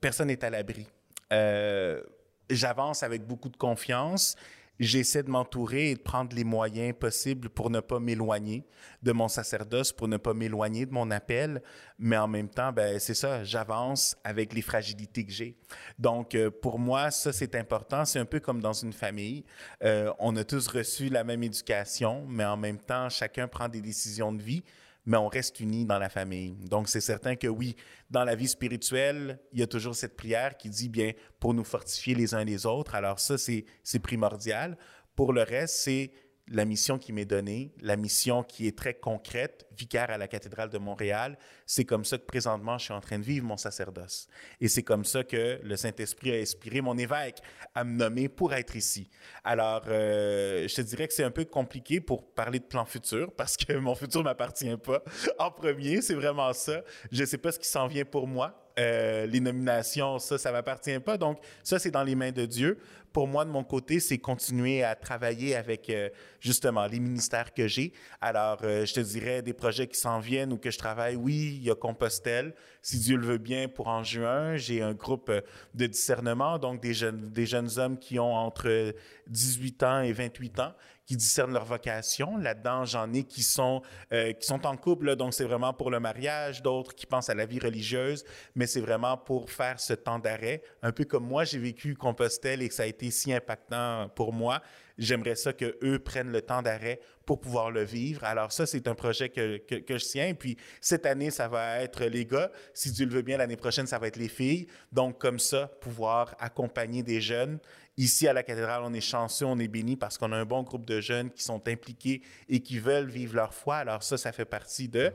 personne 0.01 0.29
n'est 0.29 0.45
à 0.45 0.51
l'abri. 0.51 0.87
Euh, 1.33 2.03
j'avance 2.51 3.03
avec 3.03 3.27
beaucoup 3.27 3.49
de 3.49 3.57
confiance 3.57 4.37
j'essaie 4.79 5.22
de 5.22 5.31
m'entourer 5.31 5.91
et 5.91 5.95
de 5.95 6.01
prendre 6.01 6.35
les 6.35 6.45
moyens 6.45 6.95
possibles 6.99 7.49
pour 7.49 7.70
ne 7.70 7.81
pas 7.81 8.01
m'éloigner 8.01 8.64
de 9.03 9.12
mon 9.12 9.29
sacerdoce, 9.29 9.93
pour 9.93 10.09
ne 10.09 10.16
pas 10.16 10.35
m'éloigner 10.35 10.87
de 10.87 10.93
mon 10.93 11.11
appel, 11.11 11.62
mais 11.99 12.16
en 12.16 12.29
même 12.29 12.49
temps, 12.49 12.72
ben 12.72 12.99
c'est 12.99 13.14
ça, 13.14 13.45
j'avance 13.45 14.16
avec 14.24 14.53
les 14.53 14.62
fragilités 14.62 15.24
que 15.24 15.33
j'ai. 15.33 15.57
Donc, 15.99 16.35
euh, 16.35 16.51
pour 16.51 16.79
moi, 16.79 17.11
ça, 17.11 17.33
c'est 17.33 17.55
important. 17.55 18.05
C'est 18.05 18.18
un 18.18 18.24
peu 18.24 18.41
comme 18.41 18.61
dans 18.61 18.72
une 18.72 18.93
famille. 18.93 19.45
Euh, 19.83 20.12
on 20.18 20.37
a 20.37 20.45
tous 20.45 20.66
reçu 20.68 21.09
la 21.09 21.24
même 21.24 21.43
éducation, 21.43 22.24
mais 22.29 22.45
en 22.45 22.57
même 22.57 22.79
temps, 22.79 23.09
chacun 23.09 23.49
prend 23.49 23.68
des 23.68 23.81
décisions 23.81 24.33
de 24.33 24.43
vie 24.43 24.62
mais 25.07 25.16
on 25.16 25.28
reste 25.28 25.61
unis 25.61 25.86
dans 25.86 25.98
la 25.98 26.09
famille. 26.09 26.57
Donc, 26.68 26.88
c'est 26.88 27.00
certain 27.00 27.36
que 27.36 27.46
oui, 27.46 27.76
dans 28.11 28.24
la 28.24 28.34
vie 28.34 28.48
spirituelle, 28.48 29.40
il 29.52 29.61
y 29.61 29.62
a 29.62 29.66
toujours 29.66 29.94
cette 29.94 30.16
prière 30.16 30.57
qui 30.57 30.68
dit, 30.68 30.88
bien, 30.88 31.12
pour 31.40 31.54
nous 31.54 31.64
fortifier 31.64 32.14
les 32.14 32.34
uns 32.34 32.44
les 32.44 32.66
autres. 32.66 32.94
Alors 32.94 33.20
ça, 33.20 33.38
c'est 33.38 33.64
primordial. 34.02 34.76
Pour 35.14 35.32
le 35.32 35.42
reste, 35.42 35.76
c'est 35.76 36.11
la 36.49 36.64
mission 36.64 36.99
qui 36.99 37.12
m'est 37.12 37.24
donnée, 37.24 37.72
la 37.80 37.97
mission 37.97 38.42
qui 38.44 38.68
est 38.68 38.78
très 38.78 38.94
concrète, 38.94 39.66
vicaire 39.76 40.11
à 40.11 40.18
la 40.18 40.28
cathédrale 40.28 40.70
de 40.70 40.78
Montréal, 40.78 41.36
c'est 41.66 41.84
comme 41.84 42.05
ça 42.05 42.18
que 42.18 42.24
présentement 42.24 42.78
je 42.78 42.84
suis 42.84 42.94
en 42.94 43.01
train 43.01 43.18
de 43.18 43.24
vivre 43.24 43.44
mon 43.47 43.57
sacerdoce. 43.57 44.28
Et 44.61 44.68
c'est 44.68 44.84
comme 44.84 45.05
ça 45.05 45.24
que 45.24 45.59
le 45.62 45.76
Saint-Esprit 45.76 46.32
a 46.32 46.36
inspiré 46.36 46.80
mon 46.80 46.97
évêque 46.97 47.38
à 47.74 47.82
me 47.82 47.97
nommer 47.97 48.28
pour 48.28 48.55
être 48.55 48.76
ici. 48.76 49.11
Alors, 49.42 49.82
euh, 49.88 50.68
je 50.68 50.74
te 50.74 50.82
dirais 50.82 51.09
que 51.09 51.14
c'est 51.14 51.24
un 51.24 51.32
peu 51.32 51.44
compliqué 51.44 52.01
pour 52.01 52.32
parler 52.32 52.61
de 52.61 52.64
plan 52.64 52.84
futur 52.84 53.32
parce 53.32 53.57
que 53.57 53.72
mon 53.72 53.94
futur 53.94 54.22
m'appartient 54.22 54.76
pas. 54.76 55.03
En 55.38 55.51
premier, 55.51 56.01
c'est 56.01 56.14
vraiment 56.14 56.53
ça. 56.53 56.82
Je 57.11 57.20
ne 57.20 57.26
sais 57.26 57.38
pas 57.38 57.53
ce 57.53 57.59
qui 57.59 57.68
s'en 57.68 57.86
vient 57.86 58.05
pour 58.05 58.26
moi. 58.26 58.66
Euh, 58.78 59.26
les 59.26 59.40
nominations, 59.40 60.18
ça, 60.18 60.38
ça 60.38 60.53
m'appartient 60.53 60.99
pas. 61.01 61.16
Donc, 61.16 61.38
ça, 61.62 61.78
c'est 61.78 61.90
dans 61.90 62.03
les 62.03 62.14
mains 62.14 62.32
de 62.32 62.44
Dieu 62.44 62.78
pour 63.16 63.26
moi, 63.26 63.46
de 63.46 63.50
mon 63.50 63.64
côté, 63.64 63.98
c'est 63.98 64.18
continuer 64.18 64.84
à 64.84 64.94
travailler 64.94 65.56
avec 65.56 65.88
euh, 65.88 66.10
justement 66.38 66.84
les 66.84 67.00
ministères 67.00 67.54
que 67.54 67.66
j'ai. 67.66 67.94
Alors, 68.20 68.58
euh, 68.62 68.84
je 68.84 68.92
te 68.92 69.00
dirais 69.00 69.40
des 69.40 69.54
projets 69.54 69.86
qui 69.86 69.98
s'en 69.98 70.18
viennent 70.18 70.52
ou 70.52 70.58
que 70.58 70.70
je 70.70 70.76
travaille. 70.76 71.16
Oui, 71.16 71.54
il 71.56 71.64
y 71.64 71.70
a 71.70 71.74
Compostelle, 71.74 72.54
si 72.82 72.98
Dieu 72.98 73.16
le 73.16 73.26
veut 73.26 73.38
bien, 73.38 73.68
pour 73.68 73.88
en 73.88 74.04
juin. 74.04 74.56
J'ai 74.56 74.82
un 74.82 74.92
groupe 74.92 75.30
euh, 75.30 75.40
de 75.72 75.86
discernement, 75.86 76.58
donc 76.58 76.82
des 76.82 76.92
jeunes, 76.92 77.30
des 77.30 77.46
jeunes 77.46 77.70
hommes 77.78 77.98
qui 77.98 78.18
ont 78.18 78.34
entre 78.34 78.94
18 79.28 79.82
ans 79.82 80.00
et 80.02 80.12
28 80.12 80.60
ans 80.60 80.74
qui 81.06 81.16
discernent 81.16 81.52
leur 81.52 81.64
vocation. 81.64 82.36
Là-dedans, 82.36 82.84
j'en 82.84 83.12
ai 83.12 83.22
qui 83.22 83.44
sont, 83.44 83.80
qui 84.10 84.44
sont 84.44 84.66
en 84.66 84.76
couple, 84.76 85.14
donc 85.14 85.34
c'est 85.34 85.44
vraiment 85.44 85.72
pour 85.72 85.92
le 85.92 86.00
mariage, 86.00 86.62
d'autres 86.62 86.96
qui 86.96 87.06
pensent 87.06 87.30
à 87.30 87.34
la 87.36 87.46
vie 87.46 87.60
religieuse, 87.60 88.24
mais 88.56 88.66
c'est 88.66 88.80
vraiment 88.80 89.16
pour 89.16 89.48
faire 89.48 89.78
ce 89.78 89.92
temps 89.92 90.18
d'arrêt. 90.18 90.64
Un 90.82 90.90
peu 90.90 91.04
comme 91.04 91.24
moi, 91.24 91.44
j'ai 91.44 91.60
vécu 91.60 91.94
Compostelle 91.94 92.60
et 92.60 92.68
que 92.68 92.74
ça 92.74 92.82
a 92.82 92.86
été 92.86 93.05
si 93.11 93.32
impactant 93.32 94.09
pour 94.14 94.32
moi. 94.32 94.62
J'aimerais 94.98 95.34
ça 95.34 95.52
que 95.52 95.76
eux 95.82 95.98
prennent 95.98 96.32
le 96.32 96.40
temps 96.40 96.62
d'arrêt 96.62 97.00
pour 97.26 97.40
pouvoir 97.40 97.70
le 97.70 97.82
vivre. 97.82 98.24
Alors 98.24 98.52
ça, 98.52 98.66
c'est 98.66 98.88
un 98.88 98.94
projet 98.94 99.28
que, 99.28 99.59
que, 99.59 99.98
je 99.98 100.04
tiens. 100.04 100.34
Puis 100.34 100.57
cette 100.80 101.04
année, 101.04 101.30
ça 101.30 101.48
va 101.48 101.80
être 101.80 102.04
les 102.04 102.24
gars. 102.24 102.50
Si 102.72 102.92
Dieu 102.92 103.04
le 103.07 103.12
veut 103.12 103.22
bien, 103.22 103.36
l'année 103.36 103.57
prochaine, 103.57 103.86
ça 103.86 103.98
va 103.98 104.07
être 104.07 104.16
les 104.16 104.28
filles. 104.28 104.68
Donc 104.92 105.18
comme 105.18 105.38
ça, 105.38 105.66
pouvoir 105.80 106.34
accompagner 106.38 107.02
des 107.02 107.20
jeunes 107.20 107.59
Ici, 107.98 108.28
à 108.28 108.34
la 108.34 108.42
cathédrale, 108.42 108.82
on 108.84 108.92
est 108.92 109.00
chanceux, 109.00 109.46
on 109.46 109.59
est 109.59 109.68
béni 109.68 109.96
parce 109.96 110.18
qu'on 110.18 110.30
a 110.32 110.36
un 110.36 110.44
bon 110.44 110.62
groupe 110.62 110.84
de 110.84 111.00
jeunes 111.00 111.30
qui 111.30 111.42
sont 111.42 111.66
impliqués 111.66 112.20
et 112.46 112.61
qui 112.61 112.78
veulent 112.78 113.09
vivre 113.09 113.34
leur 113.34 113.54
foi. 113.54 113.76
Alors 113.76 114.02
ça, 114.02 114.18
ça 114.18 114.32
fait 114.32 114.44
partie 114.44 114.88
de. 114.88 115.12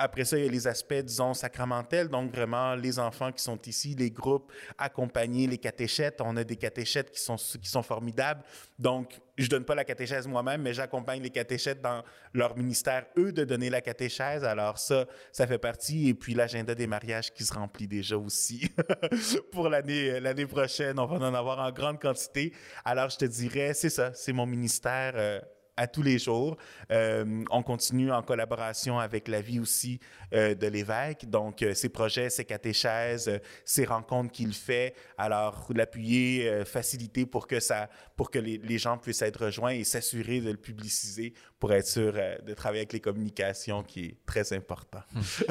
Après 0.00 0.24
ça, 0.24 0.38
il 0.38 0.44
y 0.44 0.48
a 0.48 0.50
les 0.50 0.68
aspects, 0.68 0.94
disons, 0.94 1.34
sacramentels, 1.34 2.08
donc 2.08 2.32
vraiment 2.32 2.76
les 2.76 3.00
enfants 3.00 3.32
qui 3.32 3.42
sont 3.42 3.58
ici, 3.66 3.96
les 3.98 4.12
groupes, 4.12 4.52
accompagner 4.78 5.48
les 5.48 5.58
catéchètes. 5.58 6.20
On 6.20 6.36
a 6.36 6.44
des 6.44 6.54
catéchètes 6.54 7.10
qui 7.10 7.20
sont, 7.20 7.34
qui 7.34 7.68
sont 7.68 7.82
formidables. 7.82 8.44
Donc, 8.78 9.20
je 9.36 9.48
donne 9.48 9.64
pas 9.64 9.74
la 9.74 9.84
catéchèse 9.84 10.28
moi-même, 10.28 10.62
mais 10.62 10.72
j'accompagne 10.72 11.20
les 11.20 11.30
catéchètes 11.30 11.80
dans 11.80 12.04
leur 12.32 12.56
ministère, 12.56 13.06
eux, 13.16 13.32
de 13.32 13.44
donner 13.44 13.70
la 13.70 13.80
catéchèse. 13.80 14.44
Alors 14.44 14.78
ça, 14.78 15.06
ça 15.32 15.46
fait 15.46 15.58
partie. 15.58 16.08
Et 16.08 16.14
puis 16.14 16.34
l'agenda 16.34 16.74
des 16.74 16.86
mariages 16.86 17.32
qui 17.32 17.44
se 17.44 17.54
remplit 17.54 17.88
déjà 17.88 18.16
aussi 18.16 18.70
pour 19.52 19.68
l'année 19.68 20.20
l'année 20.20 20.46
prochaine. 20.46 20.98
On 20.98 21.06
va 21.06 21.16
en 21.16 21.34
avoir 21.34 21.58
en 21.58 21.70
grande 21.72 22.00
quantité. 22.00 22.52
Alors, 22.84 23.10
je 23.10 23.16
te 23.16 23.24
dirais, 23.24 23.74
c'est 23.74 23.90
ça, 23.90 24.12
c'est 24.14 24.32
mon 24.32 24.46
ministère. 24.46 25.14
Euh, 25.16 25.40
à 25.78 25.86
tous 25.86 26.02
les 26.02 26.18
jours. 26.18 26.56
Euh, 26.90 27.44
on 27.50 27.62
continue 27.62 28.10
en 28.10 28.22
collaboration 28.22 28.98
avec 28.98 29.28
la 29.28 29.40
vie 29.40 29.60
aussi 29.60 30.00
euh, 30.34 30.54
de 30.54 30.66
l'évêque. 30.66 31.30
Donc, 31.30 31.62
euh, 31.62 31.72
ses 31.72 31.88
projets, 31.88 32.30
ses 32.30 32.44
catéchèses, 32.44 33.40
ses 33.64 33.84
rencontres 33.84 34.32
qu'il 34.32 34.52
fait. 34.52 34.94
Alors, 35.16 35.68
l'appuyer, 35.74 36.64
faciliter 36.64 37.26
pour 37.26 37.46
que 37.46 37.60
ça, 37.60 37.88
pour 38.16 38.30
que 38.30 38.40
les, 38.40 38.58
les, 38.58 38.78
gens 38.78 38.98
puissent 38.98 39.22
être 39.22 39.44
rejoints 39.44 39.70
et 39.70 39.84
s'assurer 39.84 40.40
de 40.40 40.50
le 40.50 40.56
publiciser 40.56 41.32
pour 41.60 41.72
être 41.72 41.86
sûr 41.86 42.12
de 42.12 42.54
travailler 42.54 42.80
avec 42.80 42.92
les 42.92 43.00
communications, 43.00 43.82
qui 43.82 44.06
est 44.06 44.16
très 44.26 44.52
important. 44.52 45.02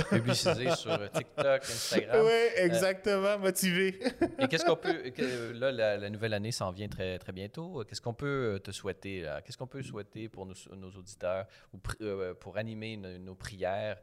publiciser 0.10 0.72
sur 0.72 1.10
TikTok, 1.12 1.64
Instagram. 1.64 2.26
Oui, 2.26 2.64
exactement, 2.64 3.40
motivé. 3.40 4.00
et 4.40 4.48
qu'est-ce 4.48 4.66
qu'on 4.66 4.76
peut, 4.76 5.12
là, 5.54 5.72
la, 5.72 6.10
nouvelle 6.10 6.34
année 6.34 6.52
s'en 6.52 6.72
vient 6.72 6.88
très, 6.90 7.18
très 7.20 7.32
bientôt. 7.32 7.84
Qu'est-ce 7.88 8.02
qu'on 8.02 8.14
peut 8.14 8.60
te 8.64 8.72
souhaiter? 8.72 9.26
Qu'est-ce 9.46 9.58
qu'on 9.58 9.68
peut 9.68 9.84
souhaiter 9.84 10.17
pour 10.28 10.46
nos, 10.46 10.90
auditeurs 10.98 11.46
ou 11.74 11.80
euh, 12.02 12.34
pour 12.34 12.58
animer 12.58 12.98
nos, 12.98 13.36
prières, 13.36 13.98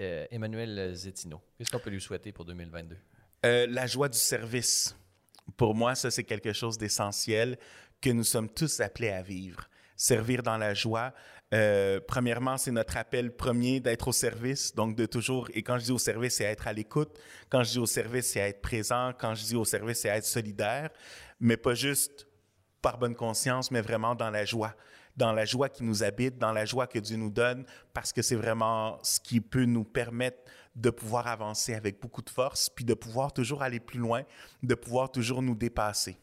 euh, 0.00 0.26
Emmanuel 0.30 0.94
Zettino? 0.94 1.40
Qu'est-ce 1.56 1.70
qu'on 1.70 1.78
peut 1.78 1.90
lui 1.90 2.00
souhaiter 2.00 2.32
pour 2.32 2.44
2022? 2.44 2.96
Euh, 3.46 3.66
la 3.68 3.86
joie 3.86 4.08
du 4.08 4.18
service. 4.18 4.94
Pour 5.56 5.74
moi, 5.74 5.94
ça, 5.94 6.10
c'est 6.10 6.24
quelque 6.24 6.52
chose 6.52 6.76
d'essentiel 6.76 7.58
que 8.00 8.10
nous 8.10 8.24
sommes 8.24 8.48
tous 8.48 8.80
appelés 8.80 9.10
à 9.10 9.22
vivre. 9.22 9.68
Servir 9.96 10.42
dans 10.42 10.58
la 10.58 10.74
joie. 10.74 11.14
premièrement, 12.08 12.58
c'est 12.58 12.72
notre 12.72 12.96
appel 12.96 13.34
premier 13.34 13.78
d'être 13.80 14.08
au 14.08 14.12
service, 14.12 14.74
donc 14.74 14.96
de 14.96 15.06
toujours, 15.06 15.48
et 15.54 15.62
quand 15.62 15.78
je 15.78 15.84
dis 15.84 15.92
au 15.92 15.98
service, 15.98 16.36
c'est 16.36 16.44
être 16.44 16.66
à 16.66 16.72
l'écoute. 16.72 17.16
Quand 17.48 17.62
je 17.62 17.70
dis 17.72 17.78
au 17.78 17.86
service, 17.86 18.26
c'est 18.32 18.40
être 18.40 18.60
présent. 18.60 19.12
Quand 19.16 19.34
je 19.34 19.44
dis 19.44 19.56
au 19.56 19.64
service, 19.64 20.00
c'est 20.00 20.08
être 20.08 20.24
solidaire, 20.24 20.90
mais 21.38 21.56
pas 21.56 21.74
juste 21.74 22.26
par 22.82 22.98
bonne 22.98 23.14
conscience, 23.14 23.70
mais 23.70 23.80
vraiment 23.80 24.14
dans 24.14 24.30
la 24.30 24.44
joie 24.44 24.74
dans 25.16 25.32
la 25.32 25.44
joie 25.44 25.68
qui 25.68 25.84
nous 25.84 26.02
habite, 26.02 26.38
dans 26.38 26.52
la 26.52 26.64
joie 26.64 26.86
que 26.86 26.98
Dieu 26.98 27.16
nous 27.16 27.30
donne, 27.30 27.64
parce 27.92 28.12
que 28.12 28.22
c'est 28.22 28.34
vraiment 28.34 28.98
ce 29.02 29.20
qui 29.20 29.40
peut 29.40 29.64
nous 29.64 29.84
permettre 29.84 30.38
de 30.74 30.90
pouvoir 30.90 31.28
avancer 31.28 31.74
avec 31.74 32.00
beaucoup 32.00 32.22
de 32.22 32.30
force, 32.30 32.68
puis 32.68 32.84
de 32.84 32.94
pouvoir 32.94 33.32
toujours 33.32 33.62
aller 33.62 33.80
plus 33.80 34.00
loin, 34.00 34.22
de 34.62 34.74
pouvoir 34.74 35.10
toujours 35.10 35.40
nous 35.42 35.54
dépasser. 35.54 36.18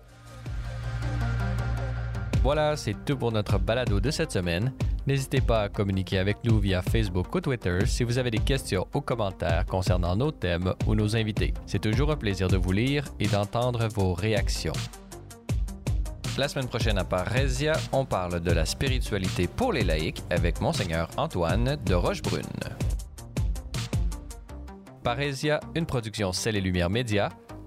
Voilà, 2.42 2.76
c'est 2.76 3.04
tout 3.04 3.16
pour 3.16 3.32
notre 3.32 3.58
balado 3.58 4.00
de 4.00 4.10
cette 4.10 4.32
semaine. 4.32 4.72
N'hésitez 5.06 5.40
pas 5.40 5.62
à 5.62 5.68
communiquer 5.68 6.18
avec 6.18 6.38
nous 6.44 6.58
via 6.58 6.82
Facebook 6.82 7.34
ou 7.34 7.40
Twitter 7.40 7.78
si 7.86 8.04
vous 8.04 8.18
avez 8.18 8.30
des 8.30 8.38
questions 8.38 8.86
ou 8.94 9.00
commentaires 9.00 9.66
concernant 9.66 10.14
nos 10.14 10.30
thèmes 10.30 10.74
ou 10.86 10.94
nos 10.94 11.16
invités. 11.16 11.52
C'est 11.66 11.80
toujours 11.80 12.10
un 12.12 12.16
plaisir 12.16 12.48
de 12.48 12.56
vous 12.56 12.72
lire 12.72 13.04
et 13.18 13.26
d'entendre 13.26 13.88
vos 13.88 14.14
réactions. 14.14 14.72
La 16.38 16.46
semaine 16.46 16.68
prochaine 16.68 16.98
à 16.98 17.04
Parésia, 17.04 17.72
on 17.92 18.04
parle 18.04 18.40
de 18.40 18.52
la 18.52 18.64
spiritualité 18.64 19.48
pour 19.48 19.72
les 19.72 19.82
laïcs 19.82 20.22
avec 20.30 20.60
Monseigneur 20.60 21.08
Antoine 21.16 21.76
de 21.84 21.94
Rochebrune. 21.94 22.42
Parésia, 25.02 25.58
une 25.74 25.86
production 25.86 26.32
Celle 26.32 26.56
et 26.56 26.60
Lumière 26.60 26.90
Média, 26.90 27.30